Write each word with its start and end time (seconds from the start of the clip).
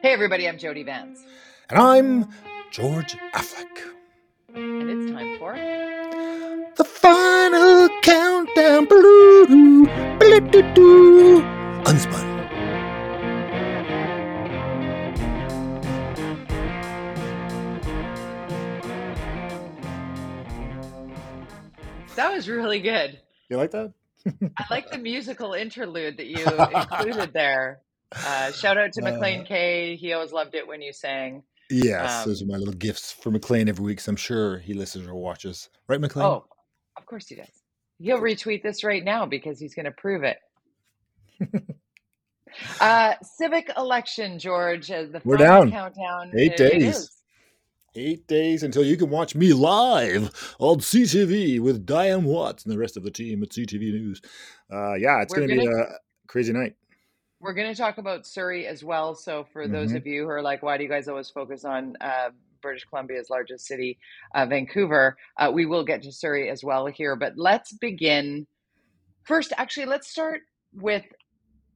Hey, 0.00 0.12
everybody, 0.12 0.48
I'm 0.48 0.58
Jody 0.58 0.84
Vance. 0.84 1.24
And 1.68 1.80
I'm 1.80 2.28
George 2.70 3.16
Affleck. 3.34 3.66
And 4.54 4.88
it's 4.88 5.10
time 5.10 5.36
for 5.40 5.56
the 6.76 6.84
final 6.84 7.88
countdown. 8.02 8.86
Unspun. 11.84 12.38
That 22.14 22.32
was 22.32 22.48
really 22.48 22.78
good. 22.78 23.18
You 23.48 23.56
like 23.56 23.72
that? 23.72 23.92
I 24.56 24.64
like 24.70 24.92
the 24.92 24.98
musical 25.02 25.54
interlude 25.54 26.18
that 26.18 26.26
you 26.26 26.44
included 26.46 27.32
there. 27.32 27.80
Uh, 28.12 28.52
shout 28.52 28.78
out 28.78 28.92
to 28.92 29.02
McLean 29.02 29.40
uh, 29.40 29.44
K. 29.44 29.96
He 29.96 30.12
always 30.12 30.32
loved 30.32 30.54
it 30.54 30.66
when 30.66 30.80
you 30.80 30.92
sang. 30.92 31.42
Yes, 31.70 32.22
um, 32.22 32.28
those 32.28 32.42
are 32.42 32.46
my 32.46 32.56
little 32.56 32.74
gifts 32.74 33.12
for 33.12 33.30
McLean 33.30 33.68
every 33.68 33.84
week. 33.84 34.00
So 34.00 34.10
I'm 34.10 34.16
sure 34.16 34.58
he 34.58 34.72
listens 34.72 35.06
or 35.06 35.14
watches. 35.14 35.68
Right, 35.86 36.00
McLean? 36.00 36.26
Oh, 36.26 36.46
of 36.96 37.06
course 37.06 37.26
he 37.28 37.34
does. 37.34 37.46
He'll 37.98 38.20
retweet 38.20 38.62
this 38.62 38.84
right 38.84 39.04
now 39.04 39.26
because 39.26 39.58
he's 39.58 39.74
going 39.74 39.84
to 39.84 39.90
prove 39.90 40.22
it. 40.24 40.38
uh, 42.80 43.14
civic 43.22 43.70
election, 43.76 44.38
George. 44.38 44.90
Uh, 44.90 45.02
the 45.02 45.20
We're 45.24 45.36
down. 45.36 45.70
countdown. 45.70 46.32
Eight 46.36 46.52
it, 46.52 46.56
days. 46.56 47.04
It 47.04 47.10
Eight 47.94 48.28
days 48.28 48.62
until 48.62 48.84
you 48.84 48.96
can 48.96 49.10
watch 49.10 49.34
me 49.34 49.52
live 49.52 50.54
on 50.60 50.78
CTV 50.78 51.58
with 51.58 51.84
Dianne 51.84 52.22
Watts 52.22 52.64
and 52.64 52.72
the 52.72 52.78
rest 52.78 52.96
of 52.96 53.02
the 53.02 53.10
team 53.10 53.42
at 53.42 53.48
CTV 53.48 53.80
News. 53.80 54.20
Uh, 54.72 54.94
yeah, 54.94 55.20
it's 55.20 55.34
going 55.34 55.48
to 55.48 55.54
be 55.54 55.66
a 55.66 55.98
crazy 56.28 56.52
night. 56.52 56.76
We're 57.40 57.54
going 57.54 57.72
to 57.72 57.80
talk 57.80 57.98
about 57.98 58.26
Surrey 58.26 58.66
as 58.66 58.82
well. 58.82 59.14
So, 59.14 59.46
for 59.52 59.62
mm-hmm. 59.62 59.72
those 59.72 59.92
of 59.92 60.06
you 60.06 60.22
who 60.22 60.28
are 60.28 60.42
like, 60.42 60.62
why 60.62 60.76
do 60.76 60.82
you 60.82 60.88
guys 60.88 61.08
always 61.08 61.30
focus 61.30 61.64
on 61.64 61.96
uh, 62.00 62.30
British 62.60 62.84
Columbia's 62.84 63.30
largest 63.30 63.66
city, 63.66 63.98
uh, 64.34 64.46
Vancouver? 64.46 65.16
Uh, 65.36 65.50
we 65.52 65.64
will 65.64 65.84
get 65.84 66.02
to 66.02 66.12
Surrey 66.12 66.50
as 66.50 66.64
well 66.64 66.86
here. 66.86 67.14
But 67.14 67.34
let's 67.36 67.72
begin. 67.72 68.46
First, 69.22 69.52
actually, 69.56 69.86
let's 69.86 70.08
start 70.08 70.40
with 70.74 71.04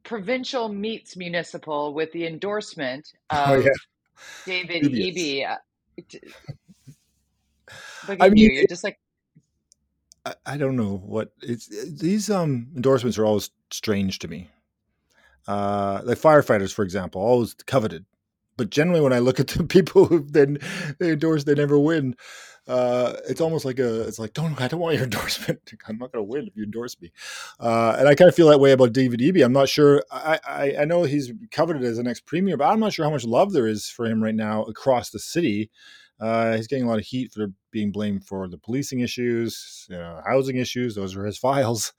provincial 0.03 0.69
meets 0.69 1.17
municipal 1.17 1.95
with 1.95 2.11
the 2.13 2.27
endorsement 2.27 3.13
oh, 3.31 3.37
of 3.37 3.51
oh, 3.51 3.61
yeah. 3.61 3.71
David 4.47 4.93
Eby. 4.93 5.49
Uh, 5.49 5.57
look 8.09 8.21
at 8.21 8.23
I 8.23 8.29
mean, 8.31 8.39
you. 8.39 8.53
You're 8.53 8.67
just 8.67 8.83
like. 8.85 8.99
I, 10.27 10.35
I 10.45 10.57
don't 10.57 10.75
know 10.75 10.97
what 11.05 11.33
it's. 11.41 11.69
These 11.69 12.31
um 12.31 12.67
endorsements 12.75 13.17
are 13.17 13.25
always 13.25 13.51
strange 13.71 14.19
to 14.21 14.29
me 14.29 14.49
uh, 15.47 16.01
like 16.05 16.19
firefighters, 16.19 16.73
for 16.73 16.83
example, 16.83 17.21
always 17.21 17.55
coveted. 17.55 18.05
But 18.57 18.71
generally, 18.71 19.01
when 19.01 19.13
I 19.13 19.19
look 19.19 19.41
at 19.41 19.49
the 19.49 19.65
people 19.69 20.07
who 20.07 20.21
then 20.21 20.59
they 20.99 21.13
endorse, 21.13 21.45
they 21.45 21.55
never 21.55 21.79
win. 21.79 22.17
Uh, 22.69 23.15
it's 23.29 23.41
almost 23.41 23.65
like 23.65 23.81
a, 23.81 24.03
it's 24.03 24.21
like, 24.21 24.35
don't, 24.35 24.61
I 24.61 24.69
don't 24.69 24.79
want 24.79 24.95
your 24.95 25.05
endorsement. 25.11 25.73
I'm 25.89 25.99
not 25.99 26.13
going 26.13 26.25
to 26.25 26.31
win 26.31 26.47
if 26.47 26.57
you 26.57 26.63
endorse 26.63 27.01
me. 27.01 27.11
Uh, 27.59 27.97
and 27.99 28.09
I 28.09 28.15
kind 28.15 28.29
of 28.29 28.37
feel 28.37 28.49
that 28.49 28.61
way 28.61 28.73
about 28.73 28.93
David 28.93 29.21
Eby. 29.21 29.45
I'm 29.45 29.53
not 29.53 29.69
sure. 29.69 30.03
I, 30.13 30.39
I, 30.47 30.77
I 30.81 30.85
know 30.85 31.03
he's 31.03 31.33
coveted 31.51 31.83
as 31.83 31.99
an 31.99 32.07
ex 32.07 32.21
premier, 32.21 32.57
but 32.57 32.69
I'm 32.69 32.81
not 32.81 32.93
sure 32.93 33.05
how 33.05 33.11
much 33.11 33.25
love 33.25 33.53
there 33.53 33.67
is 33.67 33.89
for 33.89 34.07
him 34.07 34.23
right 34.23 34.35
now 34.35 34.63
across 34.65 35.11
the 35.11 35.19
city. 35.19 35.71
Uh, 36.21 36.57
he's 36.57 36.69
getting 36.69 36.85
a 36.85 36.89
lot 36.89 37.01
of 37.01 37.05
heat 37.05 37.33
for 37.33 37.49
being 37.73 37.91
blamed 37.91 38.25
for 38.25 38.47
the 38.47 38.59
policing 38.59 39.01
issues, 39.01 39.87
you 39.91 39.97
know, 39.97 40.21
housing 40.25 40.57
issues. 40.57 40.95
Those 40.95 41.17
are 41.17 41.25
his 41.25 41.39
files. 41.47 41.93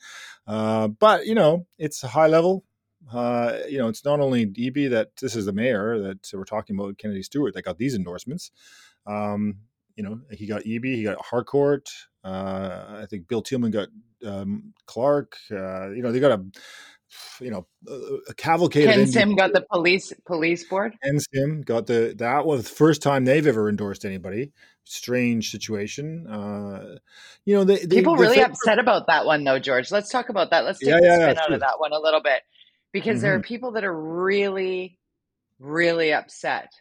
Uh, 0.47 0.87
but 0.87 1.25
you 1.25 1.35
know, 1.35 1.65
it's 1.77 2.03
a 2.03 2.07
high 2.07 2.27
level. 2.27 2.63
Uh, 3.11 3.59
you 3.69 3.77
know, 3.77 3.87
it's 3.87 4.05
not 4.05 4.19
only 4.19 4.45
Eby 4.45 4.89
that 4.91 5.15
this 5.17 5.35
is 5.35 5.45
the 5.45 5.53
mayor 5.53 5.99
that 5.99 6.29
we're 6.33 6.43
talking 6.45 6.77
about, 6.77 6.97
Kennedy 6.97 7.23
Stewart, 7.23 7.53
that 7.53 7.63
got 7.63 7.77
these 7.77 7.95
endorsements. 7.95 8.51
Um, 9.05 9.57
you 9.95 10.03
know, 10.03 10.21
he 10.31 10.47
got 10.47 10.61
EB, 10.65 10.83
he 10.83 11.03
got 11.03 11.23
Harcourt. 11.23 11.89
Uh, 12.23 13.01
I 13.01 13.05
think 13.09 13.27
Bill 13.27 13.43
Tieleman 13.43 13.71
got 13.71 13.89
um, 14.25 14.73
Clark. 14.85 15.37
Uh, 15.51 15.89
you 15.91 16.01
know, 16.01 16.11
they 16.11 16.19
got 16.19 16.39
a 16.39 16.43
you 17.39 17.51
know 17.51 17.67
a 18.27 18.33
cavalcade. 18.33 18.85
Ken 18.85 19.07
Sim 19.07 19.35
got 19.35 19.53
the 19.53 19.65
police 19.71 20.13
police 20.25 20.63
board. 20.63 20.95
Ken 21.03 21.19
Sim 21.19 21.61
got 21.61 21.85
the 21.85 22.15
that 22.17 22.45
was 22.45 22.63
the 22.63 22.69
first 22.69 23.01
time 23.01 23.25
they've 23.25 23.45
ever 23.45 23.69
endorsed 23.69 24.05
anybody. 24.05 24.51
Strange 24.85 25.51
situation. 25.51 26.27
Uh, 26.27 26.97
you 27.45 27.55
know, 27.55 27.63
they, 27.63 27.85
they 27.85 27.97
people 27.97 28.15
really 28.15 28.41
upset 28.41 28.79
about 28.79 29.07
that 29.07 29.25
one 29.25 29.43
though, 29.43 29.59
George. 29.59 29.91
Let's 29.91 30.09
talk 30.09 30.29
about 30.29 30.49
that. 30.51 30.65
Let's 30.65 30.79
take 30.79 30.89
yeah, 30.89 30.99
the 30.99 31.05
yeah, 31.05 31.15
spin 31.15 31.35
yeah, 31.35 31.41
out 31.41 31.47
true. 31.47 31.55
of 31.55 31.61
that 31.61 31.79
one 31.79 31.93
a 31.93 31.99
little 31.99 32.21
bit 32.21 32.41
because 32.93 33.17
mm-hmm. 33.17 33.21
there 33.23 33.33
are 33.33 33.39
mm-hmm. 33.39 33.47
people 33.47 33.71
that 33.71 33.83
are 33.83 33.99
really, 33.99 34.97
really 35.59 36.13
upset 36.13 36.71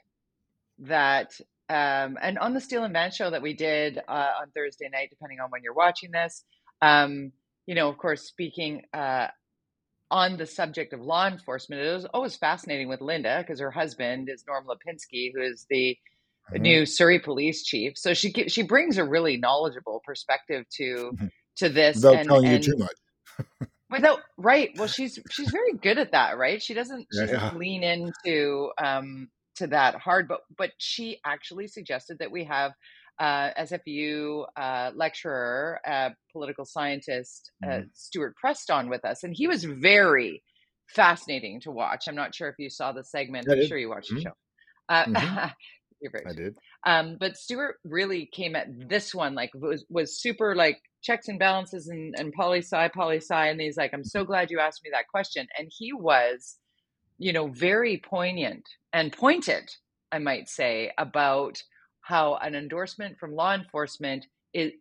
that. 0.81 1.33
Um, 1.69 2.19
and 2.21 2.39
on 2.39 2.53
the 2.53 2.61
Steele 2.61 2.85
and 2.85 2.93
Vance 2.93 3.17
show 3.17 3.31
that 3.31 3.41
we 3.41 3.55
did 3.55 3.99
uh, 3.99 4.31
on 4.43 4.51
Thursday 4.55 4.91
night, 4.93 5.09
depending 5.11 5.41
on 5.41 5.51
when 5.51 5.63
you're 5.63 5.73
watching 5.73 6.11
this, 6.11 6.45
um, 6.83 7.33
you 7.67 7.75
know, 7.75 7.89
of 7.89 7.97
course, 7.97 8.23
speaking 8.23 8.83
uh, 8.93 9.29
on 10.11 10.37
the 10.37 10.45
subject 10.45 10.93
of 10.93 11.01
law 11.01 11.27
enforcement, 11.27 11.81
it 11.81 11.93
was 11.93 12.05
always 12.05 12.37
fascinating 12.37 12.89
with 12.89 13.01
Linda 13.01 13.39
because 13.39 13.61
her 13.61 13.71
husband 13.71 14.29
is 14.29 14.45
Norm 14.47 14.67
Lipinski, 14.67 15.33
who 15.35 15.41
is 15.41 15.65
the 15.71 15.97
mm-hmm. 16.53 16.63
new 16.63 16.85
Surrey 16.85 17.21
police 17.21 17.63
chief. 17.63 17.97
So 17.97 18.13
she 18.13 18.33
she 18.49 18.63
brings 18.63 18.99
a 18.99 19.05
really 19.05 19.39
knowledgeable 19.39 20.03
perspective 20.05 20.67
to 20.77 21.13
mm-hmm. 21.15 21.27
to 21.57 21.69
this. 21.71 21.97
Without 21.97 22.17
and, 22.17 22.29
telling 22.29 22.47
and, 22.47 22.67
you 22.67 22.73
too 22.73 22.79
much. 22.79 23.69
Without 23.93 24.21
right, 24.37 24.71
well, 24.77 24.89
she's 24.89 25.19
she's 25.31 25.51
very 25.51 25.75
good 25.75 25.99
at 25.99 26.13
that, 26.13 26.39
right? 26.39 26.63
She 26.63 26.75
doesn't 26.75 27.07
she 27.13 27.21
yeah, 27.21 27.27
doesn't 27.27 27.53
yeah. 27.53 27.59
lean 27.59 27.83
into 27.83 28.71
um 28.83 29.29
to 29.57 29.67
that 29.69 29.97
hard, 29.97 30.29
but 30.29 30.41
but 30.57 30.71
she 30.79 31.21
actually 31.25 31.69
suggested 31.69 32.19
that 32.19 32.33
we 32.33 32.45
have 32.45 32.73
uh, 33.19 33.51
SFU 33.61 34.47
uh, 34.57 34.91
lecturer, 34.95 35.79
uh, 35.87 36.11
political 36.33 36.65
scientist 36.65 37.53
uh, 37.65 37.69
mm-hmm. 37.69 37.87
Stewart 37.93 38.35
Preston 38.37 38.89
with 38.89 39.05
us, 39.05 39.23
and 39.23 39.35
he 39.37 39.47
was 39.47 39.65
very 39.65 40.43
fascinating 40.89 41.61
to 41.61 41.71
watch. 41.71 42.05
I'm 42.09 42.17
not 42.17 42.35
sure 42.35 42.49
if 42.49 42.57
you 42.59 42.71
saw 42.71 42.93
the 42.93 43.05
segment. 43.05 43.47
I 43.49 43.53
I'm 43.53 43.59
did. 43.61 43.69
sure 43.69 43.79
you 43.79 43.91
watched 43.91 44.09
mm-hmm. 44.09 44.17
the 44.17 44.23
show. 44.23 44.37
Uh, 44.89 45.05
mm-hmm. 45.05 45.39
I 46.27 46.33
did. 46.33 46.57
Um, 46.85 47.17
but 47.21 47.37
Stewart 47.37 47.77
really 47.85 48.27
came 48.27 48.57
at 48.57 48.67
this 48.89 49.15
one 49.15 49.37
like 49.37 49.51
was 49.55 49.85
was 49.89 50.21
super 50.21 50.57
like 50.57 50.81
checks 51.03 51.29
and 51.29 51.39
balances 51.39 51.89
and, 51.89 52.15
and 52.17 52.33
poli 52.33 52.61
sci, 52.61 52.89
poli 52.89 53.19
sci. 53.19 53.49
And 53.49 53.61
he's 53.61 53.77
like, 53.77 53.93
I'm 53.93 54.05
so 54.05 54.25
glad 54.25 54.51
you 54.51 54.61
asked 54.61 54.83
me 54.85 54.91
that 54.93 55.09
question. 55.09 55.47
And 55.59 55.71
he 55.71 55.93
was, 55.93 56.57
you 57.19 57.33
know, 57.33 57.49
very 57.49 57.99
poignant 57.99 58.69
and 58.93 59.13
pointed, 59.13 59.71
I 60.11 60.19
might 60.19 60.49
say, 60.49 60.93
about 60.99 61.63
how 62.01 62.37
an 62.37 62.55
endorsement 62.55 63.19
from 63.19 63.35
law 63.35 63.55
enforcement 63.55 64.27
is 64.53 64.73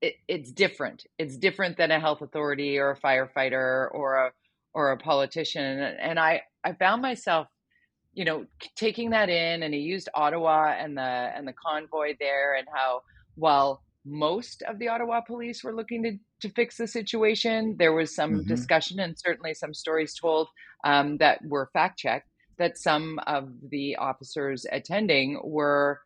it, 0.00 0.14
it's 0.28 0.52
different. 0.52 1.06
It's 1.18 1.36
different 1.36 1.76
than 1.76 1.90
a 1.90 1.98
health 1.98 2.22
authority 2.22 2.78
or 2.78 2.92
a 2.92 3.00
firefighter 3.00 3.88
or 3.92 4.26
a 4.26 4.32
or 4.74 4.92
a 4.92 4.96
politician. 4.96 5.64
And 5.64 6.18
I 6.18 6.42
I 6.64 6.72
found 6.74 7.02
myself, 7.02 7.48
you 8.14 8.24
know, 8.24 8.46
taking 8.76 9.10
that 9.10 9.28
in. 9.28 9.62
And 9.62 9.74
he 9.74 9.80
used 9.80 10.08
Ottawa 10.14 10.74
and 10.78 10.96
the 10.96 11.02
and 11.02 11.48
the 11.48 11.54
convoy 11.54 12.14
there, 12.20 12.54
and 12.54 12.66
how 12.72 13.02
while 13.34 13.82
most 14.08 14.62
of 14.62 14.78
the 14.78 14.88
Ottawa 14.88 15.20
police 15.20 15.62
were 15.62 15.74
looking 15.74 16.02
to, 16.02 16.18
to 16.40 16.54
fix 16.54 16.76
the 16.76 16.86
situation. 16.86 17.76
There 17.78 17.92
was 17.92 18.14
some 18.14 18.32
mm-hmm. 18.32 18.48
discussion 18.48 19.00
and 19.00 19.18
certainly 19.18 19.54
some 19.54 19.74
stories 19.74 20.14
told 20.14 20.48
um, 20.84 21.18
that 21.18 21.44
were 21.44 21.70
fact 21.72 21.98
checked 21.98 22.28
that 22.58 22.78
some 22.78 23.20
of 23.26 23.50
the 23.70 23.96
officers 23.96 24.66
attending 24.70 25.40
were, 25.44 26.00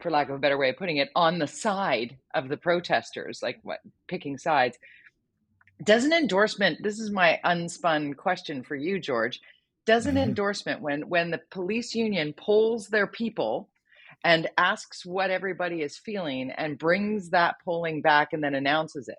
for 0.00 0.10
lack 0.10 0.28
of 0.28 0.36
a 0.36 0.38
better 0.38 0.58
way 0.58 0.70
of 0.70 0.76
putting 0.76 0.96
it, 0.96 1.10
on 1.14 1.38
the 1.38 1.46
side 1.46 2.16
of 2.34 2.48
the 2.48 2.56
protesters, 2.56 3.40
like 3.42 3.58
what 3.62 3.80
picking 4.08 4.38
sides. 4.38 4.78
Does 5.84 6.04
an 6.04 6.12
endorsement, 6.12 6.82
this 6.82 6.98
is 6.98 7.10
my 7.10 7.40
unspun 7.44 8.16
question 8.16 8.62
for 8.62 8.76
you, 8.76 8.98
George. 8.98 9.40
Does 9.84 10.06
an 10.06 10.14
mm-hmm. 10.14 10.28
endorsement 10.28 10.80
when 10.80 11.08
when 11.08 11.30
the 11.30 11.40
police 11.50 11.94
union 11.94 12.32
polls 12.32 12.86
their 12.88 13.08
people 13.08 13.68
and 14.24 14.48
asks 14.56 15.04
what 15.04 15.30
everybody 15.30 15.82
is 15.82 15.98
feeling 15.98 16.50
and 16.52 16.78
brings 16.78 17.30
that 17.30 17.56
polling 17.64 18.02
back 18.02 18.32
and 18.32 18.42
then 18.42 18.54
announces 18.54 19.08
it. 19.08 19.18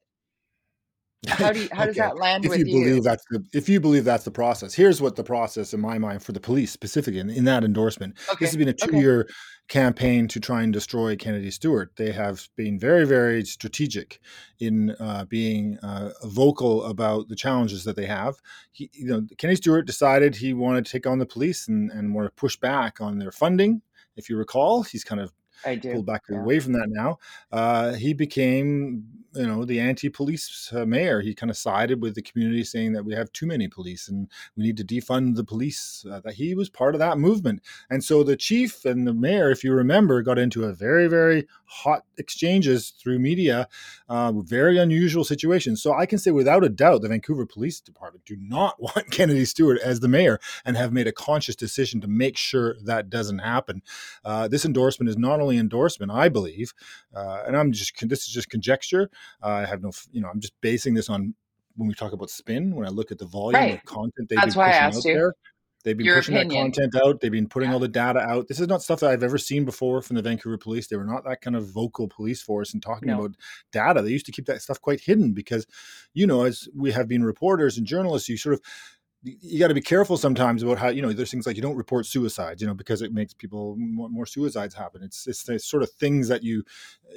How 1.25 1.53
do 1.53 1.61
you, 1.61 1.69
how 1.71 1.83
okay. 1.83 1.87
does 1.87 1.95
that 1.95 2.17
land 2.17 2.43
if 2.43 2.49
with 2.49 2.59
you? 2.59 2.65
Believe 2.65 2.95
you? 2.95 3.01
That's 3.01 3.23
the, 3.29 3.41
if 3.53 3.69
you 3.69 3.79
believe 3.79 4.03
that's 4.03 4.25
the 4.25 4.31
process, 4.31 4.73
here's 4.73 5.01
what 5.01 5.15
the 5.15 5.23
process 5.23 5.73
in 5.73 5.79
my 5.79 5.97
mind 5.97 6.21
for 6.21 6.33
the 6.33 6.39
police 6.41 6.69
specifically 6.69 7.19
in, 7.19 7.29
in 7.29 7.45
that 7.45 7.63
endorsement. 7.63 8.17
Okay. 8.29 8.37
This 8.41 8.49
has 8.49 8.57
been 8.57 8.67
a 8.67 8.73
two-year 8.73 9.21
okay. 9.21 9.33
campaign 9.69 10.27
to 10.27 10.41
try 10.41 10.63
and 10.63 10.73
destroy 10.73 11.15
Kennedy 11.15 11.49
Stewart. 11.49 11.93
They 11.95 12.11
have 12.11 12.49
been 12.57 12.77
very, 12.77 13.05
very 13.05 13.45
strategic 13.45 14.19
in 14.59 14.97
uh, 14.99 15.23
being 15.23 15.77
uh, 15.77 16.11
vocal 16.25 16.83
about 16.83 17.29
the 17.29 17.37
challenges 17.37 17.85
that 17.85 17.95
they 17.95 18.07
have. 18.07 18.35
He, 18.73 18.89
you 18.91 19.05
know, 19.05 19.25
Kennedy 19.37 19.55
Stewart 19.55 19.85
decided 19.85 20.35
he 20.35 20.53
wanted 20.53 20.85
to 20.85 20.91
take 20.91 21.07
on 21.07 21.19
the 21.19 21.25
police 21.25 21.69
and, 21.69 21.89
and 21.89 22.13
want 22.13 22.27
to 22.27 22.35
push 22.35 22.57
back 22.57 22.99
on 22.99 23.19
their 23.19 23.31
funding 23.31 23.81
if 24.15 24.29
you 24.29 24.37
recall. 24.37 24.83
He's 24.83 25.03
kind 25.03 25.21
of 25.21 25.31
pulled 25.63 26.05
back 26.05 26.23
yeah. 26.29 26.39
away 26.39 26.59
from 26.59 26.73
that 26.73 26.87
now. 26.89 27.17
Uh, 27.51 27.93
he 27.93 28.13
became 28.13 29.22
you 29.35 29.47
know 29.47 29.65
the 29.65 29.79
anti-police 29.79 30.71
uh, 30.73 30.85
mayor. 30.85 31.21
He 31.21 31.33
kind 31.33 31.49
of 31.49 31.57
sided 31.57 32.01
with 32.01 32.15
the 32.15 32.21
community, 32.21 32.63
saying 32.63 32.93
that 32.93 33.05
we 33.05 33.13
have 33.13 33.31
too 33.31 33.45
many 33.45 33.67
police 33.67 34.07
and 34.07 34.29
we 34.55 34.63
need 34.63 34.77
to 34.77 34.83
defund 34.83 35.35
the 35.35 35.43
police. 35.43 36.05
Uh, 36.09 36.19
that 36.21 36.35
he 36.35 36.55
was 36.55 36.69
part 36.69 36.95
of 36.95 36.99
that 36.99 37.17
movement, 37.17 37.61
and 37.89 38.03
so 38.03 38.23
the 38.23 38.35
chief 38.35 38.85
and 38.85 39.07
the 39.07 39.13
mayor, 39.13 39.49
if 39.51 39.63
you 39.63 39.73
remember, 39.73 40.21
got 40.21 40.39
into 40.39 40.63
a 40.63 40.73
very 40.73 41.07
very 41.07 41.47
hot 41.65 42.03
exchanges 42.17 42.91
through 42.91 43.19
media, 43.19 43.67
uh, 44.09 44.31
very 44.31 44.77
unusual 44.77 45.23
situation. 45.23 45.75
So 45.75 45.93
I 45.93 46.05
can 46.05 46.19
say 46.19 46.31
without 46.31 46.63
a 46.63 46.69
doubt, 46.69 47.01
the 47.01 47.09
Vancouver 47.09 47.45
Police 47.45 47.81
Department 47.81 48.25
do 48.25 48.35
not 48.39 48.75
want 48.81 49.11
Kennedy 49.11 49.45
Stewart 49.45 49.79
as 49.81 49.99
the 49.99 50.07
mayor, 50.07 50.39
and 50.65 50.77
have 50.77 50.93
made 50.93 51.07
a 51.07 51.11
conscious 51.11 51.55
decision 51.55 52.01
to 52.01 52.07
make 52.07 52.37
sure 52.37 52.75
that 52.83 53.09
doesn't 53.09 53.39
happen. 53.39 53.81
Uh, 54.23 54.47
this 54.47 54.65
endorsement 54.65 55.09
is 55.09 55.17
not 55.17 55.39
only 55.39 55.57
endorsement, 55.57 56.11
I 56.11 56.29
believe, 56.29 56.73
uh, 57.15 57.43
and 57.45 57.57
I'm 57.57 57.71
just 57.71 57.93
this 58.07 58.27
is 58.27 58.33
just 58.33 58.49
conjecture. 58.49 59.09
Uh, 59.41 59.47
I 59.47 59.65
have 59.65 59.81
no, 59.81 59.91
you 60.11 60.21
know, 60.21 60.29
I'm 60.29 60.39
just 60.39 60.53
basing 60.61 60.93
this 60.93 61.09
on 61.09 61.35
when 61.75 61.87
we 61.87 61.93
talk 61.95 62.13
about 62.13 62.29
spin. 62.29 62.75
When 62.75 62.85
I 62.85 62.89
look 62.89 63.11
at 63.11 63.17
the 63.17 63.25
volume 63.25 63.59
Right. 63.61 63.73
of 63.75 63.85
content 63.85 64.29
they've 64.29 64.37
That's 64.39 64.53
been 64.55 64.59
why 64.59 64.67
I 64.67 64.71
pushing 64.71 64.83
asked 64.85 64.97
out 64.97 65.05
you. 65.09 65.13
there. 65.15 65.33
They've 65.83 65.97
been 65.97 66.05
Your 66.05 66.15
pushing 66.15 66.35
opinion. 66.37 66.71
that 66.71 66.77
content 66.77 66.95
out. 67.03 67.19
They've 67.19 67.29
been 67.31 67.49
putting 67.49 67.67
Yeah. 67.69 67.73
all 67.73 67.79
the 67.79 67.89
data 67.89 68.19
out. 68.19 68.47
This 68.47 68.61
is 68.61 68.69
not 68.69 68.81
stuff 68.81 69.01
that 69.01 69.09
I've 69.09 69.21
ever 69.23 69.37
seen 69.37 69.65
before 69.65 70.01
from 70.01 70.15
the 70.15 70.21
Vancouver 70.21 70.57
police. 70.57 70.87
They 70.87 70.95
were 70.95 71.03
not 71.03 71.25
that 71.25 71.41
kind 71.41 71.57
of 71.57 71.67
vocal 71.67 72.07
police 72.07 72.41
force 72.41 72.73
and 72.73 72.81
talking 72.81 73.09
No. 73.09 73.19
about 73.19 73.35
data. 73.73 74.01
They 74.01 74.11
used 74.11 74.25
to 74.27 74.31
keep 74.31 74.45
that 74.45 74.61
stuff 74.61 74.79
quite 74.79 75.01
hidden 75.01 75.33
because, 75.33 75.67
you 76.13 76.25
know, 76.25 76.43
as 76.43 76.69
we 76.73 76.91
have 76.93 77.09
been 77.09 77.25
reporters 77.25 77.77
and 77.77 77.85
journalists, 77.85 78.29
you 78.29 78.37
sort 78.37 78.53
of 78.53 78.61
you 79.23 79.57
got 79.57 79.69
to 79.69 79.73
be 79.73 79.81
careful 79.81 80.17
sometimes 80.17 80.63
about 80.63 80.77
how 80.77 80.89
you 80.89 81.01
know 81.01 81.13
there's 81.13 81.31
things 81.31 81.47
like 81.47 81.55
you 81.55 81.61
don't 81.61 81.77
report 81.77 82.05
suicides 82.05 82.61
you 82.61 82.67
know 82.67 82.73
because 82.73 83.01
it 83.01 83.13
makes 83.13 83.33
people 83.33 83.75
more, 83.77 84.09
more 84.09 84.25
suicides 84.25 84.75
happen. 84.75 85.01
It's 85.01 85.27
it's 85.27 85.43
the 85.43 85.59
sort 85.59 85.81
of 85.81 85.91
things 85.91 86.27
that 86.27 86.43
you 86.43 86.63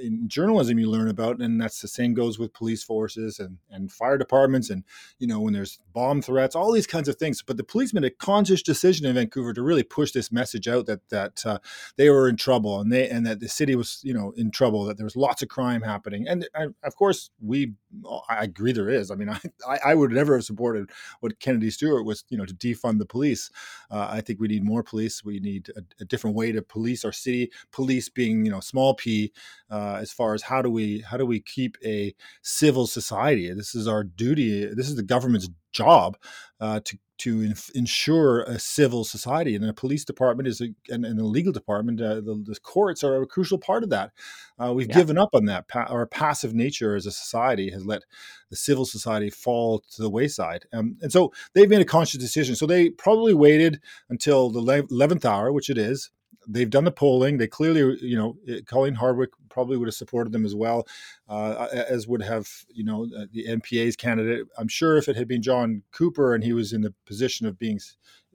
in 0.01 0.29
journalism 0.29 0.79
you 0.79 0.89
learn 0.89 1.09
about 1.09 1.41
and 1.41 1.61
that's 1.61 1.81
the 1.81 1.89
same 1.89 2.15
goes 2.15 2.39
with 2.39 2.53
police 2.53 2.85
forces 2.85 3.41
and 3.41 3.59
and 3.71 3.91
fire 3.91 4.19
departments 4.19 4.71
and 4.71 4.85
you 5.19 5.27
know 5.27 5.41
when 5.41 5.53
there's 5.53 5.79
bomb 5.93 6.23
threats 6.23 6.55
all 6.55 6.71
these 6.71 6.87
kinds 6.87 7.09
of 7.09 7.17
things. 7.17 7.43
But 7.43 7.57
the 7.57 7.65
police 7.65 7.93
made 7.93 8.05
a 8.05 8.11
conscious 8.11 8.63
decision 8.63 9.07
in 9.07 9.15
Vancouver 9.15 9.53
to 9.53 9.63
really 9.63 9.83
push 9.83 10.13
this 10.13 10.31
message 10.31 10.69
out 10.69 10.87
that 10.87 11.09
that 11.09 11.45
uh, 11.45 11.59
they 11.97 12.09
were 12.09 12.29
in 12.29 12.37
trouble 12.37 12.81
and 12.81 12.93
they 12.93 13.09
and 13.09 13.27
that 13.27 13.41
the 13.41 13.49
city 13.49 13.75
was 13.75 14.01
you 14.05 14.15
know 14.15 14.33
in 14.37 14.53
trouble 14.53 14.85
that 14.85 14.97
there 14.97 15.05
was 15.07 15.17
lots 15.17 15.43
of 15.43 15.49
crime 15.49 15.83
happening. 15.83 16.29
And, 16.29 16.49
and 16.55 16.75
of 16.85 16.95
course 16.95 17.31
we 17.41 17.73
I 18.29 18.45
agree 18.45 18.73
there 18.73 18.91
is. 18.91 19.11
I 19.11 19.17
mean 19.17 19.31
I 19.31 19.41
I 19.69 19.79
I 19.87 19.95
would 19.95 20.13
never 20.13 20.35
have 20.35 20.45
supported 20.45 20.91
what 21.21 21.41
Kennedy 21.41 21.71
Stewart 21.71 21.96
was, 22.05 22.25
you 22.29 22.37
know, 22.37 22.45
to 22.45 22.55
defund 22.55 22.99
the 22.99 23.07
police. 23.07 23.51
Uh, 23.91 24.09
I 24.11 24.21
think 24.21 24.41
we 24.41 24.49
need 24.49 24.65
more 24.65 24.83
police. 24.83 25.25
We 25.25 25.41
need 25.41 25.71
a, 25.77 25.83
a 26.01 26.05
different 26.05 26.37
way 26.37 26.53
to 26.53 26.63
police 26.63 27.05
our 27.05 27.13
city. 27.13 27.51
Police 27.73 28.09
being, 28.09 28.45
you 28.45 28.51
know, 28.51 28.61
small 28.61 28.95
p, 28.95 29.33
uh, 29.71 29.99
as 30.01 30.13
far 30.13 30.35
as 30.35 30.43
how 30.43 30.63
do 30.63 30.71
we 30.71 31.01
how 31.01 31.17
do 31.17 31.27
we 31.27 31.41
keep 31.41 31.77
a 31.85 32.15
civil 32.43 32.87
society? 32.87 33.53
This 33.53 33.75
is 33.75 33.89
our 33.89 34.05
duty. 34.05 34.67
This 34.67 34.89
is 34.89 34.97
the 34.97 35.03
government's 35.03 35.49
job 35.77 36.17
uh, 36.61 36.81
to 36.85 36.99
to 37.19 37.41
inf- 37.41 37.71
ensure 37.75 38.43
a 38.43 38.59
civil 38.59 39.03
society, 39.03 39.57
and 39.57 39.65
a 39.65 39.73
police 39.73 40.05
department 40.05 40.47
is 40.47 40.61
a, 40.61 40.69
and, 40.91 41.07
and 41.07 41.19
the 41.19 41.25
legal 41.25 41.51
department, 41.51 41.99
uh, 41.99 42.17
the, 42.17 42.45
the 42.47 42.59
courts 42.63 43.03
are 43.03 43.23
a 43.23 43.27
crucial 43.27 43.57
part 43.57 43.83
of 43.83 43.89
that. 43.89 44.11
Uh, 44.63 44.71
we've 44.75 44.91
Yeah. 44.91 44.97
given 44.97 45.17
up 45.17 45.31
on 45.33 45.47
that. 45.47 45.67
Pa- 45.67 45.87
our 45.89 46.07
passive 46.07 46.53
nature 46.55 46.95
as 46.95 47.07
a 47.07 47.11
society 47.11 47.71
has 47.71 47.87
let 47.87 48.03
the 48.51 48.57
civil 48.57 48.85
society 48.85 49.31
fall 49.31 49.79
to 49.95 50.03
the 50.03 50.11
wayside, 50.11 50.67
um, 50.75 50.99
and 51.01 51.11
so 51.11 51.33
they've 51.55 51.71
made 51.71 51.81
a 51.81 51.87
conscious 51.87 52.21
decision. 52.21 52.55
So 52.55 52.67
they 52.67 52.91
probably 52.91 53.33
waited 53.33 53.81
until 54.11 54.51
the 54.51 54.61
eleventh 54.91 55.25
hour, 55.25 55.51
which 55.53 55.71
it 55.71 55.79
is. 55.79 56.11
They've 56.47 56.71
done 56.71 56.85
the 56.85 56.93
polling. 56.93 57.39
They 57.39 57.49
clearly, 57.49 57.99
you 58.03 58.17
know, 58.17 58.37
eh, 58.47 58.61
Colleen 58.67 58.95
Hardwick 58.95 59.31
probably 59.57 59.79
would 59.79 59.89
have 59.89 59.95
supported 59.95 60.35
them 60.35 60.45
as 60.45 60.55
well, 60.55 60.87
uh, 61.31 61.67
as 61.89 62.07
would 62.07 62.21
have, 62.21 62.47
you 62.69 62.85
know, 62.85 63.09
uh, 63.19 63.25
the 63.33 63.47
NPA's 63.47 63.97
candidate. 63.97 64.47
I'm 64.59 64.69
sure 64.69 64.99
if 64.99 65.09
it 65.09 65.17
had 65.17 65.27
been 65.27 65.41
John 65.41 65.83
Coupar 65.93 66.35
and 66.35 66.45
he 66.45 66.53
was 66.53 66.75
in 66.75 66.83
the 66.83 66.93
position 67.07 67.47
of 67.47 67.59
being, 67.59 67.81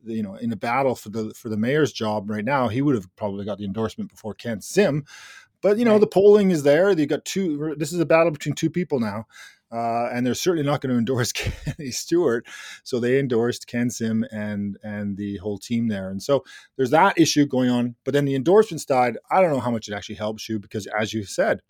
you 0.03 0.23
know, 0.23 0.33
in 0.33 0.51
a 0.51 0.55
battle 0.55 0.95
for 0.95 1.09
the 1.09 1.31
for 1.35 1.49
the 1.49 1.57
mayor's 1.57 1.93
job 1.93 2.27
right 2.27 2.43
now, 2.43 2.69
he 2.69 2.81
would 2.81 2.95
have 2.95 3.07
probably 3.15 3.45
got 3.45 3.59
the 3.59 3.65
endorsement 3.65 4.09
before 4.09 4.33
Ken 4.33 4.61
Sim. 4.61 5.05
But 5.61 5.77
you 5.77 5.85
know, 5.85 5.91
Right. 5.91 6.01
the 6.01 6.07
polling 6.07 6.49
is 6.49 6.63
there. 6.63 6.95
They 6.95 7.05
got 7.05 7.23
two. 7.23 7.75
This 7.77 7.93
is 7.93 7.99
a 7.99 8.05
battle 8.05 8.31
between 8.31 8.55
two 8.55 8.71
people 8.71 8.99
now. 8.99 9.27
Uh, 9.71 10.09
and 10.11 10.25
they're 10.25 10.33
certainly 10.33 10.65
not 10.65 10.81
going 10.81 10.91
to 10.93 10.97
endorse 10.99 11.31
Kenny 11.31 11.91
Stewart, 11.91 12.45
so 12.83 12.99
they 12.99 13.19
endorsed 13.19 13.67
Ken 13.67 13.89
Sim 13.89 14.25
and 14.31 14.77
and 14.83 15.17
the 15.17 15.37
whole 15.37 15.57
team 15.57 15.87
there. 15.87 16.09
And 16.09 16.21
so 16.21 16.43
there's 16.77 16.91
that 16.91 17.17
issue 17.17 17.45
going 17.45 17.69
on. 17.69 17.95
But 18.03 18.13
then 18.13 18.25
the 18.25 18.35
endorsement 18.35 18.81
side, 18.81 19.17
I 19.29 19.41
don't 19.41 19.51
know 19.51 19.59
how 19.59 19.71
much 19.71 19.87
it 19.87 19.93
actually 19.93 20.15
helps 20.15 20.49
you 20.49 20.59
because, 20.59 20.87
as 20.87 21.13
you 21.13 21.23
said, 21.23 21.61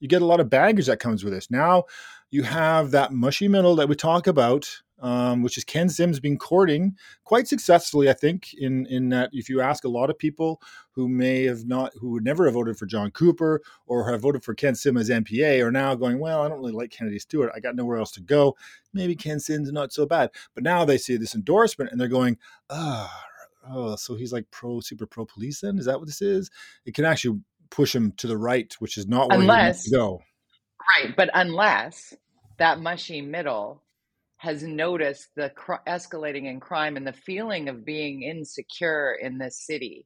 you 0.00 0.08
get 0.08 0.22
a 0.22 0.26
lot 0.26 0.40
of 0.40 0.50
baggage 0.50 0.86
that 0.86 0.98
comes 0.98 1.22
with 1.22 1.32
this. 1.32 1.50
Now 1.50 1.84
you 2.30 2.42
have 2.42 2.90
that 2.90 3.12
mushy 3.12 3.46
middle 3.46 3.76
that 3.76 3.88
we 3.88 3.94
talk 3.94 4.26
about, 4.26 4.82
um, 5.02 5.42
which 5.42 5.58
is 5.58 5.64
Ken 5.64 5.88
Sims 5.88 6.20
being 6.20 6.38
courting 6.38 6.96
quite 7.24 7.46
successfully, 7.48 8.08
I 8.08 8.14
think. 8.14 8.54
In 8.54 8.86
in 8.86 9.10
that, 9.10 9.30
if 9.32 9.48
you 9.50 9.60
ask 9.60 9.84
a 9.84 9.88
lot 9.88 10.08
of 10.08 10.18
people 10.18 10.62
who 10.92 11.08
may 11.08 11.44
have 11.44 11.66
not, 11.66 11.92
who 12.00 12.10
would 12.12 12.24
never 12.24 12.44
have 12.46 12.54
voted 12.54 12.78
for 12.78 12.86
John 12.86 13.10
Coupar 13.10 13.58
or 13.86 14.10
have 14.10 14.22
voted 14.22 14.44
for 14.44 14.54
Ken 14.54 14.74
Sims 14.74 15.00
as 15.00 15.10
NPA, 15.10 15.62
are 15.64 15.72
now 15.72 15.94
going, 15.94 16.18
well, 16.18 16.42
I 16.42 16.48
don't 16.48 16.58
really 16.58 16.72
like 16.72 16.90
Kennedy 16.90 17.18
Stewart. 17.18 17.52
I 17.54 17.60
got 17.60 17.76
nowhere 17.76 17.98
else 17.98 18.12
to 18.12 18.20
go. 18.20 18.56
Maybe 18.94 19.14
Ken 19.16 19.40
Sim's 19.40 19.68
is 19.68 19.74
not 19.74 19.92
so 19.92 20.06
bad. 20.06 20.30
But 20.54 20.62
now 20.64 20.84
they 20.84 20.98
see 20.98 21.16
this 21.16 21.34
endorsement 21.34 21.90
and 21.90 22.00
they're 22.00 22.08
going, 22.08 22.38
ah. 22.70 23.24
Oh, 23.68 23.94
so 23.94 24.16
he's 24.16 24.32
like 24.32 24.50
pro, 24.50 24.80
super 24.80 25.06
pro 25.06 25.24
police. 25.24 25.60
Then 25.60 25.78
is 25.78 25.84
that 25.84 25.96
what 25.98 26.06
this 26.06 26.20
is? 26.20 26.50
It 26.84 26.94
can 26.94 27.04
actually 27.04 27.38
push 27.70 27.94
him 27.94 28.10
to 28.16 28.26
the 28.26 28.36
right, 28.36 28.74
which 28.80 28.98
is 28.98 29.06
not 29.06 29.30
where 29.30 29.40
he 29.40 29.46
wants 29.46 29.84
to 29.84 29.94
Unless- 29.94 30.08
go. 30.08 30.22
Right. 31.00 31.16
But 31.16 31.30
unless 31.32 32.12
that 32.58 32.80
mushy 32.80 33.20
middle 33.22 33.80
has 34.42 34.64
noticed 34.64 35.28
the 35.36 35.50
cr- 35.50 35.84
escalating 35.86 36.46
in 36.46 36.58
crime 36.58 36.96
and 36.96 37.06
the 37.06 37.12
feeling 37.12 37.68
of 37.68 37.84
being 37.84 38.22
insecure 38.24 39.12
in 39.22 39.38
this 39.38 39.64
city, 39.64 40.04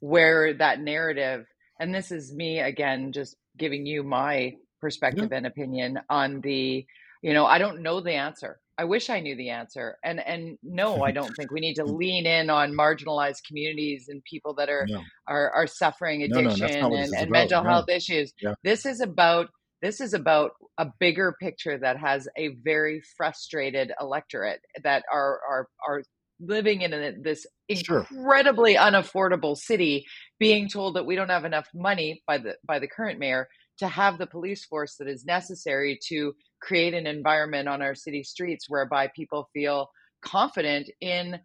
where 0.00 0.54
that 0.54 0.80
narrative, 0.80 1.46
and 1.78 1.94
this 1.94 2.10
is 2.10 2.34
me 2.34 2.58
again, 2.58 3.12
just 3.12 3.36
giving 3.56 3.86
you 3.86 4.02
my 4.02 4.54
perspective 4.80 5.30
and 5.30 5.46
opinion 5.46 6.00
on 6.10 6.40
the, 6.40 6.84
you 7.22 7.32
know, 7.32 7.46
I 7.46 7.58
don't 7.58 7.80
know 7.80 8.00
the 8.00 8.14
answer. 8.14 8.58
I 8.76 8.86
wish 8.86 9.08
I 9.08 9.20
knew 9.20 9.36
the 9.36 9.50
answer. 9.50 9.98
And 10.04 10.18
and 10.18 10.58
no, 10.64 11.02
I 11.04 11.12
don't 11.12 11.32
think 11.36 11.52
we 11.52 11.60
need 11.60 11.74
to 11.74 11.84
lean 12.02 12.26
in 12.26 12.50
on 12.50 12.72
marginalized 12.72 13.44
communities 13.46 14.06
and 14.08 14.20
people 14.24 14.52
that 14.54 14.68
are 14.68 14.84
No. 14.88 15.00
are, 15.28 15.50
are 15.52 15.66
suffering 15.68 16.26
No, 16.28 16.40
no, 16.40 16.50
addiction 16.50 16.82
what 16.90 16.96
this 16.96 17.12
and, 17.12 17.22
and 17.22 17.30
mental 17.30 17.62
No. 17.62 17.70
health 17.70 17.88
issues. 17.88 18.34
Yeah. 18.42 18.54
This 18.64 18.84
is 18.84 19.00
about 19.00 19.48
this 19.82 20.00
is 20.00 20.14
about 20.14 20.52
a 20.78 20.86
bigger 20.98 21.36
picture 21.40 21.78
that 21.78 21.98
has 21.98 22.28
a 22.36 22.48
very 22.64 23.02
frustrated 23.16 23.92
electorate 24.00 24.60
that 24.82 25.04
are 25.12 25.40
are 25.48 25.68
are 25.86 26.02
living 26.40 26.82
in 26.82 26.92
a, 26.92 27.12
this 27.22 27.46
Sure. 27.72 28.06
incredibly 28.10 28.74
unaffordable 28.76 29.56
city 29.56 30.04
being 30.38 30.68
told 30.68 30.94
that 30.94 31.06
we 31.06 31.16
don't 31.16 31.30
have 31.30 31.44
enough 31.44 31.68
money 31.74 32.22
by 32.26 32.38
the 32.38 32.56
by 32.66 32.78
the 32.78 32.86
current 32.88 33.18
mayor 33.18 33.48
to 33.78 33.88
have 33.88 34.18
the 34.18 34.26
police 34.26 34.64
force 34.64 34.96
that 34.96 35.08
is 35.08 35.24
necessary 35.24 35.98
to 36.08 36.32
create 36.62 36.94
an 36.94 37.06
environment 37.06 37.68
on 37.68 37.82
our 37.82 37.94
city 37.94 38.22
streets 38.22 38.66
whereby 38.68 39.08
people 39.16 39.48
feel 39.52 39.88
confident 40.22 40.88
in 41.00 41.38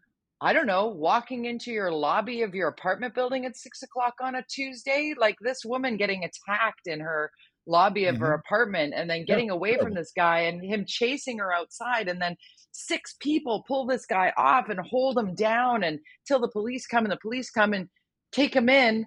I 0.43 0.53
don't 0.53 0.65
know, 0.65 0.87
walking 0.87 1.45
into 1.45 1.71
your 1.71 1.91
lobby 1.91 2.41
of 2.41 2.55
your 2.55 2.67
apartment 2.69 3.13
building 3.13 3.45
at 3.45 3.55
six 3.55 3.83
o'clock 3.83 4.15
on 4.23 4.33
a 4.33 4.43
Tuesday, 4.49 5.13
like 5.15 5.35
this 5.39 5.63
woman 5.63 5.97
getting 5.97 6.23
attacked 6.23 6.87
in 6.87 6.99
her 6.99 7.29
lobby 7.67 8.05
of 8.05 8.17
her 8.17 8.27
mm-hmm. 8.27 8.39
apartment 8.39 8.93
and 8.95 9.09
then 9.09 9.25
getting 9.25 9.49
away 9.49 9.77
from 9.77 9.93
this 9.93 10.11
guy 10.15 10.39
and 10.39 10.63
him 10.63 10.83
chasing 10.87 11.37
her 11.37 11.53
outside 11.53 12.07
and 12.07 12.21
then 12.21 12.35
six 12.71 13.15
people 13.19 13.63
pull 13.67 13.85
this 13.85 14.05
guy 14.05 14.33
off 14.37 14.69
and 14.69 14.79
hold 14.79 15.17
him 15.17 15.35
down 15.35 15.83
and 15.83 15.99
till 16.27 16.39
the 16.39 16.47
police 16.47 16.87
come 16.87 17.05
and 17.05 17.11
the 17.11 17.19
police 17.21 17.49
come 17.49 17.73
and 17.73 17.87
take 18.31 18.55
him 18.55 18.69
in 18.69 19.05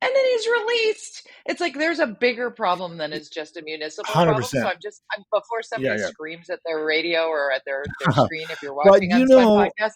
and 0.00 0.10
then 0.14 0.24
he's 0.30 0.46
released. 0.46 1.28
It's 1.46 1.60
like 1.60 1.74
there's 1.76 1.98
a 1.98 2.06
bigger 2.06 2.50
problem 2.50 2.98
than 2.98 3.12
it's 3.12 3.28
just 3.28 3.56
a 3.56 3.62
municipal 3.62 4.12
problem. 4.12 4.44
So 4.44 4.64
I'm 4.64 4.76
just 4.80 5.02
I'm, 5.16 5.24
before 5.32 5.62
somebody 5.62 5.98
Yeah, 5.98 6.06
yeah. 6.06 6.10
screams 6.10 6.50
at 6.50 6.60
their 6.64 6.84
radio 6.84 7.24
or 7.24 7.50
at 7.50 7.62
their, 7.66 7.84
their 8.00 8.12
screen 8.26 8.46
if 8.48 8.62
you're 8.62 8.76
But 8.76 8.92
watching 8.92 9.10
you 9.10 9.22
on 9.22 9.28
know- 9.28 9.48
podcast. 9.48 9.92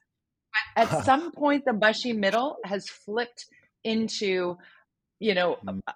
At 0.77 1.05
some 1.05 1.33
point, 1.33 1.65
the 1.65 1.73
mushy 1.73 2.13
middle 2.13 2.57
has 2.65 2.89
flipped 2.89 3.47
into, 3.85 4.59
you 5.19 5.35
know, 5.35 5.57
a, 5.67 5.71
a 5.71 5.95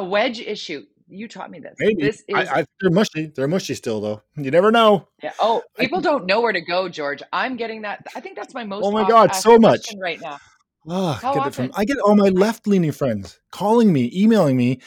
mm-hmm. 0.00 0.08
wedge 0.08 0.40
issue. 0.40 0.84
You 1.08 1.28
taught 1.28 1.50
me 1.50 1.58
this. 1.58 1.74
Maybe. 1.78 2.02
This 2.02 2.22
is 2.28 2.34
I, 2.48 2.60
I, 2.60 2.64
they're 2.80 2.90
mushy. 2.90 3.26
They're 3.26 3.48
mushy 3.48 3.74
still, 3.74 4.00
though. 4.00 4.22
You 4.36 4.50
never 4.50 4.70
know. 4.70 5.08
yeah. 5.22 5.32
Oh, 5.40 5.62
I 5.78 5.82
people 5.82 6.00
don't 6.00 6.26
know 6.26 6.40
where 6.40 6.52
to 6.52 6.60
go, 6.60 6.88
George. 6.88 7.22
I'm 7.32 7.56
getting 7.56 7.82
that. 7.82 8.06
I 8.14 8.20
think 8.20 8.36
that's 8.36 8.54
my 8.54 8.64
most. 8.64 8.84
Oh 8.84 8.90
my 8.90 9.08
God, 9.08 9.34
so 9.34 9.58
much. 9.58 9.88
right 10.00 10.20
now. 10.20 10.38
Oh, 10.86 11.12
How 11.12 11.34
get 11.34 11.46
it 11.48 11.54
from. 11.54 11.70
I 11.76 11.84
get 11.84 11.98
all 11.98 12.14
my 12.14 12.28
left 12.28 12.66
leaning 12.66 12.92
friends 12.92 13.38
calling 13.50 13.92
me, 13.92 14.10
emailing 14.14 14.56
me, 14.56 14.80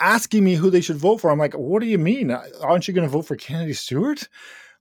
asking 0.00 0.44
me 0.44 0.54
who 0.54 0.70
they 0.70 0.80
should 0.80 0.96
vote 0.96 1.18
for. 1.20 1.30
I'm 1.30 1.38
like, 1.38 1.54
what 1.54 1.80
do 1.80 1.86
you 1.86 1.98
mean? 1.98 2.30
Aren't 2.30 2.88
you 2.88 2.94
going 2.94 3.06
to 3.06 3.10
vote 3.12 3.26
for 3.26 3.36
Kennedy 3.36 3.72
Stewart? 3.72 4.28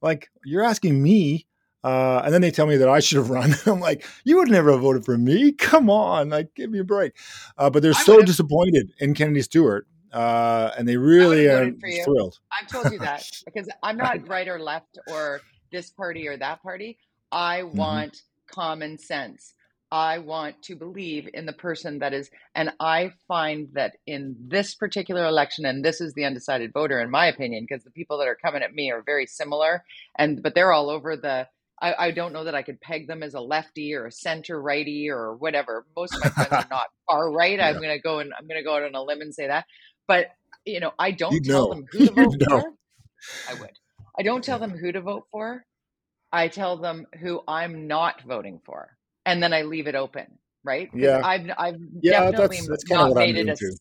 Like, 0.02 0.30
you're 0.44 0.64
asking 0.64 1.02
me. 1.02 1.48
Uh, 1.84 2.20
and 2.26 2.34
then 2.34 2.42
they 2.42 2.50
tell 2.50 2.66
me 2.66 2.78
that 2.78 2.90
I 2.90 3.00
should 3.00 3.18
have 3.18 3.30
run. 3.30 3.54
I'm 3.68 3.80
like, 3.80 4.06
you 4.24 4.38
would 4.38 4.50
never 4.50 4.72
have 4.72 4.82
voted 4.82 5.06
for 5.06 5.18
me. 5.18 5.52
Come 5.52 5.90
on, 5.90 6.30
like, 6.30 6.56
give 6.56 6.72
me 6.72 6.80
a 6.80 6.84
break. 6.84 7.14
Uh, 7.58 7.70
but 7.70 7.84
they're 7.84 7.92
I 7.92 8.02
so 8.02 8.14
would've. 8.14 8.26
disappointed 8.26 8.92
in 9.00 9.14
Kennedy 9.14 9.44
Stewart 9.44 9.88
uh, 10.16 10.72
and 10.78 10.88
they 10.88 10.98
really 10.98 11.48
are 11.48 11.72
thrilled. 12.04 12.40
I've 12.62 12.72
told 12.72 12.92
you 12.92 13.00
that 13.00 13.24
because 13.46 13.70
I'm 13.84 13.98
not 13.98 14.28
right 14.28 14.48
or 14.48 14.60
left 14.60 14.98
or 15.08 15.42
this 15.72 15.90
party 15.92 16.28
or 16.28 16.38
that 16.38 16.64
party. 16.64 16.98
I 17.32 17.64
Mm-hmm. 17.64 17.78
want 17.78 18.18
common 18.52 18.98
sense. 18.98 19.54
I 19.92 20.18
want 20.20 20.62
to 20.64 20.76
believe 20.76 21.30
in 21.34 21.46
the 21.46 21.54
person 21.54 22.00
that 22.00 22.14
is, 22.14 22.30
and 22.56 22.72
I 22.80 23.12
find 23.28 23.70
that 23.74 23.98
in 24.08 24.36
this 24.48 24.76
particular 24.76 25.26
election, 25.26 25.66
and 25.66 25.86
this 25.86 26.02
is 26.02 26.14
the 26.14 26.26
undecided 26.26 26.74
voter, 26.74 27.00
in 27.02 27.12
my 27.12 27.28
opinion, 27.28 27.66
because 27.70 27.84
the 27.84 27.92
people 27.92 28.18
that 28.18 28.28
are 28.28 28.36
coming 28.44 28.64
at 28.64 28.74
me 28.74 28.92
are 28.92 29.04
very 29.06 29.28
similar, 29.28 29.84
and 30.18 30.42
but 30.42 30.56
they're 30.56 30.74
all 30.74 30.90
over 30.90 31.16
the. 31.16 31.48
I, 31.82 32.08
I 32.08 32.12
don't 32.12 32.32
know 32.34 32.46
that 32.46 32.56
I 32.56 32.64
could 32.64 32.80
peg 32.80 33.08
them 33.08 33.22
as 33.22 33.34
a 33.34 33.42
lefty 33.42 33.94
or 33.96 34.06
a 34.06 34.12
center 34.12 34.62
righty 34.62 35.10
or 35.10 35.36
whatever. 35.36 35.86
Most 35.96 36.16
of 36.16 36.22
my 36.22 36.30
friends 36.30 36.58
are 36.58 36.66
not 36.72 36.88
far 37.10 37.30
right. 37.32 37.60
I'm 37.60 37.76
going 37.82 37.90
to 37.90 38.00
go 38.00 38.20
and 38.20 38.34
I'm 38.38 38.48
going 38.48 38.60
to 38.60 38.64
go 38.64 38.76
out 38.78 38.84
on 38.84 38.96
a 38.96 39.04
limb 39.04 39.20
and 39.22 39.36
say 39.36 39.48
that, 39.48 39.66
but 40.08 40.28
you 40.66 40.80
know, 40.80 40.92
I 40.98 41.12
don't 41.12 41.34
You 41.34 41.42
tell 41.42 41.68
know. 41.70 41.74
them 41.76 41.86
who 41.92 41.98
to 42.00 42.04
You 42.06 42.12
vote 42.12 42.36
know. 42.50 42.62
for. 42.62 42.74
I 43.50 43.54
would. 43.60 43.72
I 44.18 44.24
don't 44.24 44.44
tell 44.44 44.60
them 44.60 44.72
who 44.72 44.92
to 44.92 45.02
vote 45.02 45.26
for. 45.32 45.66
I 46.32 46.48
tell 46.48 46.78
them 46.78 47.06
who 47.20 47.42
I'm 47.48 47.88
not 47.88 48.22
voting 48.24 48.60
for, 48.66 48.90
and 49.26 49.42
then 49.42 49.54
I 49.54 49.62
leave 49.64 49.88
it 49.88 49.96
open, 49.96 50.38
Right? 50.64 50.90
Yeah. 50.94 51.22
I've 51.24 51.50
I've 51.58 51.80
Yeah, 52.02 52.32
definitely 52.32 52.58
that's- 52.62 52.68
that's 52.68 52.90
not 52.90 53.14
made 53.16 53.38
it 53.38 53.48
a 53.50 53.56
secret 53.56 53.80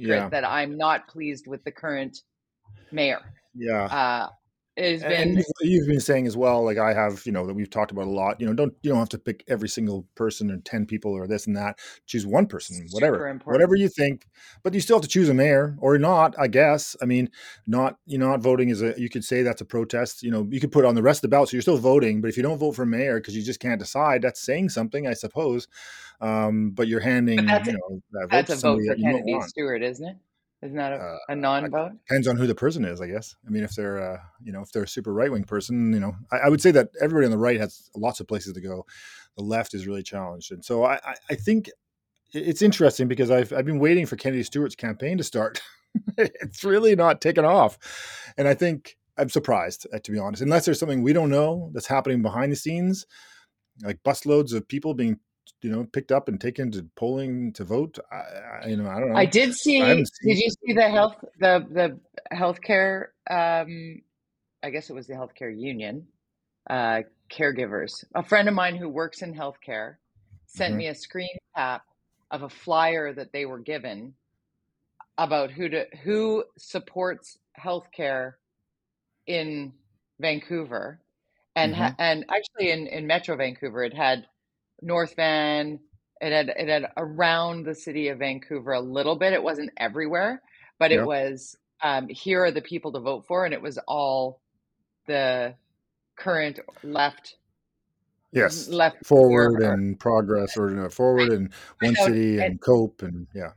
Yeah. 0.00 0.28
that 0.28 0.44
I'm 0.44 0.76
not 0.76 1.08
pleased 1.08 1.46
with 1.46 1.64
the 1.64 1.72
current 1.72 2.18
mayor. 2.92 3.20
Yeah. 3.54 3.84
Uh, 3.84 4.28
has 4.78 5.02
And 5.02 5.34
been 5.36 5.44
you've- 5.60 5.86
been 5.88 6.00
saying 6.00 6.26
as 6.26 6.36
well, 6.36 6.62
like 6.64 6.78
I 6.78 6.92
have, 6.92 7.24
you 7.26 7.32
know, 7.32 7.46
that 7.46 7.54
we've 7.54 7.70
talked 7.70 7.90
about 7.90 8.06
a 8.06 8.10
lot. 8.10 8.40
You 8.40 8.46
know, 8.46 8.52
don't 8.54 8.72
you 8.82 8.90
don't 8.90 8.98
have 8.98 9.08
to 9.10 9.18
pick 9.18 9.42
every 9.48 9.68
single 9.68 10.06
person 10.14 10.50
or 10.50 10.58
ten 10.58 10.86
people 10.86 11.12
or 11.12 11.26
this 11.26 11.46
and 11.46 11.56
that. 11.56 11.78
Choose 12.06 12.26
one 12.26 12.46
person, 12.46 12.86
whatever, 12.90 13.40
whatever 13.44 13.74
you 13.74 13.88
think. 13.88 14.26
But 14.62 14.74
you 14.74 14.80
still 14.80 14.96
have 14.96 15.02
to 15.02 15.08
choose 15.08 15.28
a 15.28 15.34
mayor 15.34 15.76
or 15.80 15.98
not, 15.98 16.34
I 16.38 16.48
guess. 16.48 16.96
I 17.02 17.04
mean, 17.06 17.30
not 17.66 17.98
you 18.06 18.18
know, 18.18 18.28
not 18.28 18.40
voting 18.40 18.68
is 18.68 18.82
a. 18.82 18.94
You 18.98 19.08
could 19.08 19.24
say 19.24 19.42
that's 19.42 19.60
a 19.60 19.64
protest. 19.64 20.22
You 20.22 20.30
know, 20.30 20.46
you 20.50 20.60
could 20.60 20.72
put 20.72 20.84
on 20.84 20.94
the 20.94 21.02
rest 21.02 21.18
of 21.18 21.22
the 21.22 21.28
ballot, 21.28 21.48
so 21.48 21.56
you're 21.56 21.62
still 21.62 21.78
voting. 21.78 22.20
But 22.20 22.28
if 22.28 22.36
you 22.36 22.42
don't 22.42 22.58
vote 22.58 22.72
for 22.72 22.86
mayor 22.86 23.20
because 23.20 23.36
you 23.36 23.42
just 23.42 23.60
can't 23.60 23.78
decide, 23.80 24.22
that's 24.22 24.40
saying 24.40 24.68
something, 24.70 25.06
I 25.06 25.14
suppose. 25.14 25.68
Um, 26.20 26.70
but 26.70 26.88
you're 26.88 27.00
handing, 27.00 27.46
that's 27.46 27.66
you 27.68 27.74
know, 27.74 28.02
that 28.12 28.20
vote 28.22 28.30
that's 28.30 28.48
to 28.48 28.54
a 28.68 28.72
vote 28.72 28.78
for 28.80 28.86
that 28.88 28.98
you 28.98 29.10
don't 29.10 29.24
Kennedy. 29.24 29.48
Stewart, 29.48 29.82
isn't 29.82 30.06
it? 30.06 30.16
Isn't 30.62 30.76
that 30.76 30.92
a, 30.92 30.96
Uh, 30.96 31.18
a 31.28 31.36
non-vote? 31.36 31.92
depends 32.08 32.26
on 32.26 32.36
who 32.36 32.46
the 32.46 32.54
person 32.54 32.84
is, 32.84 33.00
I 33.00 33.06
guess. 33.06 33.36
I 33.46 33.50
mean, 33.50 33.62
if 33.62 33.74
they're, 33.76 33.98
uh, 34.14 34.18
you 34.42 34.50
know, 34.52 34.60
if 34.60 34.72
they're 34.72 34.82
a 34.82 34.88
super 34.88 35.12
right 35.12 35.30
wing 35.30 35.44
person, 35.44 35.92
you 35.92 36.00
know, 36.00 36.16
I, 36.32 36.38
I 36.38 36.48
would 36.48 36.60
say 36.60 36.72
that 36.72 36.88
everybody 37.00 37.26
on 37.26 37.30
the 37.30 37.38
right 37.38 37.60
has 37.60 37.88
lots 37.94 38.18
of 38.20 38.26
places 38.26 38.54
to 38.54 38.60
go. 38.60 38.84
The 39.36 39.44
left 39.44 39.72
is 39.74 39.86
really 39.86 40.02
challenged, 40.02 40.50
and 40.50 40.64
so 40.64 40.82
I, 40.84 40.94
I, 41.04 41.14
I 41.30 41.34
think 41.36 41.70
it's 42.32 42.60
interesting 42.60 43.06
because 43.06 43.30
I've 43.30 43.52
I've 43.52 43.64
been 43.64 43.78
waiting 43.78 44.04
for 44.04 44.16
Kennedy 44.16 44.42
Stewart's 44.42 44.74
campaign 44.74 45.16
to 45.18 45.24
start. 45.24 45.62
it's 46.18 46.64
really 46.64 46.96
not 46.96 47.20
taken 47.20 47.44
off, 47.44 47.78
and 48.36 48.48
I 48.48 48.54
think 48.54 48.96
I'm 49.16 49.28
surprised, 49.28 49.86
uh, 49.92 50.00
to 50.00 50.10
be 50.10 50.18
honest. 50.18 50.42
Unless 50.42 50.64
there's 50.64 50.80
something 50.80 51.02
we 51.02 51.12
don't 51.12 51.30
know 51.30 51.70
that's 51.72 51.86
happening 51.86 52.20
behind 52.20 52.50
the 52.50 52.56
scenes, 52.56 53.06
like 53.84 54.02
busloads 54.04 54.52
of 54.52 54.66
people 54.66 54.92
being, 54.94 55.20
you 55.62 55.70
know, 55.70 55.84
picked 55.84 56.12
up 56.12 56.28
and 56.28 56.40
taken 56.40 56.70
to 56.72 56.82
polling 56.94 57.52
to 57.54 57.64
vote. 57.64 57.98
I, 58.12 58.16
I 58.16 58.66
you 58.68 58.76
know, 58.76 58.88
I 58.88 59.00
don't 59.00 59.10
know. 59.10 59.16
I 59.16 59.26
did 59.26 59.54
see. 59.54 59.78
haven't 59.80 60.08
Did 60.22 60.38
you 60.38 60.50
see 60.50 60.72
the 60.74 60.88
health 60.88 61.16
the 61.40 61.66
the 61.70 61.98
healthcare? 62.36 63.06
Um, 63.30 64.02
I 64.62 64.70
guess 64.70 64.90
it 64.90 64.94
was 64.94 65.06
the 65.06 65.14
healthcare 65.14 65.56
union. 65.56 66.06
Uh, 66.68 67.02
caregivers. 67.30 68.04
A 68.14 68.22
friend 68.22 68.48
of 68.48 68.54
mine 68.54 68.76
who 68.76 68.88
works 68.88 69.22
in 69.22 69.34
healthcare 69.34 69.96
sent 70.46 70.74
Mhm. 70.74 70.78
me 70.78 70.86
a 70.88 70.94
screen 70.94 71.36
cap 71.56 71.82
of 72.30 72.42
a 72.42 72.48
flyer 72.48 73.12
that 73.12 73.32
they 73.32 73.46
were 73.46 73.58
given 73.58 74.14
about 75.16 75.50
who 75.50 75.68
to 75.68 75.86
who 76.02 76.44
supports 76.56 77.38
healthcare 77.58 78.34
in 79.26 79.72
Vancouver, 80.20 81.00
and 81.56 81.74
ha- 81.74 81.94
and 81.98 82.24
actually 82.28 82.70
in 82.70 82.86
in 82.86 83.06
Metro 83.06 83.36
Vancouver, 83.36 83.82
it 83.84 83.94
had 83.94 84.26
North 84.82 85.14
Van. 85.16 85.78
It 86.20 86.32
had 86.32 86.48
it 86.48 86.68
had 86.68 86.90
around 86.96 87.64
the 87.64 87.74
city 87.74 88.08
of 88.08 88.18
Vancouver 88.18 88.72
a 88.72 88.80
little 88.80 89.16
bit. 89.16 89.32
It 89.32 89.42
wasn't 89.42 89.70
everywhere, 89.76 90.42
but 90.78 90.90
Yeah. 90.90 90.98
it 90.98 91.06
was. 91.06 91.56
Um, 91.82 92.08
here 92.08 92.44
are 92.44 92.50
the 92.50 92.60
people 92.62 92.90
to 92.92 92.98
vote 93.00 93.24
for, 93.28 93.44
and 93.44 93.54
it 93.54 93.62
was 93.62 93.78
all 93.86 94.40
the 95.06 95.54
current 96.16 96.58
left 96.82 97.36
yes, 98.32 98.68
left 98.68 99.06
forward 99.06 99.62
or- 99.62 99.72
and 99.72 99.98
progress 100.00 100.56
or 100.56 100.70
no, 100.70 100.88
forward 100.88 101.28
and 101.32 101.52
one 101.80 101.94
city 101.94 102.40
and 102.40 102.60
cope 102.60 103.02
and 103.02 103.28
yeah 103.32 103.52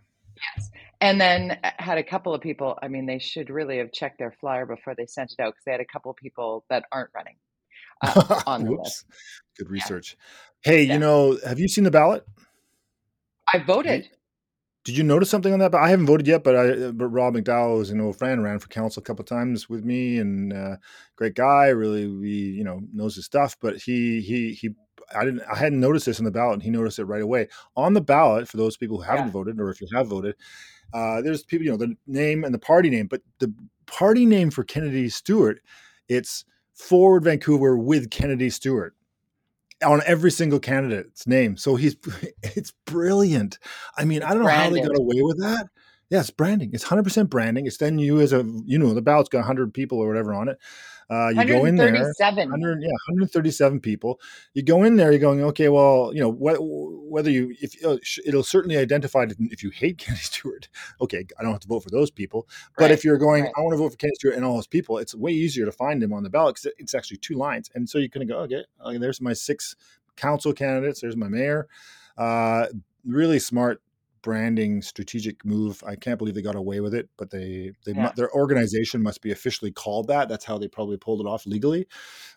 yes 0.55 0.69
And 1.01 1.19
then 1.19 1.57
had 1.63 1.97
a 1.97 2.03
couple 2.03 2.33
of 2.35 2.41
people. 2.41 2.77
I 2.83 2.87
mean, 2.87 3.07
they 3.07 3.17
should 3.17 3.49
really 3.49 3.79
have 3.79 3.91
checked 3.91 4.19
their 4.19 4.31
flyer 4.39 4.67
before 4.67 4.93
they 4.93 5.07
sent 5.07 5.31
it 5.31 5.39
out 5.41 5.53
because 5.53 5.63
they 5.65 5.71
had 5.71 5.81
a 5.81 5.85
couple 5.85 6.11
of 6.11 6.17
people 6.17 6.63
that 6.69 6.85
aren't 6.91 7.09
running 7.15 7.37
uh, 8.03 8.41
on 8.45 8.63
the 8.65 8.71
list. 8.71 9.05
Good 9.57 9.69
research 9.69 10.15
hey 10.61 10.83
Yeah. 10.83 10.93
you 10.93 10.99
know 10.99 11.37
have 11.45 11.59
you 11.59 11.67
seen 11.67 11.83
the 11.83 11.91
ballot 11.91 12.25
I 13.53 13.57
voted. 13.59 14.09
did 14.85 14.97
you 14.97 15.03
notice 15.03 15.29
something 15.29 15.51
on 15.53 15.59
that 15.59 15.71
but 15.71 15.81
i 15.81 15.89
haven't 15.89 16.05
voted 16.05 16.27
yet 16.27 16.43
but 16.43 16.55
i 16.55 16.91
but 16.91 17.07
rob 17.07 17.35
mcdowell 17.35 17.81
is 17.81 17.89
an 17.91 18.01
old 18.01 18.17
friend 18.17 18.43
ran 18.43 18.59
for 18.59 18.67
council 18.67 19.01
a 19.01 19.03
couple 19.03 19.23
times 19.25 19.69
with 19.69 19.83
me 19.83 20.17
and 20.19 20.53
uh, 20.53 20.75
great 21.15 21.35
guy 21.35 21.67
really 21.67 22.07
we 22.07 22.29
you 22.29 22.63
know 22.63 22.79
knows 22.93 23.15
his 23.15 23.25
stuff 23.25 23.55
but 23.61 23.77
he 23.77 24.21
he 24.21 24.53
he 24.53 24.69
I 25.13 25.25
didn't. 25.25 25.41
I 25.41 25.57
hadn't 25.57 25.81
noticed 25.81 26.05
this 26.05 26.19
on 26.19 26.23
the 26.23 26.31
ballot, 26.31 26.53
and 26.53 26.63
he 26.63 26.69
noticed 26.69 26.97
it 26.97 27.03
right 27.03 27.21
away. 27.21 27.49
On 27.75 27.91
the 27.93 27.99
ballot, 27.99 28.47
for 28.47 28.55
those 28.55 28.77
people 28.77 28.95
who 28.95 29.03
haven't 29.03 29.25
Yeah. 29.25 29.31
voted, 29.31 29.59
or 29.59 29.69
if 29.69 29.81
you 29.81 29.87
have 29.93 30.07
voted, 30.07 30.35
uh, 30.93 31.21
there's 31.21 31.43
people, 31.43 31.65
you 31.65 31.71
know, 31.71 31.75
the 31.77 31.97
name 32.07 32.45
and 32.45 32.53
the 32.53 32.59
party 32.59 32.89
name, 32.89 33.07
but 33.07 33.21
the 33.39 33.53
party 33.87 34.25
name 34.25 34.51
for 34.51 34.63
Kennedy 34.63 35.09
Stewart, 35.09 35.59
it's 36.07 36.45
Forward 36.75 37.25
Vancouver 37.25 37.75
with 37.77 38.09
Kennedy 38.09 38.49
Stewart 38.49 38.95
on 39.83 40.01
every 40.05 40.31
single 40.31 40.59
candidate's 40.59 41.27
name. 41.27 41.57
So 41.57 41.75
he's, 41.75 41.95
it's 42.43 42.73
brilliant. 42.85 43.59
I 43.97 44.05
mean, 44.05 44.23
I 44.23 44.33
don't 44.33 44.43
know 44.43 44.49
how 44.49 44.69
they 44.69 44.81
got 44.81 44.97
away 44.97 45.21
with 45.21 45.39
that. 45.41 45.67
Yeah, 46.09 46.19
it's 46.19 46.29
branding. 46.29 46.71
It's 46.73 46.85
100% 46.85 47.29
branding. 47.29 47.67
It's 47.67 47.77
then 47.77 47.97
you 47.97 48.19
as 48.19 48.33
a, 48.33 48.43
you 48.65 48.77
know, 48.77 48.93
the 48.93 49.01
ballot's 49.01 49.29
got 49.29 49.39
100 49.39 49.73
people 49.73 49.97
or 49.97 50.07
whatever 50.07 50.33
on 50.33 50.49
it. 50.49 50.57
Uh, 51.11 51.27
you 51.27 51.45
go 51.45 51.65
in 51.65 51.75
there. 51.75 51.87
137. 51.87 52.49
100 52.49 52.81
yeah 52.81 52.87
137 53.09 53.81
people 53.81 54.19
you 54.53 54.63
go 54.63 54.83
in 54.83 54.95
there 54.95 55.11
you're 55.11 55.19
going 55.19 55.43
okay 55.43 55.67
well 55.67 56.11
you 56.13 56.21
know 56.21 56.31
wh- 56.31 57.11
whether 57.11 57.29
you 57.29 57.53
if 57.61 57.75
uh, 57.83 57.97
it'll 58.25 58.43
certainly 58.43 58.77
identify 58.77 59.25
if 59.39 59.61
you 59.61 59.69
hate 59.71 59.97
Kennedy 59.97 60.23
Stewart 60.23 60.69
okay 61.01 61.25
I 61.37 61.43
don't 61.43 61.51
have 61.51 61.59
to 61.61 61.67
vote 61.67 61.81
for 61.83 61.89
those 61.89 62.09
people 62.09 62.47
but 62.77 62.83
Right, 62.85 62.91
if 62.91 63.03
you're 63.03 63.17
going 63.17 63.43
right. 63.43 63.53
I 63.57 63.61
want 63.61 63.73
to 63.73 63.77
vote 63.77 63.91
for 63.91 63.97
Kennedy 63.97 64.15
Stewart 64.15 64.35
and 64.35 64.45
all 64.45 64.55
those 64.55 64.67
people 64.67 64.97
it's 64.99 65.13
way 65.13 65.31
easier 65.31 65.65
to 65.65 65.71
find 65.73 66.01
him 66.01 66.13
on 66.13 66.23
the 66.23 66.29
ballot 66.29 66.55
because 66.55 66.71
it's 66.77 66.93
actually 66.93 67.17
two 67.17 67.35
lines 67.35 67.69
and 67.75 67.89
so 67.89 67.97
you 67.97 68.09
can 68.09 68.25
go 68.25 68.39
okay 68.39 68.63
uh, 68.79 68.97
there's 68.97 69.19
my 69.19 69.33
six 69.33 69.75
council 70.15 70.53
candidates 70.53 71.01
there's 71.01 71.17
my 71.17 71.27
mayor 71.27 71.67
uh, 72.17 72.67
really 73.05 73.39
smart 73.39 73.81
branding 74.23 74.81
strategic 74.81 75.43
move 75.45 75.83
I 75.85 75.95
can't 75.95 76.17
believe 76.17 76.35
they 76.35 76.41
got 76.41 76.55
away 76.55 76.79
with 76.79 76.93
it 76.93 77.09
but 77.17 77.31
they 77.31 77.71
they 77.85 77.93
Yeah. 77.93 78.11
their 78.15 78.31
organization 78.33 79.01
must 79.01 79.21
be 79.21 79.31
officially 79.31 79.71
called 79.71 80.07
that 80.09 80.29
that's 80.29 80.45
how 80.45 80.57
they 80.57 80.67
probably 80.67 80.97
pulled 80.97 81.21
it 81.21 81.27
off 81.27 81.45
legally 81.47 81.87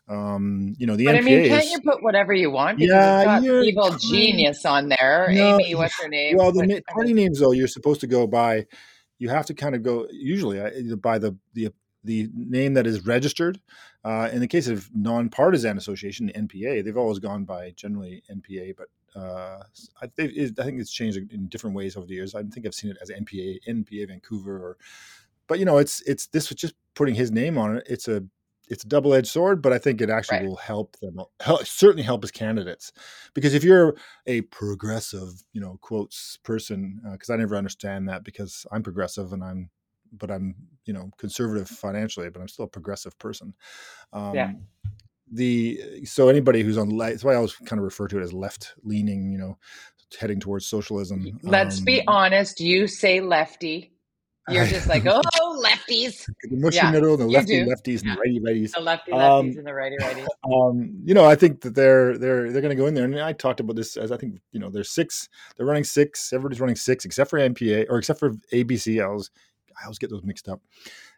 um 0.09 0.75
you 0.79 0.87
know 0.87 0.97
the 0.97 1.07
But 1.07 1.17
NPA 1.17 1.19
I 1.19 1.23
mean, 1.23 1.49
can't 1.49 1.65
is 1.65 1.73
you 1.73 1.81
put 1.81 2.03
whatever 2.03 2.33
you 2.33 2.51
want? 2.51 2.79
Yeah, 2.79 3.19
it's 3.21 3.25
got 3.27 3.43
you're 3.43 3.63
evil 3.63 3.89
kind- 3.91 4.01
genius 4.01 4.65
on 4.65 4.89
there. 4.89 5.29
No, 5.31 5.59
Amy, 5.59 5.75
what's 5.75 6.01
her 6.03 6.09
name? 6.09 6.37
well 6.37 6.53
the 6.53 6.67
na- 6.67 6.81
party 6.93 7.13
names 7.13 7.41
though 7.41 7.53
you're 7.53 7.69
supposed 7.69 8.01
to 8.01 8.07
go 8.07 8.27
by 8.27 8.67
you 9.19 9.29
have 9.29 9.47
to 9.47 9.55
kind 9.55 9.75
of 9.75 9.83
go 9.83 10.07
usually 10.11 10.59
by 10.97 11.19
the 11.19 11.37
the 11.55 11.69
the 12.03 12.29
name 12.35 12.75
that 12.75 12.87
is 12.87 13.07
registered 13.07 13.59
uh, 14.05 14.29
in 14.31 14.41
the 14.41 14.47
case 14.47 14.69
of 14.69 14.91
nonpartisan 14.95 15.79
association 15.79 16.27
the 16.27 16.33
npa 16.35 16.85
they've 16.85 16.97
always 16.99 17.19
gone 17.19 17.45
by 17.45 17.71
generally 17.77 18.23
npa 18.31 18.77
but 18.77 18.89
uh, 19.17 19.63
I, 20.03 20.07
think 20.09 20.33
it, 20.35 20.59
I 20.59 20.65
think 20.65 20.81
it's 20.81 20.93
changed 20.93 21.19
in 21.33 21.49
different 21.49 21.77
ways 21.77 21.97
over 21.97 22.07
the 22.07 22.15
years 22.15 22.35
i 22.35 22.43
think 22.43 22.67
i've 22.67 22.75
seen 22.75 22.91
it 22.91 22.99
as 23.03 23.11
npa 23.11 23.59
npa 23.69 24.09
vancouver 24.09 24.57
or 24.57 24.77
but 25.47 25.59
you 25.59 25.65
know 25.65 25.79
it's 25.79 26.01
it's 26.03 26.27
this 26.29 26.49
was 26.49 26.57
just 26.57 26.75
putting 26.95 27.15
his 27.15 27.31
name 27.31 27.59
on 27.59 27.77
it 27.77 27.85
it's 27.89 28.09
a 28.09 28.25
it's 28.69 28.83
a 28.83 28.89
double-edged 28.89 29.27
sword 29.29 29.61
but 29.61 29.73
i 29.73 29.79
think 29.79 30.01
it 30.01 30.09
actually 30.11 30.39
Right. 30.39 30.49
will 30.49 30.57
help 30.57 30.97
them 31.01 31.19
help, 31.41 31.67
certainly 31.67 32.03
help 32.03 32.23
his 32.23 32.31
candidates 32.31 32.93
because 33.35 33.53
if 33.55 33.63
you're 33.63 33.95
a 34.27 34.41
progressive, 34.43 35.29
you 35.53 35.61
know, 35.61 35.79
quotes 35.83 36.39
person, 36.39 37.01
because 37.13 37.29
I 37.31 37.37
never 37.37 37.57
understand 37.57 38.09
that 38.09 38.25
because 38.25 38.65
I'm 38.73 38.83
progressive 38.83 39.33
and 39.33 39.45
I'm, 39.45 39.71
but 40.13 40.31
I'm, 40.31 40.55
you 40.87 40.93
know, 40.95 41.11
conservative 41.19 41.69
financially, 41.69 42.31
but 42.31 42.41
I'm 42.41 42.49
still 42.49 42.65
a 42.65 42.69
progressive 42.69 43.19
person. 43.19 43.55
Um, 44.13 44.35
Yeah. 44.35 44.53
The 45.35 46.05
so 46.05 46.29
anybody 46.29 46.63
who's 46.63 46.79
on 46.79 46.97
le- 46.97 47.11
that's 47.11 47.25
why 47.25 47.33
I 47.33 47.37
always 47.37 47.55
kind 47.55 47.79
of 47.79 47.85
refer 47.85 48.09
to 48.09 48.19
it 48.19 48.23
as 48.23 48.33
left 48.33 48.75
leaning, 48.83 49.33
you 49.33 49.39
know, 49.39 49.59
heading 50.19 50.41
towards 50.41 50.67
socialism. 50.67 51.39
Let's 51.43 51.81
be 51.81 52.01
um, 52.01 52.07
honest. 52.09 52.61
You 52.61 52.87
say 52.87 53.21
lefty. 53.21 53.91
You're 54.51 54.67
just 54.67 54.87
like, 54.89 55.07
oh, 55.07 55.23
lefties. 55.65 56.27
the 56.43 56.57
mushy 56.59 56.77
yeah, 56.77 56.91
middle, 56.91 57.17
the 57.17 57.27
lefty 57.27 57.65
do. 57.65 57.71
lefties, 57.71 58.01
and 58.01 58.09
Yeah. 58.09 58.15
the 58.15 58.21
righty 58.21 58.41
righties. 58.41 58.73
The 58.73 58.81
lefty 58.81 59.11
lefties 59.13 59.41
Um, 59.41 59.47
and 59.57 59.67
the 59.67 59.73
righty 59.73 59.97
righties. 59.97 60.27
um, 60.53 61.01
you 61.03 61.15
know, 61.15 61.25
I 61.25 61.35
think 61.35 61.63
that 61.63 61.75
they're 61.75 62.19
they're 62.19 62.53
they're 62.53 62.61
going 62.61 62.77
to 62.77 62.81
go 62.81 62.87
in 62.87 62.93
there, 62.93 63.07
and 63.07 63.19
I 63.19 63.33
talked 63.33 63.61
about 63.61 63.75
this 63.75 63.97
as 63.97 64.13
I 64.13 64.19
think 64.19 64.41
you 64.53 64.61
know, 64.61 64.69
there's 64.69 64.91
six, 64.91 65.31
they're 65.57 65.65
running 65.65 65.85
six, 65.85 66.31
everybody's 66.31 66.61
running 66.61 66.77
six 66.77 67.07
except 67.07 67.31
for 67.31 67.39
NPA 67.39 67.87
or 67.89 67.97
except 67.97 68.21
for 68.21 68.33
ABC. 68.53 69.03
I 69.03 69.09
was 69.09 69.31
I 69.81 69.85
always 69.85 69.99
get 69.99 70.11
those 70.11 70.23
mixed 70.23 70.49
up. 70.49 70.61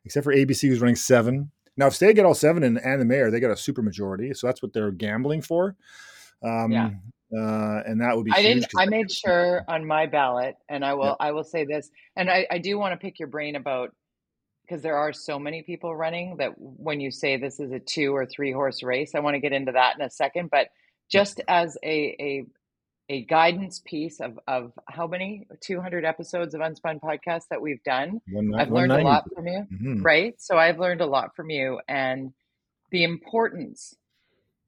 Except 0.04 0.23
for 0.23 0.32
ABC, 0.32 0.68
who's 0.68 0.80
running 0.80 0.94
seven. 0.94 1.50
Now, 1.76 1.87
if 1.87 1.99
they 1.99 2.14
get 2.14 2.25
all 2.25 2.35
seven 2.35 2.62
and, 2.62 2.78
and 2.78 3.00
the 3.00 3.04
mayor, 3.04 3.30
they 3.30 3.40
got 3.40 3.50
a 3.50 3.56
super 3.56 3.83
majority, 3.83 4.33
so 4.35 4.47
that's 4.47 4.62
what 4.62 4.73
they're 4.73 4.90
gambling 4.90 5.42
for. 5.42 5.76
Um, 6.42 6.73
yeah. 6.73 6.90
Uh, 7.37 7.83
and 7.87 8.00
that 8.00 8.16
would 8.16 8.25
be. 8.25 8.33
I 8.33 8.40
didn't. 8.40 8.66
I 8.76 8.87
made 8.87 9.11
sure 9.11 9.64
on 9.66 9.85
my 9.85 10.06
ballot, 10.06 10.56
and 10.68 10.85
I 10.85 10.95
will. 10.95 11.16
Yeah. 11.21 11.26
I 11.28 11.33
will 11.33 11.45
say 11.45 11.64
this, 11.64 11.90
and 12.14 12.30
I, 12.30 12.47
I 12.50 12.59
do 12.59 12.78
want 12.78 12.92
to 12.92 13.04
pick 13.04 13.18
your 13.18 13.28
brain 13.28 13.56
about 13.56 13.90
because 14.62 14.83
there 14.83 14.97
are 14.97 15.12
so 15.12 15.38
many 15.38 15.62
people 15.62 15.95
running 15.95 16.37
that 16.38 16.52
when 16.56 17.00
you 17.00 17.11
say 17.11 17.37
this 17.37 17.61
is 17.61 17.73
a 17.73 17.80
two 17.80 18.14
or 18.14 18.26
three 18.26 18.52
horse 18.52 18.83
race, 18.83 19.14
I 19.14 19.21
want 19.21 19.35
to 19.35 19.40
get 19.40 19.52
into 19.52 19.73
that 19.73 19.97
in 19.97 20.02
a 20.04 20.11
second. 20.11 20.50
But 20.50 20.68
just 21.11 21.40
as 21.49 21.76
a 21.83 22.16
a 22.21 22.45
a 23.08 23.22
guidance 23.25 23.80
piece 23.84 24.20
of 24.20 24.38
of 24.48 24.72
how 24.88 25.06
many 25.06 25.46
200 25.60 26.04
episodes 26.04 26.54
of 26.54 26.60
unspun 26.60 27.00
podcast 27.00 27.44
that 27.50 27.60
we've 27.60 27.82
done. 27.84 28.20
One, 28.30 28.54
i've 28.54 28.70
learned 28.70 28.92
a 28.92 29.02
lot 29.02 29.25
from 29.34 29.46
you. 29.46 29.66
Mm-hmm. 29.72 30.02
right? 30.02 30.34
So 30.38 30.56
i've 30.56 30.78
learned 30.78 31.00
a 31.00 31.06
lot 31.06 31.36
from 31.36 31.50
you 31.50 31.80
and 31.88 32.32
the 32.90 33.04
importance 33.04 33.94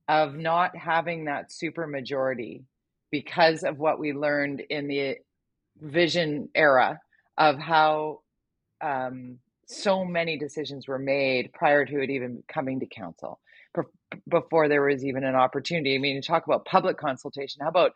of 0.09 0.37
not 0.37 0.77
having 0.77 1.27
that 1.27 1.53
super 1.53 1.87
majority 1.87 2.65
because 3.11 3.63
of 3.63 3.79
what 3.79 3.99
we 3.99 4.13
learned 4.13 4.61
in 4.71 4.89
the 4.89 5.17
vision 5.81 6.49
era 6.55 7.01
of 7.37 7.59
how 7.59 8.21
um, 8.81 9.39
so 9.67 10.05
many 10.05 10.39
decisions 10.39 10.89
were 10.89 10.99
made 10.99 11.53
prior 11.53 11.85
to 11.85 12.03
it 12.03 12.11
even 12.11 12.43
coming 12.49 12.81
to 12.81 12.87
council 12.87 13.39
before 14.29 14.69
there 14.69 14.83
was 14.83 15.05
even 15.05 15.25
an 15.25 15.35
opportunity. 15.35 15.95
I 15.95 15.99
mean 15.99 16.21
to 16.21 16.27
talk 16.27 16.47
about 16.47 16.65
public 16.65 16.97
consultation. 16.97 17.61
How 17.63 17.69
about 17.69 17.93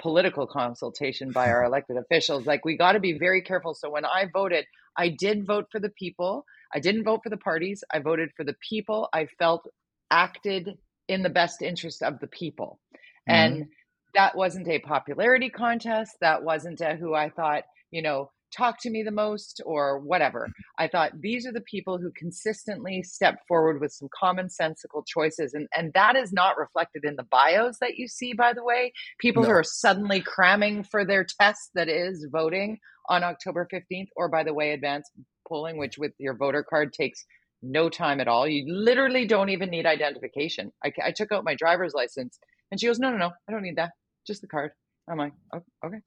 political 0.00 0.46
consultation 0.46 1.32
by 1.32 1.50
our 1.50 1.64
elected 1.64 1.96
officials. 1.96 2.46
Like 2.46 2.64
we 2.64 2.76
got 2.76 2.92
to 2.92 3.00
be 3.00 3.18
very 3.18 3.42
careful. 3.42 3.74
So 3.74 3.90
when 3.90 4.04
I 4.04 4.26
voted, 4.32 4.66
I 4.96 5.08
did 5.08 5.46
vote 5.46 5.66
for 5.70 5.80
the 5.80 5.90
people. 5.90 6.44
I 6.74 6.80
didn't 6.80 7.04
vote 7.04 7.20
for 7.22 7.30
the 7.30 7.36
parties. 7.36 7.84
I 7.92 8.00
voted 8.00 8.30
for 8.36 8.44
the 8.44 8.56
people 8.68 9.08
I 9.12 9.26
felt 9.38 9.66
acted 10.10 10.78
in 11.08 11.22
the 11.22 11.30
best 11.30 11.62
interest 11.62 12.02
of 12.02 12.20
the 12.20 12.26
people. 12.26 12.80
Mm-hmm. 13.28 13.32
And 13.32 13.66
that 14.14 14.36
wasn't 14.36 14.68
a 14.68 14.78
popularity 14.78 15.50
contest. 15.50 16.16
That 16.20 16.42
wasn't 16.42 16.80
a 16.80 16.96
who 16.96 17.14
I 17.14 17.30
thought, 17.30 17.64
you 17.90 18.02
know, 18.02 18.30
talk 18.56 18.80
to 18.80 18.90
me 18.90 19.02
the 19.02 19.10
most 19.10 19.60
or 19.64 19.98
whatever. 20.00 20.42
Mm-hmm. 20.48 20.84
I 20.84 20.88
thought 20.88 21.20
these 21.20 21.46
are 21.46 21.52
the 21.52 21.60
people 21.60 21.98
who 21.98 22.10
consistently 22.16 23.02
step 23.02 23.38
forward 23.46 23.80
with 23.80 23.92
some 23.92 24.08
commonsensical 24.22 25.06
choices. 25.06 25.54
And, 25.54 25.68
and 25.76 25.92
that 25.94 26.16
is 26.16 26.32
not 26.32 26.56
reflected 26.58 27.04
in 27.04 27.16
the 27.16 27.26
bios 27.30 27.78
that 27.80 27.96
you 27.96 28.08
see, 28.08 28.32
by 28.32 28.52
the 28.52 28.64
way. 28.64 28.92
People 29.18 29.42
no. 29.42 29.48
who 29.48 29.54
are 29.54 29.64
suddenly 29.64 30.20
cramming 30.20 30.84
for 30.84 31.04
their 31.04 31.26
test 31.40 31.70
that 31.74 31.88
is 31.88 32.26
voting 32.30 32.78
on 33.08 33.22
October 33.22 33.68
15th, 33.72 34.08
or 34.16 34.28
by 34.28 34.42
the 34.42 34.54
way, 34.54 34.72
advanced 34.72 35.12
polling, 35.48 35.78
which 35.78 35.96
with 35.98 36.12
your 36.18 36.34
voter 36.34 36.64
card 36.68 36.92
takes 36.92 37.24
no 37.62 37.88
time 37.88 38.20
at 38.20 38.28
all. 38.28 38.46
You 38.46 38.64
literally 38.68 39.26
don't 39.26 39.50
even 39.50 39.70
need 39.70 39.86
identification. 39.86 40.72
I, 40.84 40.92
I 41.04 41.12
took 41.12 41.32
out 41.32 41.44
my 41.44 41.54
driver's 41.54 41.94
license 41.94 42.38
and 42.70 42.80
she 42.80 42.86
goes, 42.86 42.98
no, 42.98 43.10
no, 43.10 43.16
no, 43.16 43.30
I 43.48 43.52
don't 43.52 43.62
need 43.62 43.76
that. 43.76 43.92
Just 44.26 44.40
the 44.40 44.48
card. 44.48 44.72
I'm 45.08 45.18
like, 45.18 45.32
oh, 45.54 45.62
okay. 45.84 45.98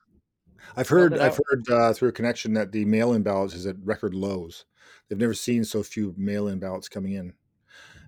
I've 0.75 0.89
heard 0.89 1.18
I've 1.18 1.39
heard 1.50 1.70
uh, 1.70 1.94
through 1.94 2.10
a 2.10 2.13
connection 2.13 2.54
that 2.54 2.72
the 2.72 2.86
mail-in 2.86 3.24
ballots 3.24 3.54
is 3.54 3.66
at 3.66 3.75
record 3.84 4.13
lows. 4.13 4.66
They've 5.08 5.20
never 5.20 5.34
seen 5.34 5.63
so 5.63 5.84
few 5.84 6.13
mail-in 6.18 6.60
ballots 6.60 6.88
coming 6.88 7.13
in. 7.13 7.34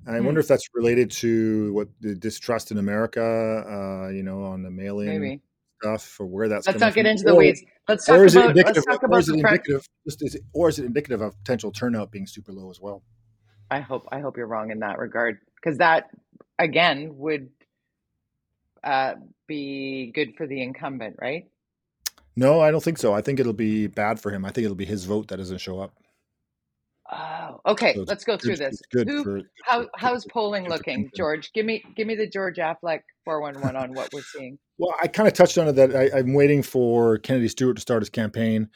I 0.07 0.17
hmm. 0.17 0.25
wonder 0.25 0.39
if 0.39 0.47
that's 0.47 0.67
related 0.73 1.11
to 1.11 1.73
what 1.73 1.89
the 1.99 2.15
distrust 2.15 2.71
in 2.71 2.77
America, 2.77 3.21
uh, 3.21 4.09
you 4.09 4.23
know, 4.23 4.43
on 4.43 4.63
the 4.63 4.71
mail-in 4.71 5.21
Maybe. 5.21 5.41
stuff, 5.81 6.19
or 6.19 6.25
where 6.25 6.47
that's. 6.47 6.67
Let's 6.67 6.79
not 6.79 6.93
get 6.93 7.03
from. 7.03 7.11
into 7.11 7.23
the 7.23 7.35
weeds. 7.35 7.63
Let's 7.87 8.05
talk 8.05 8.15
about. 8.15 8.55
Let's 8.55 8.85
talk 8.85 9.03
about. 9.03 9.15
Or 9.15 9.19
is 9.19 9.29
it 9.29 9.35
indicative? 9.35 9.87
Just 10.05 10.23
is 10.23 10.35
it, 10.35 10.41
or 10.53 10.69
is 10.69 10.79
it 10.79 10.85
indicative 10.85 11.21
of 11.21 11.37
potential 11.37 11.71
turnout 11.71 12.11
being 12.11 12.25
super 12.25 12.51
low 12.51 12.69
as 12.69 12.79
well? 12.79 13.03
I 13.69 13.79
hope 13.79 14.07
I 14.11 14.19
hope 14.19 14.37
you're 14.37 14.47
wrong 14.47 14.71
in 14.71 14.79
that 14.79 14.97
regard 14.97 15.39
because 15.55 15.77
that 15.77 16.09
again 16.57 17.17
would 17.17 17.49
uh, 18.83 19.13
be 19.47 20.11
good 20.13 20.35
for 20.35 20.47
the 20.47 20.61
incumbent, 20.61 21.17
right? 21.21 21.50
No, 22.35 22.61
I 22.61 22.71
don't 22.71 22.83
think 22.83 22.97
so. 22.97 23.13
I 23.13 23.21
think 23.21 23.39
it'll 23.39 23.53
be 23.53 23.87
bad 23.87 24.19
for 24.19 24.31
him. 24.31 24.45
I 24.45 24.51
think 24.51 24.65
it'll 24.65 24.75
be 24.75 24.85
his 24.85 25.05
vote 25.05 25.27
that 25.27 25.37
doesn't 25.37 25.59
show 25.59 25.79
up. 25.79 25.93
Oh, 27.11 27.59
okay. 27.65 27.93
So 27.93 28.05
Let's 28.07 28.23
go 28.23 28.37
through 28.37 28.55
good, 28.55 28.71
this. 28.71 28.81
Good 28.91 29.07
Who, 29.09 29.23
for, 29.23 29.41
how, 29.65 29.87
how's 29.95 30.25
polling 30.25 30.69
looking, 30.69 31.11
George? 31.15 31.51
Give 31.53 31.65
me 31.65 31.83
give 31.95 32.07
me 32.07 32.15
the 32.15 32.27
George 32.27 32.55
Affleck 32.55 33.01
four 33.25 33.41
one 33.41 33.59
one 33.59 33.75
on 33.75 33.93
what 33.93 34.09
we're 34.13 34.21
seeing. 34.21 34.57
Well, 34.77 34.95
I 34.99 35.05
kind 35.05 35.27
of 35.27 35.35
touched 35.35 35.59
on 35.59 35.67
it 35.67 35.73
that 35.73 35.95
I, 35.95 36.17
am 36.17 36.33
waiting 36.33 36.63
for 36.63 37.19
Kennedy 37.19 37.49
Stewart 37.49 37.75
to 37.75 37.81
start 37.83 38.01
his 38.01 38.09
campaign. 38.09 38.67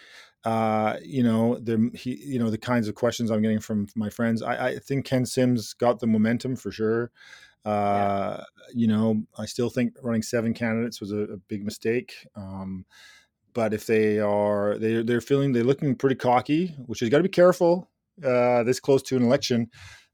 Uh, 0.44 0.98
you 1.04 1.24
know, 1.24 1.58
the 1.58 1.90
he, 1.96 2.16
you 2.24 2.38
know, 2.38 2.52
the 2.52 2.60
kinds 2.60 2.88
of 2.88 2.94
questions 2.94 3.32
I'm 3.32 3.42
getting 3.42 3.60
from 3.60 3.88
my 3.96 4.12
friends. 4.12 4.44
I, 4.44 4.68
I 4.68 4.78
think 4.78 5.08
Ken 5.08 5.26
Sims 5.26 5.74
got 5.74 6.00
the 6.00 6.06
momentum 6.06 6.58
for 6.58 6.70
sure. 6.70 7.10
Uh, 7.66 8.38
yeah. 8.38 8.44
You 8.76 8.86
know, 8.86 9.24
I 9.36 9.48
still 9.48 9.72
think 9.72 9.94
running 10.04 10.22
seven 10.22 10.54
candidates 10.54 11.02
was 11.02 11.12
a, 11.12 11.22
a 11.22 11.38
big 11.38 11.66
mistake. 11.66 12.14
Um, 12.36 12.86
but 13.56 13.74
if 13.74 13.88
they 13.88 14.20
are 14.20 14.78
they 14.78 15.02
they're 15.02 15.22
feeling 15.22 15.54
they're 15.54 15.64
looking 15.64 15.96
pretty 15.96 16.16
cocky, 16.16 16.76
which 16.86 17.02
you 17.02 17.10
got 17.10 17.18
to 17.18 17.24
be 17.24 17.30
careful 17.30 17.90
uh, 18.24 18.62
this 18.64 18.80
close 18.80 19.02
to 19.04 19.16
an 19.16 19.24
election 19.24 19.72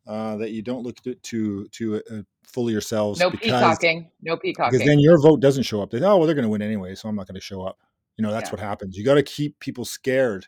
uh, 0.08 0.38
that 0.38 0.52
you 0.52 0.62
don't 0.62 0.84
look 0.84 0.96
to 1.04 1.16
to, 1.16 1.68
to 1.68 1.96
uh, 2.10 2.22
fully 2.46 2.72
yourselves. 2.72 3.20
No 3.20 3.30
because, 3.30 3.46
peacocking. 3.46 4.10
No 4.22 4.38
peacocking. 4.38 4.72
Because 4.72 4.88
then 4.88 5.00
your 5.00 5.20
vote 5.20 5.42
doesn't 5.42 5.64
show 5.64 5.82
up. 5.82 5.90
They 5.90 5.98
oh 5.98 6.18
well 6.18 6.26
they're 6.26 6.36
going 6.36 6.44
to 6.44 6.50
win 6.50 6.62
anyway, 6.62 6.96
so 6.96 7.10
I'm 7.10 7.16
not 7.16 7.28
going 7.28 7.36
to 7.36 7.42
show 7.42 7.64
up. 7.64 7.80
You 8.18 8.24
know 8.24 8.32
that's 8.32 8.50
yeah. 8.50 8.52
what 8.52 8.60
happens. 8.62 8.96
You 8.96 9.04
got 9.04 9.16
to 9.16 9.24
keep 9.24 9.60
people 9.60 9.84
scared. 9.84 10.48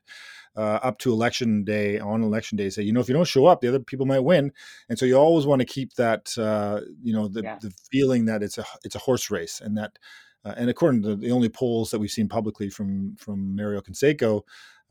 Uh, 0.55 0.77
up 0.83 0.99
to 0.99 1.11
election 1.11 1.63
day 1.63 1.97
on 1.97 2.21
election 2.21 2.55
day 2.55 2.69
say 2.69 2.83
you 2.83 2.93
know 2.93 2.99
if 2.99 3.07
you 3.07 3.13
don't 3.15 3.27
show 3.27 3.47
up 3.47 3.59
the 3.59 3.67
other 3.67 3.79
people 3.79 4.05
might 4.05 4.19
win 4.19 4.51
and 4.87 4.99
so 4.99 5.03
you 5.03 5.15
always 5.15 5.47
want 5.47 5.59
to 5.59 5.65
keep 5.65 5.91
that 5.95 6.31
uh, 6.37 6.79
you 7.01 7.11
know 7.11 7.27
the, 7.27 7.41
yeah. 7.41 7.57
the 7.59 7.71
feeling 7.89 8.25
that 8.25 8.43
it's 8.43 8.59
a 8.59 8.65
it's 8.83 8.93
a 8.93 8.99
horse 8.99 9.31
race 9.31 9.61
and 9.61 9.75
that 9.75 9.97
uh, 10.45 10.53
and 10.57 10.69
according 10.69 11.01
to 11.03 11.15
the 11.15 11.31
only 11.31 11.49
polls 11.49 11.91
that 11.91 11.99
we've 11.99 12.11
seen 12.11 12.27
publicly 12.27 12.69
from 12.69 13.15
from 13.15 13.55
Mario 13.55 13.81
Canseco, 13.81 14.41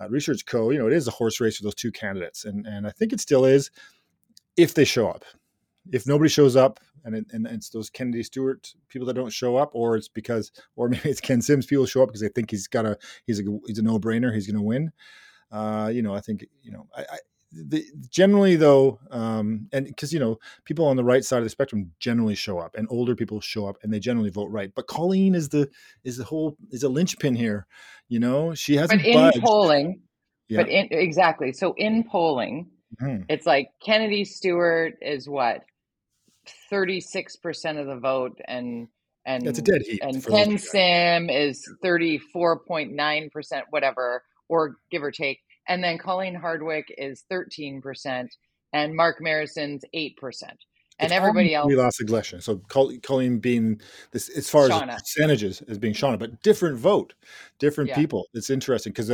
uh, 0.01 0.09
Research 0.09 0.47
Co, 0.47 0.71
you 0.71 0.79
know, 0.79 0.87
it 0.87 0.93
is 0.93 1.09
a 1.09 1.13
horse 1.13 1.41
race 1.41 1.59
for 1.59 1.65
those 1.65 1.75
two 1.75 1.93
candidates, 1.93 2.45
and 2.45 2.67
and 2.67 2.87
I 2.87 2.91
think 2.91 3.13
it 3.13 3.21
still 3.21 3.45
is 3.45 3.71
if 4.57 4.75
they 4.75 4.85
show 4.85 5.09
up. 5.09 5.25
If 5.91 6.07
nobody 6.07 6.29
shows 6.29 6.55
up, 6.55 6.79
and 7.05 7.17
it, 7.17 7.27
and 7.33 7.47
it's 7.47 7.69
those 7.69 7.91
Kennedy 7.91 8.23
Stewart 8.23 8.73
people 8.89 9.07
that 9.09 9.15
don't 9.15 9.33
show 9.33 9.57
up, 9.57 9.71
or 9.75 9.97
it's 9.97 10.09
because, 10.09 10.53
or 10.77 10.89
maybe 10.91 11.11
it's 11.11 11.21
Ken 11.21 11.43
Sims 11.43 11.67
people 11.67 11.87
show 11.87 12.03
up 12.03 12.09
because 12.09 12.21
they 12.21 12.29
think 12.29 12.51
he's 12.51 12.69
got 12.69 12.87
a 12.87 12.97
he's 13.27 13.41
a 13.41 13.59
he's 13.67 13.79
a 13.79 13.83
no 13.83 13.99
brainer, 13.99 14.33
he's 14.33 14.47
going 14.47 14.57
to 14.57 14.63
win. 14.63 14.93
Uh, 15.51 15.91
you 15.93 16.01
know, 16.03 16.15
I 16.15 16.21
think 16.21 16.47
you 16.63 16.73
know, 16.73 16.87
I, 16.97 17.19
the, 17.53 17.85
generally 18.09 18.57
though 18.57 18.99
um, 19.11 19.69
and 19.73 19.87
because 19.87 20.13
you 20.13 20.19
know 20.19 20.39
people 20.65 20.87
on 20.87 20.97
the 20.97 21.05
right 21.05 21.25
side 21.25 21.39
of 21.39 21.45
the 21.45 21.51
spectrum 21.51 21.93
generally 22.01 22.35
show 22.35 22.59
up 22.59 22.75
and 22.77 22.87
older 22.91 23.15
people 23.15 23.41
show 23.41 23.67
up 23.67 23.77
and 23.83 23.93
they 23.93 23.99
generally 23.99 24.31
vote 24.31 24.51
right 24.51 24.73
but 24.75 24.87
colleen 24.87 25.35
is 25.35 25.49
the 25.51 25.69
is 26.05 26.17
the 26.17 26.25
whole 26.25 26.57
is 26.71 26.83
a 26.83 26.89
linchpin 26.89 27.35
here 27.35 27.67
you 28.09 28.19
know 28.19 28.55
she 28.55 28.77
hasn't 28.77 29.03
but 29.03 29.09
in 29.09 29.15
budged. 29.15 29.43
polling 29.43 30.01
yeah. 30.49 30.59
but 30.59 30.69
in, 30.69 30.89
exactly 30.91 31.53
so 31.53 31.75
in 31.77 32.05
polling 32.05 32.71
mm-hmm. 33.01 33.23
it's 33.29 33.47
like 33.47 33.69
kennedy 33.85 34.25
stewart 34.25 34.95
is 35.03 35.29
what 35.29 35.63
36% 36.73 37.81
of 37.81 37.87
the 37.87 37.97
vote 37.97 38.41
and 38.47 38.89
and 39.25 39.47
that's 39.47 39.61
a 39.61 39.63
dead 39.63 39.83
heat 39.83 40.01
and 40.03 40.25
ken 40.27 40.59
sim 40.59 41.31
is 41.31 41.63
34.9% 41.85 43.63
whatever 43.71 44.25
or 44.49 44.77
give 44.91 45.03
or 45.03 45.13
take 45.13 45.39
and 45.69 45.83
then 45.83 45.99
Colleen 45.99 46.35
Hardwick 46.35 46.93
is 46.97 47.25
13%, 47.31 48.29
and 48.73 48.95
Mark 48.95 49.21
Marissen's 49.21 49.85
8%. 49.95 50.15
And 50.99 51.11
it's 51.11 51.13
everybody 51.13 51.55
else. 51.55 51.67
We 51.67 51.75
lost 51.75 52.01
election. 52.01 52.41
So 52.41 52.61
Colleen 52.69 53.39
being 53.39 53.81
this, 54.13 54.29
as 54.29 54.49
far 54.49 54.69
Shauna. 54.69 54.95
as 54.95 55.03
percentages, 55.03 55.63
as 55.63 55.79
being 55.79 55.95
Shauna, 55.95 56.19
but 56.19 56.43
different 56.43 56.79
vote, 56.79 57.15
different 57.59 57.91
yeah. 57.91 57.97
people. 57.97 58.27
It's 58.35 58.51
interesting 58.51 58.93
because 58.93 59.11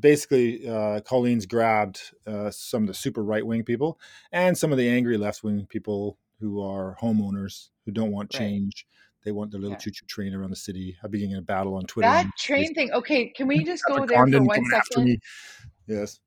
basically 0.00 0.68
uh, 0.68 1.00
Colleen's 1.00 1.46
grabbed 1.46 2.00
uh, 2.26 2.50
some 2.50 2.82
of 2.82 2.88
the 2.88 2.94
super 2.94 3.22
right 3.22 3.46
wing 3.46 3.62
people 3.62 3.98
and 4.32 4.58
some 4.58 4.72
of 4.72 4.78
the 4.78 4.88
angry 4.88 5.16
left 5.16 5.42
wing 5.44 5.66
people 5.68 6.18
who 6.40 6.62
are 6.62 6.96
homeowners 7.00 7.68
who 7.84 7.92
don't 7.92 8.12
want 8.12 8.30
change. 8.30 8.86
Right 8.86 8.98
they 9.24 9.32
want 9.32 9.50
their 9.50 9.60
little 9.60 9.74
yeah. 9.74 9.78
choo-choo 9.78 10.06
train 10.06 10.34
around 10.34 10.50
the 10.50 10.56
city. 10.56 10.96
I'm 11.02 11.10
beginning 11.10 11.36
a 11.36 11.42
battle 11.42 11.74
on 11.74 11.84
Twitter. 11.84 12.08
That 12.08 12.26
train 12.38 12.74
thing. 12.74 12.92
Okay, 12.92 13.32
can 13.34 13.48
we 13.48 13.64
just 13.66 13.84
go 13.86 14.06
there 14.06 14.26
for 14.26 14.42
one 14.42 14.64
second? 14.66 15.18
Yes. 15.86 16.20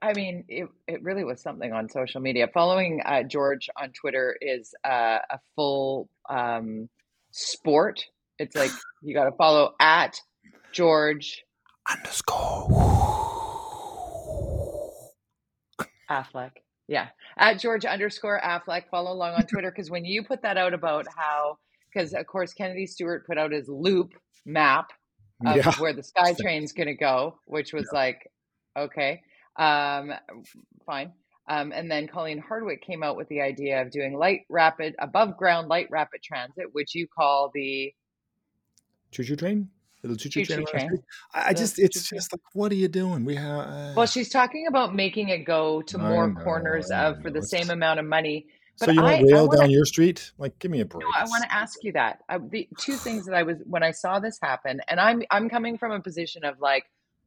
I 0.00 0.12
mean, 0.14 0.44
it, 0.48 0.68
it 0.86 1.02
really 1.02 1.24
was 1.24 1.42
something 1.42 1.72
on 1.72 1.88
social 1.88 2.20
media. 2.20 2.48
Following 2.52 3.02
uh, 3.04 3.22
George 3.22 3.68
on 3.80 3.90
Twitter 3.92 4.36
is 4.40 4.74
uh, 4.84 5.18
a 5.30 5.38
full 5.54 6.08
um, 6.30 6.88
sport. 7.32 8.04
It's 8.38 8.56
like 8.56 8.70
you 9.02 9.14
got 9.14 9.24
to 9.24 9.32
follow 9.32 9.74
at 9.80 10.20
George 10.72 11.44
underscore 11.88 12.68
Affleck. 16.10 16.52
Yeah, 16.86 17.08
at 17.36 17.60
George 17.60 17.84
underscore 17.84 18.40
Affleck. 18.42 18.84
Follow 18.90 19.12
along 19.12 19.34
on 19.34 19.46
Twitter 19.46 19.70
because 19.70 19.90
when 19.90 20.06
you 20.06 20.22
put 20.22 20.42
that 20.42 20.56
out 20.56 20.72
about 20.72 21.06
how 21.14 21.58
because 21.92 22.14
of 22.14 22.26
course 22.26 22.52
Kennedy 22.52 22.86
Stewart 22.86 23.26
put 23.26 23.38
out 23.38 23.52
his 23.52 23.68
loop 23.68 24.12
map 24.44 24.90
of 25.46 25.56
yeah. 25.56 25.72
where 25.74 25.92
the 25.92 26.02
SkyTrain's 26.02 26.72
going 26.76 26.88
to 26.88 26.94
go, 26.94 27.38
which 27.44 27.72
was 27.72 27.88
yeah. 27.92 27.98
like, 27.98 28.30
okay. 28.76 29.22
Um, 29.56 30.12
fine. 30.86 31.12
Um, 31.48 31.72
and 31.72 31.90
then 31.90 32.08
Colleen 32.08 32.38
Hardwick 32.38 32.82
came 32.82 33.02
out 33.02 33.16
with 33.16 33.28
the 33.28 33.40
idea 33.40 33.80
of 33.80 33.90
doing 33.90 34.16
light 34.16 34.42
rapid, 34.50 34.94
above 34.98 35.36
ground 35.36 35.68
light 35.68 35.88
rapid 35.90 36.22
transit, 36.22 36.66
which 36.72 36.94
you 36.94 37.06
call 37.06 37.50
the 37.54 37.94
choo 39.10 39.24
choo 39.24 39.36
train. 39.36 39.70
Little 40.02 40.16
choo 40.16 40.28
choo 40.28 40.44
train. 40.44 40.66
train. 40.66 41.02
I, 41.34 41.54
just, 41.54 41.78
it's 41.78 42.08
just 42.08 42.32
like, 42.32 42.42
what 42.52 42.70
are 42.70 42.76
you 42.76 42.86
doing? 42.86 43.24
We 43.24 43.34
have. 43.36 43.60
Uh... 43.60 43.92
Well, 43.96 44.06
she's 44.06 44.28
talking 44.28 44.66
about 44.68 44.94
making 44.94 45.30
it 45.30 45.44
go 45.44 45.82
to 45.82 45.98
more 45.98 46.28
know, 46.28 46.40
corners 46.44 46.90
of 46.90 47.20
for 47.22 47.30
the 47.30 47.38
it's... 47.38 47.50
same 47.50 47.70
amount 47.70 47.98
of 47.98 48.06
money. 48.06 48.46
But 48.78 48.86
so 48.86 48.92
you 48.92 49.02
want 49.02 49.22
rail 49.22 49.48
wanna, 49.48 49.60
down 49.60 49.70
your 49.70 49.84
street? 49.84 50.32
Like, 50.38 50.58
give 50.58 50.70
me 50.70 50.80
a 50.80 50.84
break. 50.84 51.02
No, 51.02 51.10
I 51.16 51.24
want 51.24 51.42
to 51.44 51.52
ask 51.52 51.82
you 51.82 51.92
that. 51.92 52.20
I, 52.28 52.38
the 52.38 52.68
two 52.78 52.94
things 52.94 53.26
that 53.26 53.34
I 53.34 53.42
was 53.42 53.58
when 53.64 53.82
I 53.82 53.90
saw 53.90 54.20
this 54.20 54.38
happen, 54.40 54.80
and 54.88 55.00
I'm 55.00 55.22
I'm 55.30 55.48
coming 55.48 55.78
from 55.78 55.92
a 55.92 56.00
position 56.00 56.44
of 56.44 56.60
like, 56.60 56.84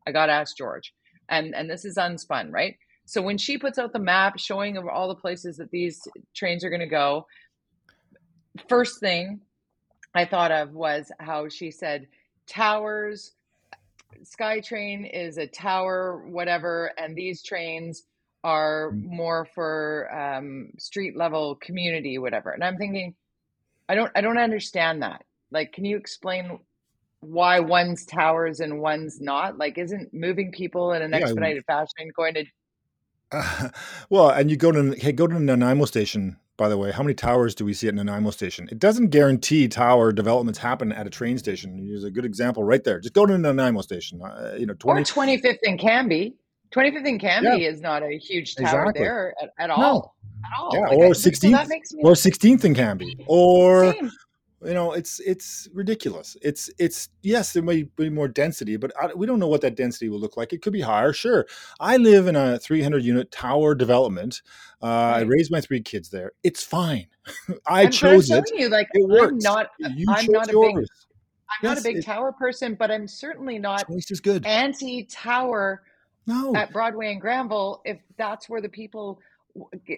I 0.07 0.11
got 0.11 0.27
to 0.27 0.31
ask 0.31 0.55
George, 0.55 0.93
and 1.29 1.53
and 1.53 1.69
this 1.69 1.83
is 1.83 1.97
unspun, 1.97 2.51
right? 2.51 2.77
So 3.05 3.21
when 3.21 3.37
she 3.37 3.57
puts 3.57 3.77
out 3.77 3.91
the 3.91 3.99
map 3.99 4.39
showing 4.39 4.77
of 4.77 4.87
all 4.87 5.09
the 5.09 5.15
places 5.15 5.57
that 5.57 5.71
these 5.71 6.07
trains 6.33 6.63
are 6.63 6.69
going 6.69 6.79
to 6.81 6.85
go, 6.85 7.27
first 8.69 8.99
thing 8.99 9.41
I 10.13 10.25
thought 10.25 10.51
of 10.51 10.73
was 10.73 11.11
how 11.19 11.49
she 11.49 11.71
said 11.71 12.07
towers, 12.47 13.33
SkyTrain 14.23 15.09
is 15.13 15.37
a 15.37 15.47
tower, 15.47 16.23
whatever, 16.27 16.91
and 16.97 17.15
these 17.15 17.43
trains 17.43 18.03
are 18.43 18.91
mm. 18.91 19.03
more 19.03 19.45
for 19.53 20.09
um, 20.13 20.71
street 20.77 21.15
level 21.15 21.55
community, 21.55 22.17
whatever. 22.17 22.51
And 22.51 22.63
I'm 22.63 22.77
thinking, 22.77 23.15
I 23.87 23.95
don't, 23.95 24.11
I 24.15 24.21
don't 24.21 24.37
understand 24.37 25.03
that. 25.03 25.23
Like, 25.51 25.73
can 25.73 25.85
you 25.85 25.97
explain 25.97 26.59
why 27.19 27.59
one's 27.59 28.05
towers 28.05 28.59
and 28.59 28.79
one's 28.79 29.19
not? 29.19 29.57
Like, 29.57 29.77
isn't 29.77 30.13
moving 30.13 30.51
people 30.51 30.93
in 30.93 31.01
an 31.01 31.11
yeah, 31.11 31.17
expedited 31.17 31.63
fashion 31.65 32.11
going 32.15 32.33
to 32.35 32.45
uh, 33.31 33.69
well, 34.09 34.29
and 34.29 34.49
you 34.49 34.57
go 34.57 34.71
to 34.71 34.91
hey, 34.91 35.11
go 35.11 35.27
to 35.27 35.39
Nanaimo 35.39 35.85
Station. 35.85 36.37
By 36.57 36.69
the 36.69 36.77
way, 36.77 36.91
how 36.91 37.01
many 37.01 37.15
towers 37.15 37.55
do 37.55 37.65
we 37.65 37.73
see 37.73 37.87
at 37.87 37.95
Nanaimo 37.95 38.29
Station? 38.29 38.67
It 38.71 38.77
doesn't 38.77 39.07
guarantee 39.07 39.67
tower 39.67 40.11
developments 40.11 40.59
happen 40.59 40.91
at 40.91 41.07
a 41.07 41.09
train 41.09 41.39
station. 41.39 41.87
There's 41.87 42.03
a 42.03 42.11
good 42.11 42.25
example 42.25 42.63
right 42.63 42.83
there. 42.83 42.99
Just 42.99 43.15
go 43.15 43.25
to 43.25 43.35
Nanaimo 43.35 43.81
Station. 43.81 44.21
Uh, 44.21 44.55
you 44.59 44.67
know, 44.67 44.75
20... 44.75 45.01
or 45.01 45.03
25th 45.03 45.57
and 45.63 45.79
Cambie. 45.79 46.33
25th 46.73 47.07
and 47.07 47.19
Cambie 47.19 47.59
yeah. 47.59 47.69
is 47.69 47.81
not 47.81 48.03
a 48.03 48.17
huge 48.17 48.55
tower 48.55 48.83
exactly. 48.83 49.03
there 49.03 49.35
at, 49.41 49.49
at 49.59 49.69
all. 49.69 49.79
No. 49.79 50.13
At 50.43 50.59
all. 50.59 50.69
Yeah, 50.73 50.79
like 50.81 50.97
or 50.97 51.11
16th, 51.11 51.69
so 51.85 51.97
or 51.99 52.13
16th 52.13 52.63
and 52.63 52.75
Cambie, 52.75 53.23
or 53.27 53.93
Same 53.93 54.11
you 54.63 54.73
know 54.73 54.93
it's 54.93 55.19
it's 55.21 55.67
ridiculous 55.73 56.37
it's 56.41 56.69
it's 56.77 57.09
yes 57.23 57.53
there 57.53 57.63
may 57.63 57.83
be 57.83 58.09
more 58.09 58.27
density 58.27 58.77
but 58.77 58.91
I, 59.01 59.13
we 59.13 59.25
don't 59.25 59.39
know 59.39 59.47
what 59.47 59.61
that 59.61 59.75
density 59.75 60.09
will 60.09 60.19
look 60.19 60.37
like 60.37 60.53
it 60.53 60.61
could 60.61 60.73
be 60.73 60.81
higher 60.81 61.13
sure 61.13 61.47
i 61.79 61.97
live 61.97 62.27
in 62.27 62.35
a 62.35 62.59
300 62.59 63.03
unit 63.03 63.31
tower 63.31 63.73
development 63.73 64.41
uh, 64.83 64.85
right. 64.85 65.17
i 65.17 65.21
raised 65.21 65.51
my 65.51 65.61
three 65.61 65.81
kids 65.81 66.09
there 66.09 66.31
it's 66.43 66.63
fine 66.63 67.07
i 67.65 67.83
I'm 67.83 67.91
chose 67.91 68.29
it 68.29 68.43
you 68.53 68.69
like 68.69 68.87
it 68.93 69.09
works. 69.09 69.31
i'm 69.31 69.37
not 69.39 69.67
you 69.79 70.05
i'm 70.09 70.25
not 70.27 70.49
a 70.49 70.51
yours. 70.51 70.73
big 70.73 70.77
i'm 70.77 70.83
yes, 71.63 71.63
not 71.63 71.79
a 71.79 71.81
big 71.81 72.05
tower 72.05 72.31
person 72.31 72.75
but 72.75 72.91
i'm 72.91 73.07
certainly 73.07 73.57
not 73.57 73.85
twice 73.87 74.05
as 76.31 76.37
good 76.37 76.43
anti 76.43 76.47
tower 76.47 76.53
no. 76.53 76.59
at 76.59 76.73
broadway 76.73 77.11
and 77.11 77.21
granville 77.21 77.81
if 77.85 77.99
that's 78.17 78.49
where 78.49 78.61
the 78.61 78.69
people 78.69 79.19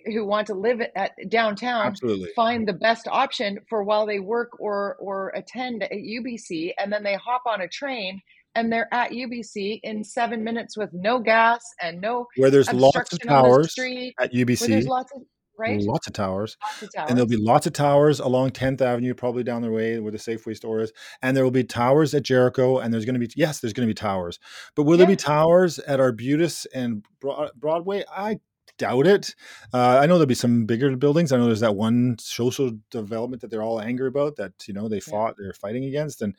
who 0.05 0.25
want 0.25 0.47
to 0.47 0.53
live 0.53 0.81
at 0.95 1.11
downtown 1.29 1.85
Absolutely. 1.85 2.29
find 2.35 2.67
the 2.67 2.73
best 2.73 3.07
option 3.07 3.59
for 3.69 3.83
while 3.83 4.05
they 4.05 4.19
work 4.19 4.59
or 4.59 4.95
or 4.99 5.29
attend 5.35 5.83
at 5.83 5.91
UBC 5.91 6.73
and 6.79 6.91
then 6.91 7.03
they 7.03 7.15
hop 7.15 7.43
on 7.45 7.61
a 7.61 7.67
train 7.67 8.21
and 8.55 8.71
they're 8.71 8.91
at 8.93 9.11
UBC 9.11 9.79
in 9.83 10.03
7 10.03 10.43
minutes 10.43 10.77
with 10.77 10.89
no 10.93 11.19
gas 11.19 11.63
and 11.81 12.01
no 12.01 12.27
where 12.35 12.51
there's 12.51 12.71
lots 12.73 13.13
of 13.13 13.21
towers 13.21 13.71
street, 13.71 14.15
at 14.19 14.33
UBC 14.33 14.67
there's 14.67 14.87
lots 14.87 15.11
of 15.15 15.21
right 15.57 15.81
lots 15.81 16.07
of, 16.07 16.13
towers. 16.13 16.57
lots 16.61 16.81
of 16.81 16.93
towers 16.93 17.09
and 17.09 17.17
there'll 17.17 17.29
be 17.29 17.37
lots 17.37 17.67
of 17.67 17.73
towers 17.73 18.19
along 18.19 18.51
10th 18.51 18.81
Avenue 18.81 19.13
probably 19.13 19.43
down 19.43 19.61
the 19.61 19.71
way 19.71 19.99
where 19.99 20.11
the 20.11 20.17
Safeway 20.17 20.55
store 20.55 20.81
is 20.81 20.91
and 21.21 21.35
there 21.35 21.43
will 21.43 21.51
be 21.51 21.63
towers 21.63 22.13
at 22.13 22.23
Jericho 22.23 22.79
and 22.79 22.93
there's 22.93 23.05
going 23.05 23.19
to 23.19 23.25
be 23.25 23.31
yes 23.35 23.59
there's 23.59 23.73
going 23.73 23.87
to 23.87 23.89
be 23.89 23.95
towers 23.95 24.39
but 24.75 24.83
will 24.83 24.93
yeah. 24.93 25.05
there 25.05 25.07
be 25.07 25.15
towers 25.15 25.79
at 25.79 25.99
Arbutus 25.99 26.65
and 26.73 27.05
Broadway 27.55 28.03
I 28.11 28.39
doubt 28.77 29.07
it. 29.07 29.35
Uh, 29.73 29.99
I 30.01 30.05
know 30.05 30.15
there'll 30.15 30.25
be 30.25 30.35
some 30.35 30.65
bigger 30.65 30.95
buildings. 30.95 31.31
I 31.31 31.37
know 31.37 31.45
there's 31.45 31.59
that 31.59 31.75
one 31.75 32.15
social 32.19 32.71
development 32.89 33.41
that 33.41 33.51
they're 33.51 33.61
all 33.61 33.79
angry 33.79 34.07
about 34.07 34.37
that 34.37 34.53
you 34.67 34.73
know 34.73 34.87
they 34.87 34.99
fought 34.99 35.35
yeah. 35.37 35.45
they're 35.45 35.53
fighting 35.53 35.85
against 35.85 36.21
and 36.21 36.35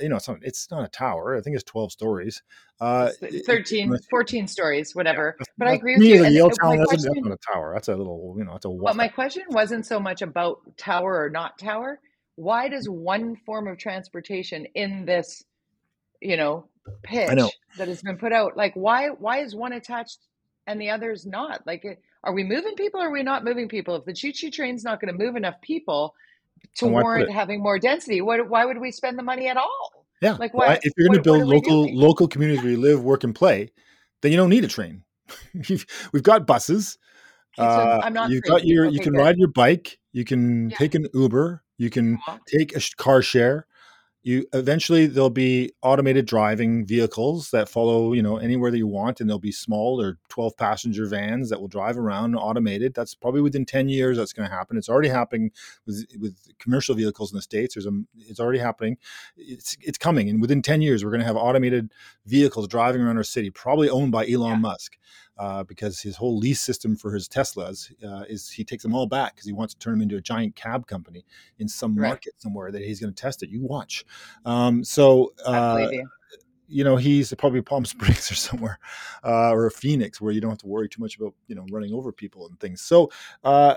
you 0.00 0.08
know 0.08 0.16
it's 0.16 0.28
not, 0.28 0.38
it's 0.42 0.70
not 0.70 0.84
a 0.84 0.88
tower 0.88 1.36
i 1.36 1.40
think 1.40 1.54
it's 1.54 1.64
12 1.64 1.92
stories 1.92 2.42
uh 2.80 3.10
13 3.46 3.92
it, 3.92 4.00
14 4.10 4.46
stories 4.46 4.94
whatever 4.94 5.36
yeah, 5.38 5.44
but 5.56 5.68
i 5.68 5.72
agree 5.72 5.96
with 5.96 6.06
you 6.06 6.26
Yale 6.26 6.50
town 6.50 6.84
question, 6.84 7.12
that's 7.14 7.26
not 7.26 7.32
a 7.32 7.52
tower 7.52 7.72
that's 7.74 7.88
a 7.88 7.96
little 7.96 8.34
you 8.38 8.44
know 8.44 8.54
it's 8.54 8.64
a 8.64 8.68
but 8.68 8.96
my 8.96 9.08
question 9.08 9.42
wasn't 9.50 9.84
so 9.84 9.98
much 9.98 10.22
about 10.22 10.60
tower 10.76 11.22
or 11.24 11.30
not 11.30 11.58
tower 11.58 12.00
why 12.36 12.68
does 12.68 12.88
one 12.88 13.36
form 13.44 13.66
of 13.66 13.78
transportation 13.78 14.66
in 14.74 15.04
this 15.04 15.44
you 16.20 16.36
know 16.36 16.66
pitch 17.02 17.30
know. 17.32 17.50
that 17.76 17.88
has 17.88 18.02
been 18.02 18.16
put 18.16 18.32
out 18.32 18.56
like 18.56 18.72
why 18.74 19.08
why 19.08 19.38
is 19.38 19.54
one 19.54 19.72
attached 19.72 20.18
and 20.68 20.80
the 20.80 20.90
other 20.90 21.10
is 21.10 21.26
not. 21.26 21.66
Like, 21.66 21.84
eh, 21.84 21.94
are 22.22 22.34
we 22.34 22.44
moving 22.44 22.74
people 22.74 23.00
or 23.00 23.08
are 23.08 23.12
we 23.12 23.22
not 23.22 23.42
moving 23.42 23.68
people? 23.68 23.96
If 23.96 24.04
the 24.04 24.12
choo 24.12 24.32
choo 24.32 24.50
train's 24.50 24.84
not 24.84 25.00
going 25.00 25.12
to 25.12 25.24
move 25.24 25.34
enough 25.34 25.60
people 25.62 26.14
to 26.76 26.86
warrant 26.86 27.30
having 27.30 27.62
more 27.62 27.78
density, 27.78 28.20
what, 28.20 28.48
why 28.48 28.64
would 28.64 28.78
we 28.78 28.90
spend 28.90 29.18
the 29.18 29.22
money 29.22 29.48
at 29.48 29.56
all? 29.56 30.06
Yeah. 30.20 30.32
Like, 30.32 30.54
why, 30.54 30.78
if 30.82 30.92
you're 30.96 31.08
going 31.08 31.18
to 31.18 31.22
build 31.22 31.44
local 31.44 31.94
local 31.94 32.26
communities 32.28 32.62
where 32.62 32.72
you 32.72 32.80
live, 32.80 33.02
work, 33.02 33.24
and 33.24 33.34
play, 33.34 33.70
then 34.22 34.32
you 34.32 34.38
don't 34.38 34.50
need 34.50 34.64
a 34.64 34.68
train. 34.68 35.04
We've 36.12 36.22
got 36.22 36.46
buses. 36.46 36.98
Okay, 37.58 37.68
so 37.68 37.80
uh, 37.80 38.00
I'm 38.02 38.12
not. 38.12 38.30
You've 38.30 38.42
got 38.42 38.64
your. 38.64 38.86
Okay, 38.86 38.94
you 38.94 39.00
can 39.00 39.12
good. 39.12 39.20
ride 39.20 39.36
your 39.36 39.48
bike. 39.48 39.98
You 40.12 40.24
can 40.24 40.70
yeah. 40.70 40.76
take 40.76 40.94
an 40.94 41.06
Uber. 41.14 41.62
You 41.76 41.90
can 41.90 42.18
take 42.48 42.76
a 42.76 42.80
car 42.96 43.22
share 43.22 43.66
you 44.22 44.46
eventually 44.52 45.06
there'll 45.06 45.30
be 45.30 45.72
automated 45.82 46.26
driving 46.26 46.84
vehicles 46.84 47.50
that 47.50 47.68
follow 47.68 48.12
you 48.12 48.22
know 48.22 48.36
anywhere 48.36 48.70
that 48.70 48.78
you 48.78 48.86
want 48.86 49.20
and 49.20 49.30
they'll 49.30 49.38
be 49.38 49.52
small 49.52 50.00
or 50.00 50.18
12 50.28 50.56
passenger 50.56 51.06
vans 51.06 51.50
that 51.50 51.60
will 51.60 51.68
drive 51.68 51.96
around 51.96 52.34
automated. 52.34 52.94
That's 52.94 53.14
probably 53.14 53.40
within 53.40 53.64
10 53.64 53.88
years 53.88 54.16
that's 54.16 54.32
going 54.32 54.48
to 54.48 54.54
happen. 54.54 54.76
It's 54.76 54.88
already 54.88 55.08
happening 55.08 55.50
with 55.86 56.06
with 56.18 56.36
commercial 56.58 56.94
vehicles 56.94 57.32
in 57.32 57.36
the 57.36 57.42
states. 57.42 57.74
There's 57.74 57.86
a 57.86 57.92
it's 58.18 58.40
already 58.40 58.58
happening. 58.58 58.98
It's 59.36 59.76
it's 59.80 59.98
coming 59.98 60.28
and 60.28 60.40
within 60.40 60.62
10 60.62 60.82
years 60.82 61.04
we're 61.04 61.10
going 61.10 61.20
to 61.20 61.26
have 61.26 61.36
automated 61.36 61.92
vehicles 62.26 62.68
driving 62.68 63.02
around 63.02 63.18
our 63.18 63.22
city 63.22 63.50
probably 63.50 63.88
owned 63.88 64.12
by 64.12 64.26
Elon 64.26 64.50
yeah. 64.50 64.56
Musk 64.56 64.96
uh, 65.38 65.62
because 65.64 66.00
his 66.00 66.16
whole 66.16 66.36
lease 66.36 66.60
system 66.60 66.96
for 66.96 67.12
his 67.12 67.28
Teslas 67.28 67.92
uh, 68.04 68.24
is 68.28 68.50
he 68.50 68.64
takes 68.64 68.82
them 68.82 68.94
all 68.94 69.06
back 69.06 69.34
because 69.34 69.46
he 69.46 69.52
wants 69.52 69.74
to 69.74 69.80
turn 69.80 69.94
them 69.94 70.02
into 70.02 70.16
a 70.16 70.20
giant 70.20 70.56
cab 70.56 70.86
company 70.86 71.24
in 71.58 71.68
some 71.68 71.96
right. 71.96 72.08
market 72.08 72.34
somewhere 72.38 72.70
that 72.72 72.82
he's 72.82 73.00
going 73.00 73.12
to 73.12 73.20
test 73.20 73.42
it. 73.42 73.48
You 73.48 73.62
watch. 73.62 74.04
Um, 74.44 74.84
so. 74.84 75.32
Uh, 75.44 75.88
you 76.70 76.84
know 76.84 76.96
he's 76.96 77.32
probably 77.38 77.62
Palm 77.62 77.84
Springs 77.86 78.30
or 78.30 78.34
somewhere, 78.34 78.78
uh, 79.24 79.52
or 79.52 79.64
a 79.64 79.70
Phoenix 79.70 80.20
where 80.20 80.34
you 80.34 80.40
don't 80.42 80.50
have 80.50 80.58
to 80.58 80.66
worry 80.66 80.86
too 80.86 81.00
much 81.00 81.16
about 81.16 81.32
you 81.46 81.54
know 81.54 81.64
running 81.70 81.94
over 81.94 82.12
people 82.12 82.46
and 82.46 82.60
things. 82.60 82.82
So 82.82 83.10
uh, 83.42 83.76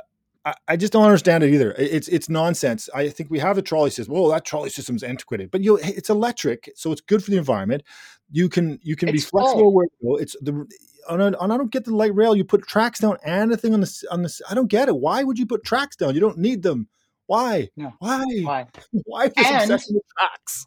I, 0.68 0.76
just 0.76 0.92
don't 0.92 1.04
understand 1.04 1.44
it 1.44 1.54
either. 1.54 1.74
It's 1.78 2.08
it's 2.08 2.28
nonsense. 2.28 2.90
I 2.96 3.10
think 3.10 3.30
we 3.30 3.38
have 3.40 3.58
a 3.58 3.62
trolley 3.62 3.92
system. 3.92 4.16
Well, 4.16 4.28
that 4.30 4.44
trolley 4.44 4.70
system's 4.70 5.04
antiquated, 5.04 5.52
but 5.52 5.62
you 5.62 5.78
it's 5.84 6.10
electric, 6.10 6.72
so 6.76 6.92
it's 6.92 7.02
good 7.02 7.24
for 7.24 7.30
the 7.30 7.38
environment. 7.38 7.84
You 8.32 8.50
can 8.50 8.80
you 8.82 8.96
can 8.96 9.10
it's 9.10 9.24
be 9.24 9.30
flexible 9.30 9.72
where 9.72 9.86
you 9.86 10.10
go. 10.10 10.16
It's 10.18 10.36
the 10.42 10.68
on 11.10 11.36
I 11.36 11.58
don't 11.58 11.72
get 11.72 11.86
the 11.86 11.96
light 11.96 12.16
rail. 12.16 12.36
You 12.36 12.44
put 12.44 12.68
tracks 12.68 13.00
down 13.00 13.18
and 13.24 13.52
a 13.52 13.58
thing 13.58 13.74
on 13.74 13.82
the 13.82 14.08
on 14.12 14.22
the. 14.22 14.42
I 14.50 14.54
don't 14.54 14.68
get 14.68 14.88
it. 14.88 14.98
Why 14.98 15.24
would 15.24 15.40
you 15.40 15.46
put 15.46 15.64
tracks 15.64 15.96
down? 15.96 16.14
You 16.14 16.22
don't 16.22 16.38
need 16.38 16.64
them. 16.64 16.88
Why? 17.28 17.70
No. 17.78 17.94
Why? 18.00 18.26
Why? 18.44 18.68
Why 19.06 19.28
this 19.28 19.48
and, 19.48 19.72
obsession 19.72 19.96
with 19.96 20.04
tracks? 20.18 20.66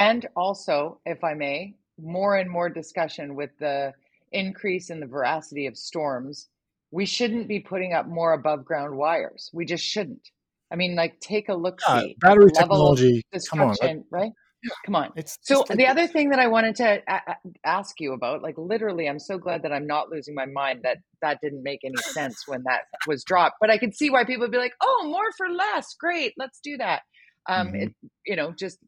And 0.00 0.26
also, 0.36 1.00
if 1.04 1.22
I 1.22 1.34
may, 1.34 1.74
more 2.00 2.36
and 2.36 2.50
more 2.50 2.70
discussion 2.70 3.34
with 3.34 3.50
the 3.58 3.92
increase 4.32 4.90
in 4.90 5.00
the 5.00 5.06
veracity 5.06 5.66
of 5.66 5.76
storms. 5.76 6.48
We 6.90 7.04
shouldn't 7.04 7.48
be 7.48 7.60
putting 7.60 7.92
up 7.92 8.06
more 8.06 8.32
above 8.32 8.64
ground 8.64 8.96
wires. 8.96 9.50
We 9.52 9.66
just 9.66 9.84
shouldn't. 9.84 10.30
I 10.70 10.76
mean, 10.76 10.96
like, 10.96 11.20
take 11.20 11.48
a 11.48 11.54
look. 11.54 11.80
Yeah, 11.86 12.04
battery 12.18 12.50
technology. 12.50 13.22
Come 13.50 13.60
on, 13.60 14.04
right? 14.10 14.32
Come 14.84 14.96
on. 14.96 15.12
It's 15.14 15.38
so 15.42 15.64
the 15.70 15.86
other 15.86 16.06
thing 16.06 16.30
that 16.30 16.40
I 16.40 16.48
wanted 16.48 16.74
to 16.76 17.02
a- 17.08 17.36
ask 17.64 18.00
you 18.00 18.12
about, 18.12 18.42
like 18.42 18.56
literally, 18.58 19.08
I'm 19.08 19.20
so 19.20 19.38
glad 19.38 19.62
that 19.62 19.72
I'm 19.72 19.86
not 19.86 20.10
losing 20.10 20.34
my 20.34 20.46
mind 20.46 20.80
that 20.82 20.98
that 21.22 21.38
didn't 21.40 21.62
make 21.62 21.80
any 21.84 21.96
sense 21.96 22.42
when 22.46 22.64
that 22.64 22.82
was 23.06 23.22
dropped. 23.22 23.56
But 23.60 23.70
I 23.70 23.78
could 23.78 23.94
see 23.94 24.10
why 24.10 24.24
people 24.24 24.42
would 24.42 24.52
be 24.52 24.58
like, 24.58 24.74
"Oh, 24.82 25.04
more 25.06 25.30
for 25.36 25.48
less, 25.48 25.94
great, 25.94 26.34
let's 26.36 26.60
do 26.60 26.76
that." 26.78 27.02
Um, 27.48 27.68
mm-hmm. 27.68 27.76
it, 27.76 27.94
you 28.26 28.36
know, 28.36 28.52
just 28.52 28.78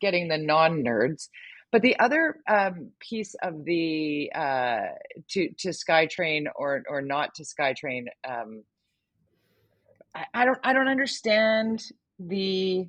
getting 0.00 0.28
the 0.28 0.38
non 0.38 0.82
nerds. 0.82 1.28
But 1.72 1.82
the 1.82 1.98
other 1.98 2.36
um, 2.48 2.90
piece 3.00 3.34
of 3.42 3.64
the 3.64 4.30
uh, 4.34 4.86
to 5.30 5.50
to 5.58 5.68
SkyTrain 5.68 6.46
or 6.56 6.82
or 6.88 7.00
not 7.00 7.34
to 7.34 7.44
SkyTrain, 7.44 8.06
um, 8.28 8.64
I, 10.14 10.24
I 10.34 10.44
don't 10.44 10.58
I 10.64 10.72
don't 10.72 10.88
understand 10.88 11.84
the 12.18 12.88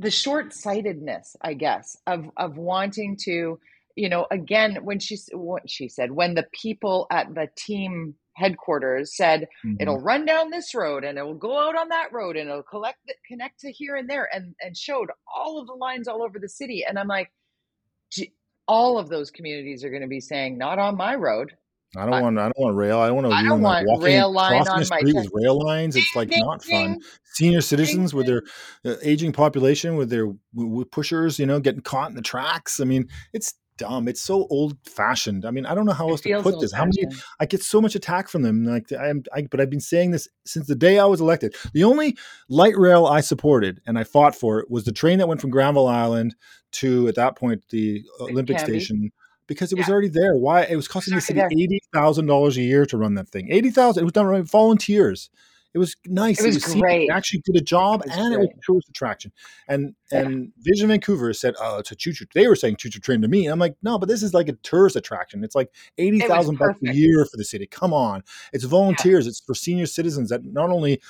the 0.00 0.10
short 0.10 0.52
sightedness, 0.52 1.36
I 1.42 1.54
guess, 1.54 1.96
of 2.06 2.30
of 2.36 2.56
wanting 2.56 3.16
to, 3.24 3.60
you 3.96 4.08
know, 4.08 4.26
again, 4.30 4.78
when 4.82 4.98
she 4.98 5.18
what 5.32 5.68
she 5.68 5.88
said, 5.88 6.10
when 6.10 6.34
the 6.34 6.46
people 6.52 7.06
at 7.10 7.34
the 7.34 7.48
team 7.56 8.14
headquarters 8.34 9.14
said 9.14 9.42
mm-hmm. 9.64 9.76
it'll 9.78 10.00
run 10.00 10.24
down 10.24 10.50
this 10.50 10.74
road 10.74 11.04
and 11.04 11.18
it 11.18 11.22
will 11.22 11.34
go 11.34 11.58
out 11.58 11.76
on 11.76 11.88
that 11.90 12.10
road 12.12 12.36
and 12.36 12.48
it'll 12.48 12.62
collect 12.62 12.98
connect 13.26 13.60
to 13.60 13.70
here 13.70 13.96
and 13.96 14.08
there 14.08 14.28
and 14.32 14.54
and 14.62 14.76
showed 14.76 15.10
all 15.36 15.60
of 15.60 15.66
the 15.66 15.74
lines 15.74 16.08
all 16.08 16.22
over 16.22 16.38
the 16.38 16.48
city 16.48 16.84
and 16.88 16.98
i'm 16.98 17.08
like 17.08 17.30
all 18.66 18.98
of 18.98 19.08
those 19.08 19.30
communities 19.30 19.84
are 19.84 19.90
going 19.90 20.00
to 20.00 20.08
be 20.08 20.20
saying 20.20 20.56
not 20.56 20.78
on 20.78 20.96
my 20.96 21.14
road 21.14 21.52
I 21.96 22.04
don't 22.04 22.14
I, 22.14 22.22
want. 22.22 22.38
I 22.38 22.44
don't 22.44 22.58
want 22.58 22.76
rail. 22.76 23.00
I 23.00 23.08
don't 23.08 23.16
want 23.16 23.30
to. 23.30 23.34
I 23.34 23.42
don't 23.42 23.62
want 23.62 23.86
walking, 23.86 24.04
rail 24.04 24.32
line 24.32 24.60
on 24.60 24.78
my 24.78 24.82
street 24.82 25.14
with 25.14 25.30
rail 25.32 25.58
lines. 25.58 25.96
It's 25.96 26.14
like 26.14 26.30
not 26.30 26.64
fun. 26.64 26.98
Senior 27.34 27.60
citizens 27.60 28.14
with 28.14 28.26
their 28.26 28.42
uh, 28.84 28.96
aging 29.02 29.32
population, 29.32 29.96
with 29.96 30.08
their 30.08 30.28
with 30.54 30.90
pushers, 30.90 31.38
you 31.38 31.46
know, 31.46 31.58
getting 31.58 31.80
caught 31.80 32.10
in 32.10 32.16
the 32.16 32.22
tracks. 32.22 32.78
I 32.78 32.84
mean, 32.84 33.08
it's 33.32 33.54
dumb. 33.76 34.06
It's 34.06 34.20
so 34.20 34.46
old 34.50 34.76
fashioned. 34.84 35.44
I 35.44 35.50
mean, 35.50 35.66
I 35.66 35.74
don't 35.74 35.86
know 35.86 35.92
how 35.92 36.06
it 36.08 36.10
else 36.12 36.20
to 36.20 36.42
put 36.42 36.60
this. 36.60 36.72
How 36.72 36.84
many? 36.84 37.12
I 37.40 37.46
get 37.46 37.62
so 37.62 37.80
much 37.80 37.96
attack 37.96 38.28
from 38.28 38.42
them. 38.42 38.64
Like 38.64 38.92
I'm, 38.92 39.24
I, 39.34 39.42
but 39.50 39.60
I've 39.60 39.70
been 39.70 39.80
saying 39.80 40.12
this 40.12 40.28
since 40.44 40.68
the 40.68 40.76
day 40.76 41.00
I 41.00 41.06
was 41.06 41.20
elected. 41.20 41.56
The 41.72 41.82
only 41.82 42.16
light 42.48 42.76
rail 42.76 43.06
I 43.06 43.20
supported 43.20 43.80
and 43.86 43.98
I 43.98 44.04
fought 44.04 44.36
for 44.36 44.60
it 44.60 44.70
was 44.70 44.84
the 44.84 44.92
train 44.92 45.18
that 45.18 45.28
went 45.28 45.40
from 45.40 45.50
Granville 45.50 45.88
Island 45.88 46.36
to 46.72 47.08
at 47.08 47.16
that 47.16 47.36
point 47.36 47.64
the 47.70 48.04
Olympic 48.20 48.60
Station 48.60 49.10
because 49.50 49.72
it 49.72 49.78
was 49.78 49.88
already 49.88 50.06
there. 50.06 50.36
Why 50.36 50.62
it 50.62 50.76
was 50.76 50.86
costing 50.86 51.16
the 51.16 51.20
city 51.20 51.40
eighty 51.40 51.80
thousand 51.92 52.26
dollars 52.26 52.56
a 52.56 52.62
year 52.62 52.86
to 52.86 52.96
run 52.96 53.14
that 53.16 53.28
thing. 53.28 53.50
Eighty 53.50 53.70
thousand. 53.70 54.02
It 54.02 54.04
was 54.04 54.12
done 54.12 54.30
by 54.30 54.42
volunteers. 54.42 55.28
It 55.74 55.78
was 55.78 55.96
nice. 56.06 56.40
It 56.40 56.46
was, 56.46 56.56
it 56.56 56.64
was 56.66 56.74
great. 56.80 57.08
It 57.08 57.12
actually 57.12 57.40
did 57.40 57.56
a 57.56 57.60
job, 57.60 58.02
it 58.06 58.12
and 58.12 58.32
great. 58.32 58.44
it 58.44 58.46
was 58.46 58.48
a 58.56 58.60
tourist 58.64 58.88
attraction. 58.88 59.32
And 59.66 59.96
and. 60.12 60.52
Vision 60.60 60.86
Vancouver 60.86 61.32
said, 61.32 61.54
"Oh, 61.60 61.80
it's 61.80 61.90
a 61.90 61.96
choo 61.96 62.12
choo." 62.12 62.26
They 62.32 62.46
were 62.46 62.54
saying 62.54 62.76
choo 62.76 62.90
choo 62.90 63.00
train 63.00 63.22
to 63.22 63.28
me. 63.28 63.46
And 63.46 63.52
I'm 63.52 63.58
like, 63.58 63.74
no, 63.82 63.98
but 63.98 64.08
this 64.08 64.22
is 64.22 64.32
like 64.32 64.48
a 64.48 64.52
tourist 64.52 64.94
attraction. 64.94 65.42
It's 65.42 65.56
like 65.56 65.72
eighty 65.98 66.20
thousand 66.20 66.56
bucks 66.56 66.78
a 66.86 66.94
year 66.94 67.24
for 67.24 67.36
the 67.36 67.44
city. 67.44 67.66
Come 67.66 67.92
on, 67.92 68.22
it's 68.52 68.62
volunteers. 68.62 69.26
Yeah. 69.26 69.30
It's 69.30 69.40
for 69.40 69.56
senior 69.56 69.86
citizens 69.86 70.30
that 70.30 70.44
not 70.44 70.70
only 70.70 71.02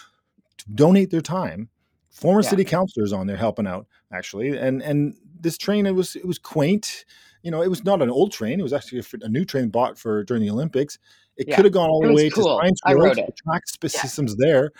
donate 0.74 1.10
their 1.10 1.20
time, 1.20 1.68
former 2.10 2.42
yeah. 2.42 2.50
city 2.50 2.64
councilors 2.64 3.12
on 3.12 3.26
there 3.26 3.36
helping 3.36 3.66
out 3.66 3.86
actually, 4.12 4.56
and 4.56 4.82
and 4.82 5.14
this 5.40 5.56
train 5.56 5.86
it 5.86 5.94
was 5.94 6.16
it 6.16 6.26
was 6.26 6.38
quaint. 6.38 7.04
You 7.42 7.50
know, 7.50 7.62
it 7.62 7.68
was 7.68 7.84
not 7.84 8.02
an 8.02 8.10
old 8.10 8.32
train. 8.32 8.60
It 8.60 8.62
was 8.62 8.72
actually 8.72 9.00
a, 9.00 9.04
a 9.22 9.28
new 9.28 9.46
train 9.46 9.70
bought 9.70 9.98
for 9.98 10.24
during 10.24 10.42
the 10.42 10.50
Olympics. 10.50 10.98
It 11.36 11.48
yeah. 11.48 11.56
could 11.56 11.64
have 11.64 11.72
gone 11.72 11.88
all 11.88 12.02
the 12.02 12.12
way 12.12 12.28
cool. 12.28 12.44
to 12.44 12.62
Science 12.62 12.80
World. 12.86 13.16
The 13.16 13.32
track 13.44 13.62
yeah. 13.82 13.88
systems 13.88 14.36
there. 14.36 14.72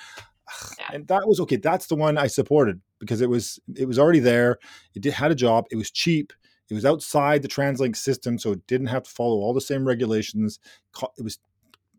Yeah. 0.78 0.90
And 0.92 1.08
that 1.08 1.26
was 1.26 1.40
okay. 1.40 1.56
That's 1.56 1.86
the 1.86 1.94
one 1.94 2.18
I 2.18 2.26
supported 2.26 2.80
because 2.98 3.20
it 3.20 3.30
was 3.30 3.58
it 3.76 3.86
was 3.86 3.98
already 3.98 4.18
there. 4.18 4.58
It 4.94 5.02
did, 5.02 5.14
had 5.14 5.30
a 5.30 5.34
job. 5.34 5.66
It 5.70 5.76
was 5.76 5.90
cheap. 5.90 6.32
It 6.68 6.74
was 6.74 6.84
outside 6.84 7.42
the 7.42 7.48
TransLink 7.48 7.96
system, 7.96 8.38
so 8.38 8.52
it 8.52 8.66
didn't 8.66 8.88
have 8.88 9.02
to 9.02 9.10
follow 9.10 9.38
all 9.38 9.52
the 9.52 9.60
same 9.60 9.86
regulations. 9.86 10.60
It 11.18 11.24
was 11.24 11.38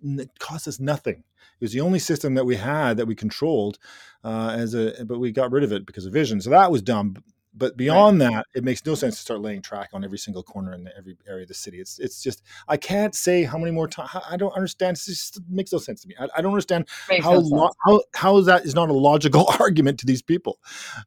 it 0.03 0.39
cost 0.39 0.67
us 0.67 0.79
nothing. 0.79 1.23
It 1.59 1.65
was 1.65 1.73
the 1.73 1.81
only 1.81 1.99
system 1.99 2.33
that 2.35 2.45
we 2.45 2.55
had 2.55 2.97
that 2.97 3.05
we 3.05 3.15
controlled 3.15 3.77
uh, 4.23 4.55
as 4.57 4.73
a, 4.73 5.05
but 5.05 5.19
we 5.19 5.31
got 5.31 5.51
rid 5.51 5.63
of 5.63 5.71
it 5.71 5.85
because 5.85 6.05
of 6.05 6.13
vision. 6.13 6.41
So 6.41 6.49
that 6.49 6.71
was 6.71 6.81
dumb. 6.81 7.17
But 7.53 7.75
beyond 7.75 8.21
right. 8.21 8.31
that, 8.31 8.45
it 8.55 8.63
makes 8.63 8.85
no 8.85 8.95
sense 8.95 9.15
to 9.15 9.21
start 9.21 9.41
laying 9.41 9.61
track 9.61 9.89
on 9.93 10.03
every 10.03 10.17
single 10.17 10.43
corner 10.43 10.73
in 10.73 10.89
every 10.97 11.17
area 11.27 11.43
of 11.43 11.49
the 11.49 11.53
city. 11.53 11.79
It's 11.79 11.99
it's 11.99 12.23
just 12.23 12.43
I 12.67 12.77
can't 12.77 13.13
say 13.13 13.43
how 13.43 13.57
many 13.57 13.71
more 13.71 13.87
times. 13.87 14.09
I 14.29 14.37
don't 14.37 14.53
understand. 14.53 14.97
It 14.97 15.03
just 15.05 15.39
makes 15.49 15.71
no 15.71 15.77
sense 15.77 16.01
to 16.01 16.07
me. 16.07 16.15
I, 16.19 16.27
I 16.37 16.41
don't 16.41 16.51
understand 16.51 16.87
how, 17.21 17.35
lo- 17.35 17.71
how 17.85 18.01
how 18.13 18.37
is 18.37 18.45
that 18.45 18.65
is 18.65 18.73
not 18.73 18.89
a 18.89 18.93
logical 18.93 19.45
argument 19.59 19.99
to 19.99 20.05
these 20.05 20.21
people 20.21 20.59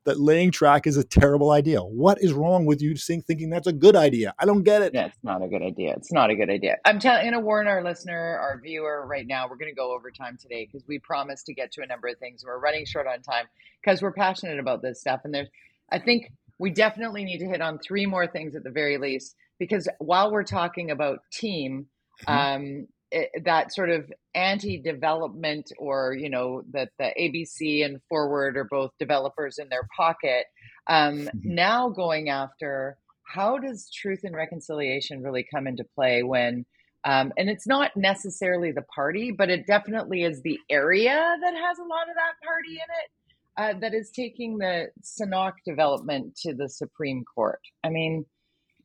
that 0.04 0.20
laying 0.20 0.50
track 0.50 0.87
is 0.87 0.96
a 0.96 1.04
terrible 1.04 1.50
idea. 1.50 1.80
What 1.80 2.20
is 2.20 2.33
wrong 2.33 2.66
with 2.66 2.83
you 2.83 2.94
thinking 2.96 3.50
that's 3.50 3.66
a 3.66 3.72
good 3.72 3.96
idea? 3.96 4.35
I 4.38 4.44
don't 4.44 4.62
get 4.62 4.83
it. 4.83 4.94
Yeah, 4.94 5.07
it's 5.07 5.18
not 5.22 5.42
a 5.42 5.48
good 5.48 5.62
idea. 5.62 5.94
It's 5.96 6.12
not 6.12 6.30
a 6.30 6.35
good 6.35 6.50
idea. 6.50 6.76
I'm 6.85 6.98
telling. 6.98 7.33
To 7.35 7.40
warn 7.40 7.66
our 7.66 7.83
listener, 7.83 8.38
our 8.38 8.61
viewer, 8.62 9.07
right 9.07 9.26
now. 9.26 9.48
We're 9.48 9.57
going 9.57 9.70
to 9.70 9.74
go 9.74 9.92
over 9.92 10.11
time 10.11 10.37
today 10.40 10.66
because 10.66 10.87
we 10.87 10.98
promised 10.98 11.46
to 11.46 11.54
get 11.54 11.72
to 11.72 11.83
a 11.83 11.87
number 11.87 12.07
of 12.07 12.18
things. 12.18 12.44
We're 12.44 12.59
running 12.59 12.85
short 12.85 13.07
on 13.07 13.22
time 13.22 13.46
because 13.83 14.02
we're 14.02 14.12
passionate 14.12 14.59
about 14.59 14.83
this 14.83 15.00
stuff, 15.00 15.22
and 15.24 15.35
there's 15.35 15.48
I 15.90 15.98
think 15.98 16.32
we 16.58 16.70
definitely 16.70 17.24
need 17.24 17.38
to 17.38 17.46
hit 17.46 17.60
on 17.60 17.78
three 17.78 18.06
more 18.06 18.26
things 18.26 18.54
at 18.54 18.64
the 18.64 18.70
very 18.70 18.98
least 18.98 19.34
because 19.58 19.88
while 19.98 20.32
we're 20.32 20.44
talking 20.44 20.90
about 20.90 21.20
team 21.32 21.86
mm-hmm. 22.26 22.32
um, 22.32 22.86
it, 23.10 23.44
that 23.44 23.72
sort 23.72 23.90
of 23.90 24.10
anti-development 24.34 25.70
or 25.78 26.14
you 26.14 26.28
know 26.28 26.62
that 26.72 26.90
the 26.98 27.10
abc 27.20 27.84
and 27.84 28.00
forward 28.08 28.56
are 28.56 28.64
both 28.64 28.90
developers 28.98 29.58
in 29.58 29.68
their 29.68 29.86
pocket 29.96 30.46
um, 30.88 31.20
mm-hmm. 31.20 31.54
now 31.54 31.88
going 31.88 32.28
after 32.28 32.96
how 33.26 33.58
does 33.58 33.90
truth 33.90 34.20
and 34.24 34.34
reconciliation 34.34 35.22
really 35.22 35.46
come 35.54 35.66
into 35.66 35.84
play 35.94 36.22
when 36.22 36.64
um, 37.06 37.32
and 37.36 37.50
it's 37.50 37.66
not 37.66 37.96
necessarily 37.96 38.72
the 38.72 38.84
party 38.94 39.30
but 39.30 39.50
it 39.50 39.66
definitely 39.66 40.24
is 40.24 40.42
the 40.42 40.58
area 40.70 41.36
that 41.40 41.54
has 41.54 41.78
a 41.78 41.82
lot 41.82 42.08
of 42.08 42.14
that 42.16 42.34
party 42.44 42.72
in 42.72 42.76
it 42.76 43.10
uh, 43.56 43.74
that 43.80 43.94
is 43.94 44.10
taking 44.10 44.58
the 44.58 44.88
Senákw 45.02 45.52
development 45.64 46.36
to 46.38 46.54
the 46.54 46.68
Supreme 46.68 47.24
Court. 47.24 47.60
I 47.84 47.88
mean, 47.88 48.26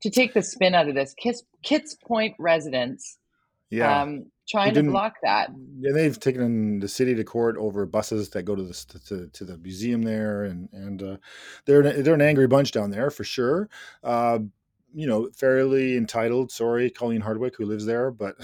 to 0.01 0.09
take 0.09 0.33
the 0.33 0.41
spin 0.41 0.75
out 0.75 0.87
of 0.87 0.95
this, 0.95 1.13
Kiss, 1.17 1.43
Kits 1.63 1.95
Point 1.95 2.35
residents, 2.39 3.17
yeah, 3.69 4.01
um, 4.01 4.25
trying 4.47 4.73
to 4.73 4.83
block 4.83 5.15
that. 5.23 5.49
Yeah, 5.79 5.91
they've 5.91 6.19
taken 6.19 6.79
the 6.79 6.87
city 6.87 7.15
to 7.15 7.23
court 7.23 7.55
over 7.57 7.85
buses 7.85 8.29
that 8.29 8.43
go 8.43 8.55
to 8.55 8.63
the 8.63 8.99
to, 9.07 9.27
to 9.27 9.43
the 9.43 9.57
museum 9.57 10.01
there, 10.03 10.43
and 10.43 10.69
and 10.71 11.03
uh, 11.03 11.17
they're 11.65 12.01
they're 12.01 12.13
an 12.15 12.21
angry 12.21 12.47
bunch 12.47 12.71
down 12.71 12.91
there 12.91 13.09
for 13.09 13.23
sure. 13.23 13.69
Uh, 14.03 14.39
you 14.93 15.05
know, 15.07 15.29
fairly 15.35 15.97
entitled. 15.97 16.51
Sorry, 16.51 16.89
Colleen 16.89 17.21
Hardwick, 17.21 17.55
who 17.55 17.65
lives 17.65 17.85
there, 17.85 18.09
but 18.09 18.35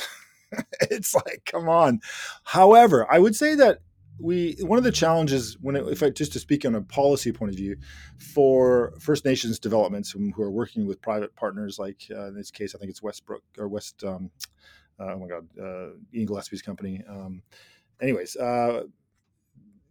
it's 0.81 1.15
like, 1.15 1.41
come 1.45 1.69
on. 1.69 2.01
However, 2.43 3.07
I 3.11 3.19
would 3.19 3.35
say 3.35 3.55
that 3.55 3.79
we 4.19 4.55
one 4.61 4.77
of 4.77 4.83
the 4.83 4.91
challenges 4.91 5.57
when 5.61 5.75
it, 5.75 5.87
if 5.87 6.01
I 6.01 6.09
just 6.09 6.33
to 6.33 6.39
speak 6.39 6.65
on 6.65 6.75
a 6.75 6.81
policy 6.81 7.31
point 7.31 7.51
of 7.51 7.57
view 7.57 7.75
for 8.17 8.93
First 8.99 9.25
Nations 9.25 9.59
developments 9.59 10.11
who 10.11 10.41
are 10.41 10.51
working 10.51 10.85
with 10.85 11.01
private 11.01 11.35
partners 11.35 11.77
like 11.77 12.03
uh, 12.11 12.27
in 12.27 12.35
this 12.35 12.51
case 12.51 12.75
I 12.75 12.77
think 12.77 12.91
it's 12.91 13.03
Westbrook 13.03 13.43
or 13.57 13.67
West 13.67 14.03
um, 14.03 14.31
uh, 14.99 15.13
oh 15.13 15.19
my 15.19 15.27
god 15.27 15.47
uh, 15.61 15.97
Ian 16.13 16.27
Gillespie's 16.27 16.61
company 16.61 17.03
um, 17.09 17.41
anyways 18.01 18.35
uh, 18.37 18.83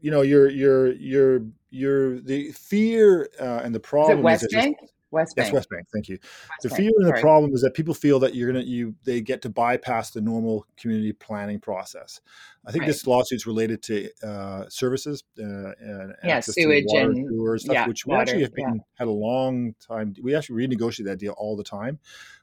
you 0.01 0.11
know 0.11 0.23
you're 0.23 0.49
you're 0.49 0.93
you're 0.93 1.41
you're 1.71 2.21
the 2.21 2.53
fear 2.53 3.29
uh, 3.41 3.61
and 3.65 3.75
the 3.75 3.81
problem 3.81 4.19
is, 4.27 4.43
Westbank? 4.43 4.75
West 5.15 5.37
Bank. 5.37 5.53
Yes, 5.53 5.65
Westbank. 5.67 5.85
Thank 5.93 6.09
you. 6.09 6.19
West 6.21 6.63
the 6.63 6.69
fear 6.71 6.91
and 6.99 7.07
the 7.07 7.21
problem 7.21 7.55
is 7.55 7.63
that 7.63 7.73
people 7.73 7.95
feel 7.95 8.19
that 8.19 8.35
you're 8.35 8.53
gonna 8.53 8.65
you 8.65 8.95
they 9.05 9.21
get 9.21 9.41
to 9.43 9.49
bypass 9.49 10.11
the 10.11 10.21
normal 10.21 10.67
community 10.77 11.13
planning 11.13 11.61
process. 11.61 12.21
I 12.67 12.73
think 12.73 12.83
right. 12.83 12.87
this 12.87 13.07
lawsuit's 13.07 13.47
related 13.47 13.83
to 13.85 14.09
uh, 14.23 14.69
services, 14.69 15.23
uh, 15.39 15.73
and 15.81 16.15
yeah, 16.25 16.41
sewage 16.41 16.85
water, 16.87 17.11
and 17.11 17.29
sewer 17.29 17.59
stuff, 17.59 17.75
yeah, 17.75 17.87
which 17.87 18.07
we 18.07 18.11
water, 18.11 18.23
actually 18.23 18.43
have 18.43 18.55
been 18.55 18.75
yeah. 18.77 18.81
had 18.95 19.09
a 19.09 19.11
long 19.11 19.75
time. 19.87 20.15
We 20.23 20.35
actually 20.35 20.67
renegotiate 20.67 21.05
that 21.05 21.19
deal 21.19 21.35
all 21.37 21.57
the 21.57 21.65
time. 21.65 21.99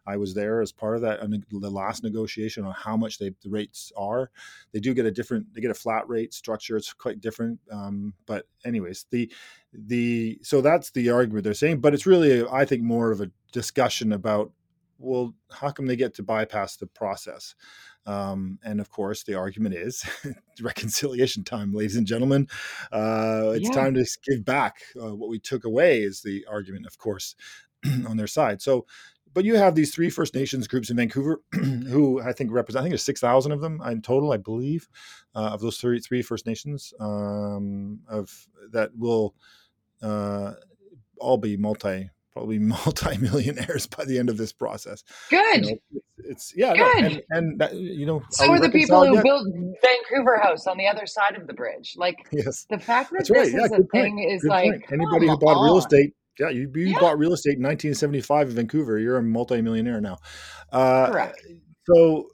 I 0.05 0.17
was 0.17 0.33
there 0.33 0.61
as 0.61 0.71
part 0.71 0.95
of 0.95 1.01
that 1.01 1.19
the 1.51 1.69
last 1.69 2.03
negotiation 2.03 2.65
on 2.65 2.73
how 2.73 2.97
much 2.97 3.19
they, 3.19 3.31
the 3.43 3.49
rates 3.49 3.91
are. 3.95 4.31
They 4.73 4.79
do 4.79 4.93
get 4.93 5.05
a 5.05 5.11
different, 5.11 5.53
they 5.53 5.61
get 5.61 5.71
a 5.71 5.75
flat 5.75 6.07
rate 6.09 6.33
structure. 6.33 6.75
It's 6.75 6.91
quite 6.93 7.21
different. 7.21 7.59
Um, 7.71 8.13
but 8.25 8.47
anyways, 8.65 9.05
the 9.11 9.31
the 9.73 10.39
so 10.41 10.61
that's 10.61 10.91
the 10.91 11.09
argument 11.09 11.43
they're 11.43 11.53
saying. 11.53 11.79
But 11.79 11.93
it's 11.93 12.05
really, 12.05 12.45
I 12.47 12.65
think, 12.65 12.83
more 12.83 13.11
of 13.11 13.21
a 13.21 13.31
discussion 13.51 14.11
about 14.11 14.51
well, 15.01 15.33
how 15.51 15.71
come 15.71 15.85
they 15.87 15.95
get 15.95 16.13
to 16.15 16.23
bypass 16.23 16.77
the 16.77 16.87
process? 16.87 17.55
Um, 18.05 18.59
and 18.63 18.79
of 18.79 18.89
course, 18.89 19.23
the 19.23 19.35
argument 19.35 19.75
is 19.75 20.03
reconciliation 20.61 21.43
time, 21.43 21.73
ladies 21.73 21.95
and 21.95 22.07
gentlemen. 22.07 22.47
Uh, 22.91 23.53
it's 23.55 23.69
yeah. 23.69 23.75
time 23.75 23.93
to 23.95 24.05
give 24.27 24.43
back 24.43 24.77
uh, 25.01 25.15
what 25.15 25.29
we 25.29 25.39
took 25.39 25.65
away, 25.65 26.01
is 26.01 26.21
the 26.21 26.45
argument, 26.49 26.85
of 26.85 26.97
course, 26.97 27.35
on 28.07 28.17
their 28.17 28.27
side. 28.27 28.61
So, 28.61 28.85
but 29.33 29.45
you 29.45 29.55
have 29.55 29.75
these 29.75 29.93
three 29.93 30.09
First 30.09 30.35
Nations 30.35 30.67
groups 30.67 30.89
in 30.89 30.97
Vancouver 30.97 31.41
who 31.53 32.21
I 32.21 32.33
think 32.33 32.51
represent, 32.51 32.81
I 32.81 32.83
think 32.83 32.91
there's 32.91 33.03
6,000 33.03 33.51
of 33.51 33.61
them 33.61 33.81
in 33.81 34.01
total, 34.01 34.33
I 34.33 34.37
believe, 34.37 34.89
uh, 35.35 35.51
of 35.53 35.61
those 35.61 35.77
three, 35.77 35.99
three 35.99 36.21
First 36.21 36.45
Nations 36.45 36.93
um, 36.99 37.99
of 38.09 38.47
that 38.71 38.91
will 38.97 39.35
uh, 40.01 40.53
all 41.19 41.37
be 41.37 41.55
multi 41.55 42.09
probably 42.33 42.59
multi-millionaires 42.59 43.87
by 43.87 44.05
the 44.05 44.17
end 44.17 44.29
of 44.29 44.37
this 44.37 44.51
process. 44.51 45.03
Good. 45.29 45.65
You 45.65 45.71
know, 45.71 45.77
it's, 45.91 46.03
it's, 46.17 46.53
yeah, 46.55 46.73
Good. 46.73 46.79
No, 46.79 47.07
and, 47.07 47.23
and 47.29 47.59
that, 47.59 47.75
you 47.75 48.05
know, 48.05 48.21
so 48.31 48.51
are, 48.51 48.59
the 48.59 48.69
people 48.69 49.05
who 49.05 49.21
built 49.21 49.47
Vancouver 49.81 50.37
House 50.37 50.67
on 50.67 50.77
the 50.77 50.87
other 50.87 51.05
side 51.05 51.35
of 51.35 51.47
the 51.47 51.53
bridge. 51.53 51.95
Like, 51.97 52.15
yes, 52.31 52.65
the 52.69 52.79
fact 52.79 53.11
that 53.11 53.27
That's 53.27 53.29
this 53.29 53.53
right. 53.53 53.63
is 53.63 53.71
yeah, 53.71 53.77
a 53.77 53.83
thing 53.91 54.19
is 54.19 54.41
good 54.41 54.49
like 54.49 54.71
point. 54.71 54.83
anybody 54.91 55.27
who 55.27 55.37
bought 55.37 55.57
on. 55.57 55.65
real 55.65 55.77
estate. 55.77 56.13
Yeah, 56.39 56.49
you, 56.49 56.71
you 56.73 56.87
yeah. 56.87 56.99
bought 56.99 57.19
real 57.19 57.33
estate 57.33 57.57
in 57.57 57.63
1975 57.63 58.49
in 58.49 58.55
Vancouver. 58.55 58.97
You're 58.97 59.17
a 59.17 59.23
multi-millionaire 59.23 60.01
now. 60.01 60.17
Uh, 60.71 61.11
Correct. 61.11 61.45
So 61.85 62.27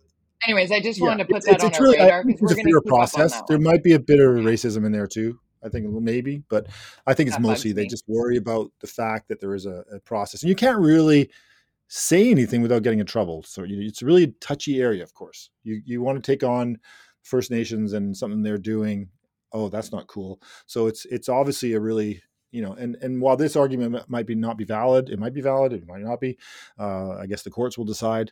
Anyways, 0.46 0.72
I 0.72 0.80
just 0.80 1.02
wanted 1.02 1.24
to 1.24 1.26
put 1.26 1.38
it's, 1.38 1.46
that 1.48 1.56
it's, 1.56 1.64
on 1.64 1.70
it's 1.72 1.80
our 1.80 1.84
really, 1.84 2.00
radar 2.00 2.24
because 2.24 2.42
we're 2.42 2.56
going 2.56 2.68
to 2.68 2.82
process. 2.86 3.42
There 3.48 3.60
might 3.60 3.84
be 3.84 3.94
a 3.94 4.00
bit 4.00 4.20
of 4.20 4.28
racism 4.36 4.86
in 4.86 4.92
there 4.92 5.08
too. 5.08 5.40
I 5.63 5.70
think 5.70 5.88
maybe, 5.88 6.43
but 6.50 6.67
I 7.06 7.13
think 7.13 7.30
it's 7.30 7.39
mostly 7.39 7.72
they 7.72 7.88
just 7.88 8.06
worry 8.08 8.38
about 8.38 8.72
the 8.80 8.88
fact 8.88 9.28
that 9.30 9.39
there 9.39 9.56
is 9.56 9.65
a, 9.65 9.84
a, 9.91 10.00
process, 10.00 10.43
and 10.43 10.50
you 10.50 10.56
can't 10.56 10.80
really 10.80 11.30
say 11.88 12.30
anything 12.30 12.62
without 12.62 12.84
getting 12.84 13.00
in 13.00 13.06
trouble. 13.06 13.43
So 13.43 13.63
it's 13.67 14.02
really 14.02 14.24
a 14.24 14.26
really 14.26 14.34
touchy 14.39 14.82
area, 14.82 15.04
of 15.04 15.13
course. 15.13 15.50
You 15.63 15.82
you 15.86 16.02
want 16.02 16.24
to 16.24 16.32
take 16.32 16.43
on 16.43 16.80
First 17.24 17.52
Nations 17.52 17.93
and 17.93 18.15
something 18.15 18.41
they're 18.41 18.58
doing. 18.58 19.10
Oh, 19.54 19.70
that's 19.70 19.91
not 19.91 20.08
cool. 20.08 20.41
So 20.65 20.88
it's 20.88 21.06
it's 21.06 21.30
obviously 21.30 21.74
a 21.74 21.80
really 21.80 22.22
you 22.52 22.62
know, 22.62 22.74
and 22.74 22.96
and 23.02 23.22
while 23.22 23.38
this 23.38 23.56
argument 23.56 24.10
might 24.10 24.26
be 24.26 24.36
not 24.36 24.58
be 24.58 24.63
valid, 24.63 25.10
it 25.10 25.20
might 25.20 25.34
be 25.34 25.41
valid, 25.41 25.74
it 25.74 25.88
might 25.88 26.02
not 26.02 26.20
be. 26.20 26.38
Uh, 26.80 27.12
I 27.12 27.26
guess 27.26 27.43
the 27.43 27.52
courts 27.52 27.78
will 27.78 27.86
decide 27.86 28.32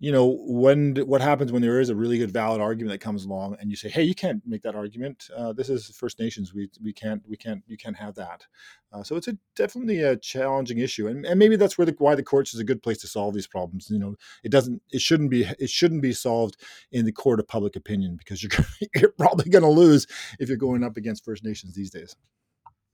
you 0.00 0.12
know 0.12 0.38
when 0.46 0.96
what 1.06 1.20
happens 1.20 1.50
when 1.50 1.62
there 1.62 1.80
is 1.80 1.88
a 1.88 1.96
really 1.96 2.18
good 2.18 2.30
valid 2.30 2.60
argument 2.60 2.92
that 2.92 3.04
comes 3.04 3.24
along 3.24 3.56
and 3.60 3.70
you 3.70 3.76
say 3.76 3.88
hey 3.88 4.02
you 4.02 4.14
can't 4.14 4.42
make 4.46 4.62
that 4.62 4.74
argument. 4.74 5.28
Uh, 5.36 5.52
this 5.52 5.68
is 5.68 5.88
first 5.88 6.18
nations. 6.18 6.54
We 6.54 6.70
we 6.82 6.92
can't 6.92 7.22
we 7.28 7.36
can't 7.36 7.62
you 7.66 7.76
can't 7.76 7.96
have 7.96 8.14
that. 8.14 8.46
Uh, 8.92 9.02
so 9.02 9.16
it's 9.16 9.28
a 9.28 9.36
definitely 9.54 10.00
a 10.00 10.16
challenging 10.16 10.78
issue 10.78 11.08
and, 11.08 11.26
and 11.26 11.38
maybe 11.38 11.56
that's 11.56 11.76
where 11.76 11.84
the 11.84 11.94
why 11.98 12.14
the 12.14 12.22
courts 12.22 12.54
is 12.54 12.60
a 12.60 12.64
good 12.64 12.82
place 12.82 12.98
to 12.98 13.06
solve 13.06 13.34
these 13.34 13.46
problems 13.46 13.90
you 13.90 13.98
know. 13.98 14.14
It 14.44 14.50
doesn't 14.50 14.82
it 14.90 15.00
shouldn't 15.00 15.30
be 15.30 15.44
it 15.58 15.70
shouldn't 15.70 16.02
be 16.02 16.12
solved 16.12 16.56
in 16.92 17.04
the 17.04 17.12
court 17.12 17.40
of 17.40 17.48
public 17.48 17.76
opinion 17.76 18.16
because 18.16 18.42
you're 18.42 18.52
you're 18.94 19.12
probably 19.12 19.50
going 19.50 19.64
to 19.64 19.68
lose 19.68 20.06
if 20.38 20.48
you're 20.48 20.56
going 20.56 20.84
up 20.84 20.96
against 20.96 21.24
first 21.24 21.44
nations 21.44 21.74
these 21.74 21.90
days. 21.90 22.14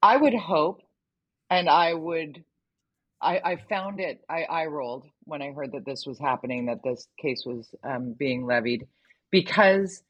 I 0.02 0.16
would 0.16 0.34
hope 0.34 0.82
and 1.50 1.68
i 1.68 1.94
would 1.94 2.44
I, 3.24 3.40
I 3.44 3.56
found 3.68 4.00
it. 4.00 4.20
I, 4.28 4.42
I 4.42 4.66
rolled 4.66 5.06
when 5.24 5.42
I 5.42 5.52
heard 5.52 5.72
that 5.72 5.86
this 5.86 6.04
was 6.06 6.18
happening, 6.18 6.66
that 6.66 6.82
this 6.84 7.08
case 7.20 7.44
was 7.46 7.74
um, 7.82 8.14
being 8.18 8.46
levied, 8.46 8.86
because 9.30 10.02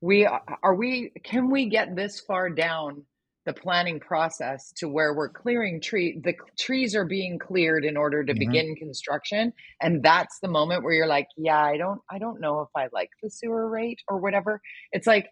we 0.00 0.26
are 0.26 0.74
we 0.74 1.12
can 1.22 1.50
we 1.50 1.66
get 1.66 1.94
this 1.94 2.20
far 2.20 2.50
down 2.50 3.04
the 3.44 3.52
planning 3.52 3.98
process 3.98 4.72
to 4.76 4.88
where 4.88 5.14
we're 5.14 5.28
clearing 5.28 5.80
tree 5.80 6.20
the 6.22 6.34
trees 6.58 6.94
are 6.94 7.04
being 7.04 7.38
cleared 7.38 7.84
in 7.84 7.96
order 7.96 8.22
to 8.22 8.32
mm-hmm. 8.32 8.38
begin 8.38 8.74
construction 8.76 9.52
and 9.80 10.02
that's 10.02 10.38
the 10.40 10.48
moment 10.48 10.82
where 10.82 10.92
you're 10.92 11.06
like 11.06 11.26
yeah 11.36 11.62
i 11.62 11.76
don't 11.76 12.00
i 12.10 12.18
don't 12.18 12.40
know 12.40 12.60
if 12.60 12.68
i 12.76 12.88
like 12.92 13.10
the 13.22 13.30
sewer 13.30 13.68
rate 13.68 14.00
or 14.08 14.18
whatever 14.18 14.60
it's 14.92 15.06
like 15.06 15.28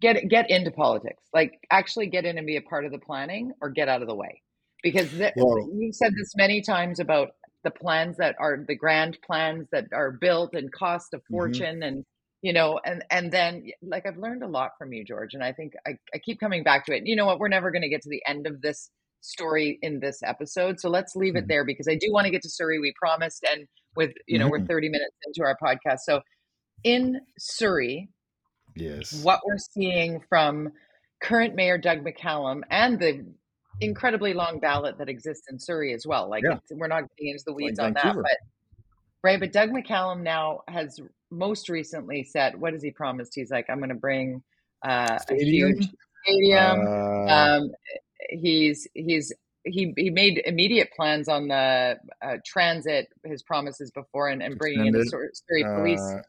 get 0.00 0.28
get 0.28 0.50
into 0.50 0.70
politics 0.70 1.22
like 1.32 1.58
actually 1.70 2.06
get 2.06 2.24
in 2.24 2.38
and 2.38 2.46
be 2.46 2.56
a 2.56 2.62
part 2.62 2.84
of 2.84 2.92
the 2.92 2.98
planning 2.98 3.52
or 3.60 3.70
get 3.70 3.88
out 3.88 4.02
of 4.02 4.08
the 4.08 4.14
way 4.14 4.42
because 4.82 5.10
the, 5.12 5.32
well, 5.36 5.68
you've 5.74 5.94
said 5.94 6.12
this 6.14 6.34
many 6.36 6.60
times 6.60 6.98
about 6.98 7.30
the 7.64 7.70
plans 7.70 8.16
that 8.16 8.34
are 8.38 8.64
the 8.66 8.74
grand 8.74 9.18
plans 9.24 9.68
that 9.72 9.86
are 9.92 10.10
built 10.10 10.54
and 10.54 10.72
cost 10.72 11.14
a 11.14 11.18
mm-hmm. 11.18 11.34
fortune 11.34 11.76
mm-hmm. 11.76 11.82
and 11.82 12.04
you 12.42 12.52
know 12.52 12.80
and 12.84 13.04
and 13.10 13.32
then 13.32 13.64
like 13.82 14.04
i've 14.04 14.18
learned 14.18 14.42
a 14.42 14.48
lot 14.48 14.72
from 14.78 14.92
you 14.92 15.04
george 15.04 15.34
and 15.34 15.42
i 15.42 15.52
think 15.52 15.72
i, 15.86 15.92
I 16.14 16.18
keep 16.18 16.40
coming 16.40 16.62
back 16.62 16.84
to 16.86 16.94
it 16.94 17.04
you 17.06 17.16
know 17.16 17.26
what 17.26 17.38
we're 17.38 17.48
never 17.48 17.70
going 17.70 17.82
to 17.82 17.88
get 17.88 18.02
to 18.02 18.10
the 18.10 18.22
end 18.26 18.46
of 18.46 18.60
this 18.60 18.90
story 19.20 19.78
in 19.80 20.00
this 20.00 20.20
episode 20.24 20.80
so 20.80 20.90
let's 20.90 21.14
leave 21.14 21.34
mm-hmm. 21.34 21.44
it 21.44 21.48
there 21.48 21.64
because 21.64 21.86
i 21.88 21.94
do 21.94 22.12
want 22.12 22.24
to 22.26 22.30
get 22.30 22.42
to 22.42 22.50
surrey 22.50 22.78
we 22.78 22.92
promised 23.00 23.46
and 23.50 23.66
with 23.96 24.10
you 24.26 24.38
know 24.38 24.46
mm-hmm. 24.46 24.62
we're 24.62 24.66
30 24.66 24.88
minutes 24.88 25.14
into 25.26 25.46
our 25.46 25.56
podcast 25.62 26.00
so 26.04 26.20
in 26.82 27.20
surrey 27.38 28.08
Yes. 28.74 29.22
What 29.22 29.40
we're 29.46 29.58
seeing 29.58 30.20
from 30.28 30.72
current 31.22 31.54
mayor 31.54 31.78
Doug 31.78 32.04
McCallum 32.04 32.62
and 32.70 32.98
the 32.98 33.24
incredibly 33.80 34.34
long 34.34 34.60
ballot 34.60 34.98
that 34.98 35.08
exists 35.08 35.46
in 35.50 35.58
Surrey 35.58 35.92
as 35.92 36.06
well. 36.06 36.28
Like 36.28 36.44
yeah. 36.44 36.58
we're 36.70 36.88
not 36.88 37.04
getting 37.16 37.32
into 37.32 37.44
the 37.46 37.52
weeds 37.52 37.78
like 37.78 37.88
on 37.88 37.94
Vancouver. 37.94 38.22
that, 38.22 38.38
but 39.22 39.28
right. 39.28 39.40
But 39.40 39.52
Doug 39.52 39.70
McCallum 39.70 40.22
now 40.22 40.60
has 40.68 41.00
most 41.30 41.68
recently 41.68 42.22
said, 42.24 42.60
what 42.60 42.72
has 42.72 42.82
he 42.82 42.90
promised? 42.90 43.34
He's 43.34 43.50
like, 43.50 43.70
I'm 43.70 43.78
going 43.78 43.88
to 43.88 43.94
bring 43.94 44.42
uh, 44.84 45.18
a 45.28 45.34
huge 45.34 45.88
stadium. 46.24 46.86
Uh, 46.86 47.26
um, 47.26 47.70
he's 48.30 48.86
he's 48.94 49.32
he 49.64 49.92
he 49.96 50.10
made 50.10 50.42
immediate 50.44 50.90
plans 50.94 51.28
on 51.28 51.48
the 51.48 51.98
uh, 52.22 52.36
transit. 52.44 53.08
His 53.24 53.42
promises 53.42 53.90
before 53.90 54.28
and, 54.28 54.42
and 54.42 54.58
bringing 54.58 54.86
in 54.86 54.92
the 54.92 55.04
Surrey 55.04 55.64
police, 55.64 56.00
uh, 56.00 56.22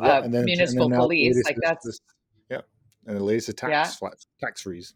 yeah, 0.00 0.06
uh, 0.06 0.28
then, 0.28 0.44
municipal 0.44 0.90
police. 0.90 1.42
Like 1.44 1.56
that's 1.62 1.84
this, 1.84 2.00
yeah, 2.50 2.60
and 3.06 3.16
the 3.16 3.24
latest 3.24 3.56
tax 3.58 3.70
yeah. 3.70 3.84
flat, 3.84 4.14
tax 4.40 4.62
freeze. 4.62 4.94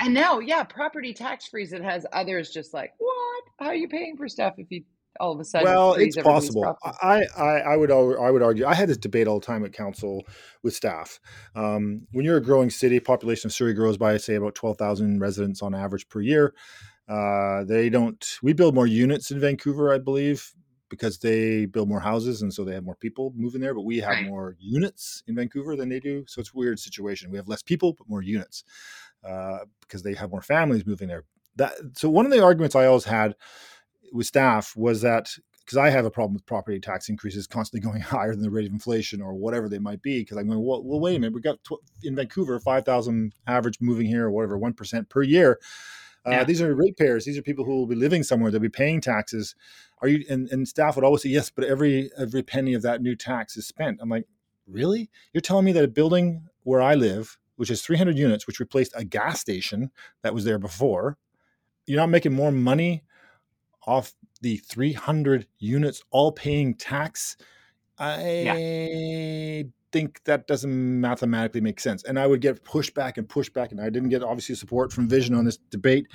And 0.00 0.12
now, 0.12 0.40
yeah, 0.40 0.64
property 0.64 1.14
tax 1.14 1.46
freeze. 1.46 1.72
It 1.72 1.82
has 1.82 2.04
others 2.12 2.50
just 2.50 2.74
like 2.74 2.92
what? 2.98 3.44
How 3.58 3.66
are 3.66 3.74
you 3.74 3.88
paying 3.88 4.16
for 4.16 4.28
stuff 4.28 4.54
if 4.58 4.70
you 4.70 4.82
all 5.20 5.32
of 5.32 5.40
a 5.40 5.44
sudden. 5.44 5.66
Well, 5.66 5.94
it's 5.94 6.16
possible. 6.16 6.76
I, 6.82 7.24
I, 7.36 7.58
I 7.60 7.76
would 7.76 7.90
I 7.90 8.30
would 8.30 8.42
argue. 8.42 8.66
I 8.66 8.74
had 8.74 8.88
this 8.88 8.96
debate 8.96 9.26
all 9.26 9.40
the 9.40 9.46
time 9.46 9.64
at 9.64 9.72
council 9.72 10.24
with 10.62 10.74
staff. 10.74 11.20
Um, 11.54 12.06
when 12.12 12.24
you're 12.24 12.36
a 12.36 12.42
growing 12.42 12.70
city, 12.70 13.00
population 13.00 13.48
of 13.48 13.52
Surrey 13.52 13.74
grows 13.74 13.96
by 13.96 14.16
say 14.16 14.34
about 14.34 14.54
twelve 14.54 14.78
thousand 14.78 15.20
residents 15.20 15.62
on 15.62 15.74
average 15.74 16.08
per 16.08 16.20
year. 16.20 16.54
Uh, 17.08 17.64
they 17.64 17.90
don't. 17.90 18.38
We 18.42 18.52
build 18.52 18.74
more 18.74 18.86
units 18.86 19.30
in 19.30 19.40
Vancouver, 19.40 19.92
I 19.92 19.98
believe, 19.98 20.52
because 20.88 21.18
they 21.18 21.66
build 21.66 21.88
more 21.88 22.00
houses 22.00 22.42
and 22.42 22.52
so 22.52 22.64
they 22.64 22.74
have 22.74 22.84
more 22.84 22.96
people 22.96 23.32
moving 23.36 23.60
there. 23.60 23.74
But 23.74 23.82
we 23.82 23.98
have 23.98 24.10
right. 24.10 24.26
more 24.26 24.56
units 24.58 25.22
in 25.26 25.34
Vancouver 25.34 25.76
than 25.76 25.88
they 25.88 26.00
do, 26.00 26.24
so 26.26 26.40
it's 26.40 26.50
a 26.54 26.58
weird 26.58 26.78
situation. 26.78 27.30
We 27.30 27.36
have 27.38 27.48
less 27.48 27.62
people 27.62 27.92
but 27.92 28.08
more 28.08 28.22
units 28.22 28.64
uh, 29.26 29.58
because 29.80 30.02
they 30.02 30.14
have 30.14 30.30
more 30.30 30.42
families 30.42 30.86
moving 30.86 31.08
there. 31.08 31.24
That 31.56 31.72
so 31.94 32.08
one 32.10 32.26
of 32.26 32.32
the 32.32 32.42
arguments 32.42 32.74
I 32.74 32.86
always 32.86 33.04
had 33.04 33.36
with 34.14 34.26
staff 34.26 34.74
was 34.76 35.02
that 35.02 35.36
because 35.64 35.78
I 35.78 35.90
have 35.90 36.04
a 36.04 36.10
problem 36.10 36.34
with 36.34 36.46
property 36.46 36.78
tax 36.78 37.08
increases 37.08 37.46
constantly 37.46 37.86
going 37.86 38.00
higher 38.02 38.32
than 38.32 38.42
the 38.42 38.50
rate 38.50 38.66
of 38.66 38.72
inflation 38.72 39.20
or 39.20 39.34
whatever 39.34 39.68
they 39.68 39.78
might 39.78 40.02
be. 40.02 40.20
Because 40.20 40.36
I'm 40.36 40.46
going, 40.46 40.64
well, 40.64 40.82
well, 40.82 41.00
wait 41.00 41.16
a 41.16 41.18
minute, 41.18 41.34
we 41.34 41.40
got 41.40 41.62
tw- 41.64 41.82
in 42.02 42.14
Vancouver 42.14 42.58
five 42.60 42.84
thousand 42.84 43.34
average 43.46 43.78
moving 43.80 44.06
here 44.06 44.26
or 44.26 44.30
whatever, 44.30 44.56
one 44.56 44.72
percent 44.72 45.10
per 45.10 45.22
year. 45.22 45.58
Uh, 46.26 46.30
yeah. 46.30 46.44
These 46.44 46.62
are 46.62 46.74
ratepayers. 46.74 47.26
These 47.26 47.36
are 47.36 47.42
people 47.42 47.66
who 47.66 47.76
will 47.76 47.86
be 47.86 47.94
living 47.94 48.22
somewhere. 48.22 48.50
They'll 48.50 48.60
be 48.60 48.70
paying 48.70 49.02
taxes. 49.02 49.54
Are 50.00 50.08
you? 50.08 50.24
And, 50.30 50.48
and 50.50 50.66
staff 50.66 50.96
would 50.96 51.04
always 51.04 51.22
say 51.22 51.28
yes, 51.28 51.50
but 51.50 51.64
every 51.64 52.10
every 52.16 52.42
penny 52.42 52.72
of 52.74 52.82
that 52.82 53.02
new 53.02 53.16
tax 53.16 53.56
is 53.56 53.66
spent. 53.66 53.98
I'm 54.00 54.08
like, 54.08 54.24
really? 54.66 55.10
You're 55.32 55.42
telling 55.42 55.64
me 55.64 55.72
that 55.72 55.84
a 55.84 55.88
building 55.88 56.46
where 56.62 56.80
I 56.80 56.94
live, 56.94 57.36
which 57.56 57.70
is 57.70 57.82
300 57.82 58.16
units, 58.16 58.46
which 58.46 58.60
replaced 58.60 58.92
a 58.94 59.04
gas 59.04 59.40
station 59.40 59.90
that 60.22 60.32
was 60.32 60.44
there 60.44 60.58
before, 60.58 61.18
you're 61.86 62.00
not 62.00 62.08
making 62.08 62.32
more 62.32 62.52
money 62.52 63.02
off 63.86 64.14
the 64.40 64.56
300 64.58 65.46
units 65.58 66.02
all 66.10 66.32
paying 66.32 66.74
tax 66.74 67.36
i 67.98 68.22
yeah. 68.22 69.62
think 69.92 70.22
that 70.24 70.46
doesn't 70.46 71.00
mathematically 71.00 71.60
make 71.60 71.78
sense 71.78 72.02
and 72.04 72.18
i 72.18 72.26
would 72.26 72.40
get 72.40 72.64
pushed 72.64 72.94
back 72.94 73.18
and 73.18 73.28
pushed 73.28 73.52
back 73.52 73.72
and 73.72 73.80
i 73.80 73.88
didn't 73.88 74.08
get 74.08 74.22
obviously 74.22 74.54
support 74.54 74.92
from 74.92 75.08
vision 75.08 75.34
on 75.34 75.44
this 75.44 75.58
debate 75.70 76.06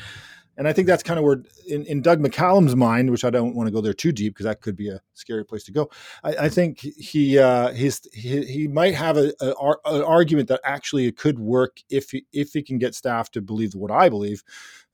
and 0.60 0.68
I 0.68 0.74
think 0.74 0.88
that's 0.88 1.04
kind 1.04 1.18
of 1.18 1.24
where, 1.24 1.42
in, 1.68 1.86
in 1.86 2.02
Doug 2.02 2.20
McCallum's 2.20 2.76
mind, 2.76 3.10
which 3.10 3.24
I 3.24 3.30
don't 3.30 3.56
want 3.56 3.68
to 3.68 3.72
go 3.72 3.80
there 3.80 3.94
too 3.94 4.12
deep 4.12 4.34
because 4.34 4.44
that 4.44 4.60
could 4.60 4.76
be 4.76 4.90
a 4.90 5.00
scary 5.14 5.46
place 5.46 5.64
to 5.64 5.72
go. 5.72 5.90
I, 6.22 6.36
I 6.36 6.50
think 6.50 6.80
he, 6.80 7.40
uh, 7.40 7.72
his, 7.72 8.02
he 8.14 8.44
he 8.44 8.68
might 8.68 8.94
have 8.94 9.16
a, 9.16 9.34
a, 9.40 9.54
an 9.86 10.04
argument 10.04 10.50
that 10.50 10.60
actually 10.66 11.06
it 11.06 11.16
could 11.16 11.40
work 11.40 11.80
if 11.90 12.12
he, 12.12 12.26
if 12.34 12.52
he 12.52 12.62
can 12.62 12.78
get 12.78 12.94
staff 12.94 13.32
to 13.32 13.42
believe 13.42 13.74
what 13.74 13.90
I 13.90 14.10
believe, 14.10 14.44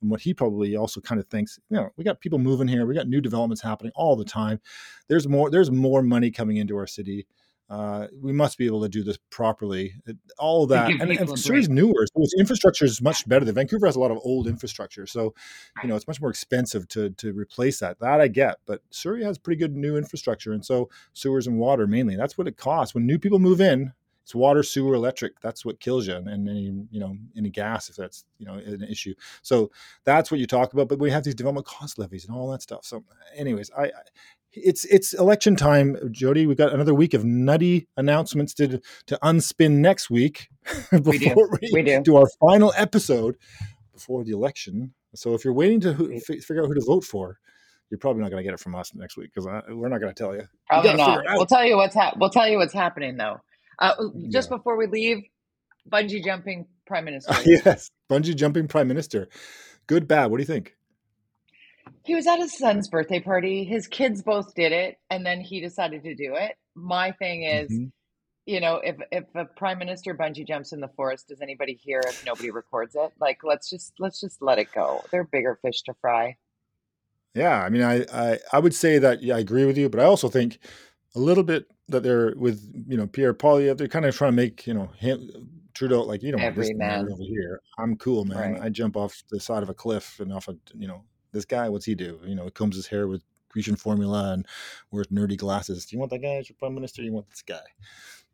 and 0.01 0.12
what 0.12 0.21
he 0.21 0.36
probably 0.36 0.75
also 0.75 1.01
kind 1.01 1.19
of 1.19 1.28
thinks. 1.30 1.60
You 1.71 1.78
know, 1.78 1.89
we 1.97 2.04
got 2.04 2.21
people 2.21 2.38
moving 2.38 2.67
here, 2.67 2.86
we 2.86 2.93
got 2.93 3.08
new 3.08 3.19
developments 3.19 3.63
happening 3.63 3.91
all 3.95 4.15
the 4.15 4.23
time. 4.23 4.62
There's 5.08 5.28
more 5.28 5.49
there's 5.49 5.71
more 5.71 6.04
money 6.04 6.30
coming 6.30 6.58
into 6.58 6.78
our 6.78 6.88
city 6.88 7.25
uh, 7.69 8.08
we 8.21 8.32
must 8.32 8.58
be 8.58 8.65
able 8.67 8.82
to 8.82 8.89
do 8.89 9.04
this 9.04 9.17
properly. 9.32 9.95
All 10.38 10.63
of 10.63 10.69
that, 10.69 10.91
and, 10.91 11.12
and 11.12 11.39
Surrey's 11.39 11.67
newer, 11.67 12.06
so 12.13 12.21
its 12.21 12.36
infrastructure 12.38 12.86
is 12.86 13.01
much 13.01 13.28
better. 13.28 13.51
Vancouver 13.51 13.88
has 13.88 13.95
a 13.95 13.99
lot 13.99 14.12
of 14.12 14.19
old 14.23 14.47
infrastructure, 14.47 15.08
so 15.08 15.34
you 15.82 15.89
know 15.89 15.95
it's 15.95 16.08
much 16.08 16.21
more 16.21 16.30
expensive 16.30 16.88
to 16.89 17.10
to 17.12 17.34
replace 17.34 17.80
that. 17.80 17.99
That 17.99 18.21
I 18.21 18.28
get, 18.28 18.58
but 18.67 18.82
Surrey 18.91 19.23
has 19.23 19.39
pretty 19.39 19.60
good 19.60 19.75
new 19.75 19.97
infrastructure, 19.97 20.54
and 20.54 20.63
so 20.63 20.89
sewers 21.13 21.47
and 21.47 21.58
water 21.58 21.88
mainly. 21.88 22.15
That's 22.15 22.38
what 22.38 22.47
it 22.47 22.56
costs 22.58 22.93
when 22.93 23.08
new 23.08 23.17
people 23.17 23.39
move 23.39 23.62
in. 23.62 23.93
It's 24.25 24.34
water, 24.34 24.63
sewer, 24.63 24.95
electric. 24.95 25.39
That's 25.39 25.63
what 25.63 25.80
kills 25.80 26.08
you, 26.08 26.15
and 26.15 26.49
any 26.49 26.86
you 26.91 26.99
know 26.99 27.15
any 27.36 27.49
gas 27.49 27.89
if 27.89 27.95
that's 27.95 28.25
you 28.38 28.45
know 28.45 28.56
an 28.56 28.84
issue. 28.84 29.13
So 29.41 29.71
that's 30.04 30.30
what 30.32 30.39
you 30.39 30.47
talk 30.47 30.73
about. 30.73 30.88
But 30.88 30.99
we 30.99 31.12
have 31.12 31.23
these 31.23 31.36
development 31.36 31.65
cost 31.67 31.97
levies 31.97 32.25
and 32.25 32.36
all 32.36 32.49
that 32.51 32.62
stuff. 32.63 32.86
So, 32.86 33.04
anyways, 33.36 33.69
I, 33.78 33.86
I 33.86 33.91
it's 34.56 34.86
it's 34.86 35.13
election 35.13 35.56
time, 35.56 35.98
Jody. 36.12 36.46
We've 36.46 36.58
got 36.58 36.74
another 36.74 36.94
week 36.94 37.13
of 37.13 37.24
nutty 37.24 37.88
announcements 37.98 38.54
to 38.56 38.80
to 39.08 39.20
unspin 39.24 39.74
next 39.74 40.10
week 40.10 40.50
before 40.92 41.12
we, 41.12 41.17
do. 41.19 41.69
we, 41.73 41.82
do. 41.84 42.02
do. 42.02 42.15
our 42.17 42.27
final 42.40 42.73
episode 42.75 43.36
before 43.94 44.23
the 44.23 44.32
election. 44.32 44.94
So 45.15 45.34
if 45.34 45.46
you're 45.46 45.54
waiting 45.54 45.79
to 45.82 45.94
who, 45.94 46.13
f- 46.13 46.44
figure 46.44 46.62
out 46.62 46.67
who 46.67 46.73
to 46.73 46.84
vote 46.86 47.06
for, 47.06 47.40
you're 47.90 47.98
probably 47.98 48.21
not 48.21 48.32
going 48.32 48.42
to 48.42 48.44
get 48.44 48.54
it 48.54 48.60
from 48.60 48.75
us 48.75 48.94
next 48.94 49.17
week 49.17 49.32
because 49.34 49.46
we're 49.69 49.90
not 49.90 50.02
going 50.02 50.13
to 50.13 50.23
tell 50.23 50.36
you. 50.36 50.44
Probably 50.67 50.92
you 50.92 50.98
not. 50.98 51.23
We'll 51.34 51.46
tell 51.46 51.65
you 51.65 51.77
what's 51.77 51.96
ha- 51.96 52.13
we'll 52.17 52.29
tell 52.29 52.48
you 52.48 52.58
what's 52.58 52.73
happening 52.73 53.17
though. 53.17 53.40
Uh, 53.79 53.94
just 54.29 54.50
yeah. 54.50 54.58
before 54.58 54.77
we 54.77 54.88
leave, 54.88 55.23
bungee 55.90 56.23
jumping 56.23 56.65
prime 56.88 57.06
minister. 57.06 57.34
yes, 57.46 57.92
bungee 58.10 58.36
jumping 58.36 58.67
prime 58.67 58.88
minister. 58.88 59.27
Good, 59.88 60.08
bad. 60.08 60.32
What 60.32 60.38
do 60.38 60.42
you 60.42 60.48
think? 60.48 60.75
He 62.04 62.15
was 62.15 62.27
at 62.27 62.40
his 62.40 62.58
son's 62.58 62.88
birthday 62.88 63.19
party. 63.19 63.63
His 63.63 63.88
kids 63.88 64.21
both 64.21 64.54
did 64.56 64.71
it, 64.71 64.98
and 65.10 65.25
then 65.25 65.42
he 65.42 65.62
decided 65.62 66.04
to 66.04 66.15
do 66.15 66.36
it. 66.36 66.56
My 66.75 67.12
thing 67.12 67.44
is, 67.44 67.71
mm-hmm. 67.71 67.86
you 68.46 68.60
know, 68.60 68.75
if 68.75 68.98
if 69.12 69.23
a 69.36 69.46
prime 69.46 69.79
minister 69.79 70.13
bungee 70.13 70.48
jumps 70.48 70.71
in 70.71 70.79
the 70.79 70.90
forest, 70.90 71.29
does 71.29 71.42
anybody 71.42 71.73
hear 71.73 72.02
if 72.06 72.25
nobody 72.25 72.52
records 72.52 72.96
it? 72.96 73.12
Like, 73.19 73.40
let's 73.44 73.69
just 73.69 73.94
let's 74.00 74.19
just 74.19 74.42
let 74.42 74.60
it 74.60 74.71
go. 74.73 75.04
They're 75.12 75.23
bigger 75.23 75.58
fish 75.62 75.81
to 75.83 75.94
fry. 76.00 76.38
Yeah, 77.33 77.62
I 77.62 77.69
mean, 77.69 77.83
I, 77.83 78.06
I 78.13 78.40
I 78.54 78.60
would 78.60 78.73
say 78.73 78.98
that 79.00 79.23
yeah, 79.23 79.36
I 79.36 79.40
agree 79.40 79.65
with 79.65 79.77
you, 79.77 79.90
but 79.90 80.00
I 80.00 80.06
also 80.06 80.29
think 80.29 80.60
a 81.15 81.19
little 81.19 81.44
bit 81.44 81.67
that 81.90 82.04
they're 82.04 82.33
with 82.36 82.71
you 82.88 82.98
know 82.98 83.08
Pierre 83.08 83.33
Poilievre, 83.33 83.77
they're 83.77 83.88
kind 83.88 84.06
of 84.06 84.15
trying 84.15 84.31
to 84.31 84.36
make 84.36 84.67
you 84.67 84.73
know 84.73 84.90
him 84.98 85.50
Trudeau 85.73 86.04
like 86.04 86.23
you 86.23 86.31
don't 86.31 86.40
this 86.40 86.69
Every 86.69 86.73
man. 86.73 87.08
over 87.12 87.21
here. 87.21 87.62
I'm 87.77 87.98
cool, 87.98 88.25
man. 88.25 88.54
Right. 88.54 88.62
I 88.62 88.69
jump 88.69 88.96
off 88.96 89.23
the 89.29 89.40
side 89.40 89.63
of 89.63 89.69
a 89.69 89.73
cliff 89.73 90.19
and 90.19 90.31
off 90.31 90.48
a 90.48 90.56
you 90.73 90.88
know 90.88 91.04
this 91.36 91.46
guy. 91.46 91.69
What's 91.69 91.86
he 91.86 91.94
do? 91.94 92.19
You 92.25 92.33
know, 92.36 92.50
combs 92.50 92.75
his 92.75 92.88
hair 92.88 93.08
with 93.08 93.23
Grecian 93.50 93.75
formula 93.75 94.33
and 94.33 94.48
wears 94.92 95.08
nerdy 95.08 95.38
glasses. 95.38 95.86
Do 95.86 95.96
you 95.96 96.00
want 96.00 96.10
that 96.12 96.19
guy 96.19 96.36
as 96.36 96.50
your 96.50 96.56
prime 96.58 96.73
minister? 96.73 97.04
You 97.04 97.13
want 97.13 97.29
this 97.29 97.44
guy? 97.44 97.60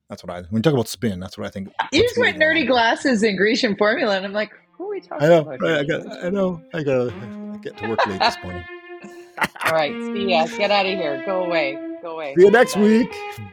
That's 0.09 0.23
what 0.23 0.31
I. 0.31 0.41
When 0.43 0.59
you 0.59 0.61
talk 0.61 0.73
about 0.73 0.87
spin, 0.87 1.19
that's 1.19 1.37
what 1.37 1.47
I 1.47 1.49
think. 1.49 1.69
You 1.91 2.01
just 2.03 2.17
went 2.17 2.37
nerdy 2.37 2.67
glasses 2.67 3.23
and 3.23 3.37
Grecian 3.37 3.75
formula, 3.77 4.17
and 4.17 4.25
I'm 4.25 4.33
like, 4.33 4.51
who 4.77 4.85
are 4.85 4.89
we 4.89 5.01
talking 5.01 5.25
I 5.25 5.29
know. 5.29 5.39
about? 5.41 5.61
Right, 5.61 5.77
I 5.79 5.83
got. 5.83 6.25
I 6.25 6.29
know. 6.29 6.61
I 6.73 6.83
gotta 6.83 7.59
get 7.61 7.77
to 7.77 7.87
work 7.89 8.05
late 8.07 8.19
this 8.19 8.37
morning. 8.43 8.63
All 9.65 9.71
right, 9.73 9.93
see 10.13 10.29
ya. 10.29 10.47
Get 10.47 10.71
out 10.71 10.85
of 10.85 10.97
here. 10.97 11.23
Go 11.25 11.45
away. 11.45 11.77
Go 12.01 12.11
away. 12.15 12.35
See 12.37 12.45
you 12.45 12.51
next 12.51 12.75
Bye. 12.75 12.81
week. 12.81 13.11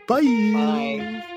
Bye. 0.09 0.23
Bye. 0.55 1.35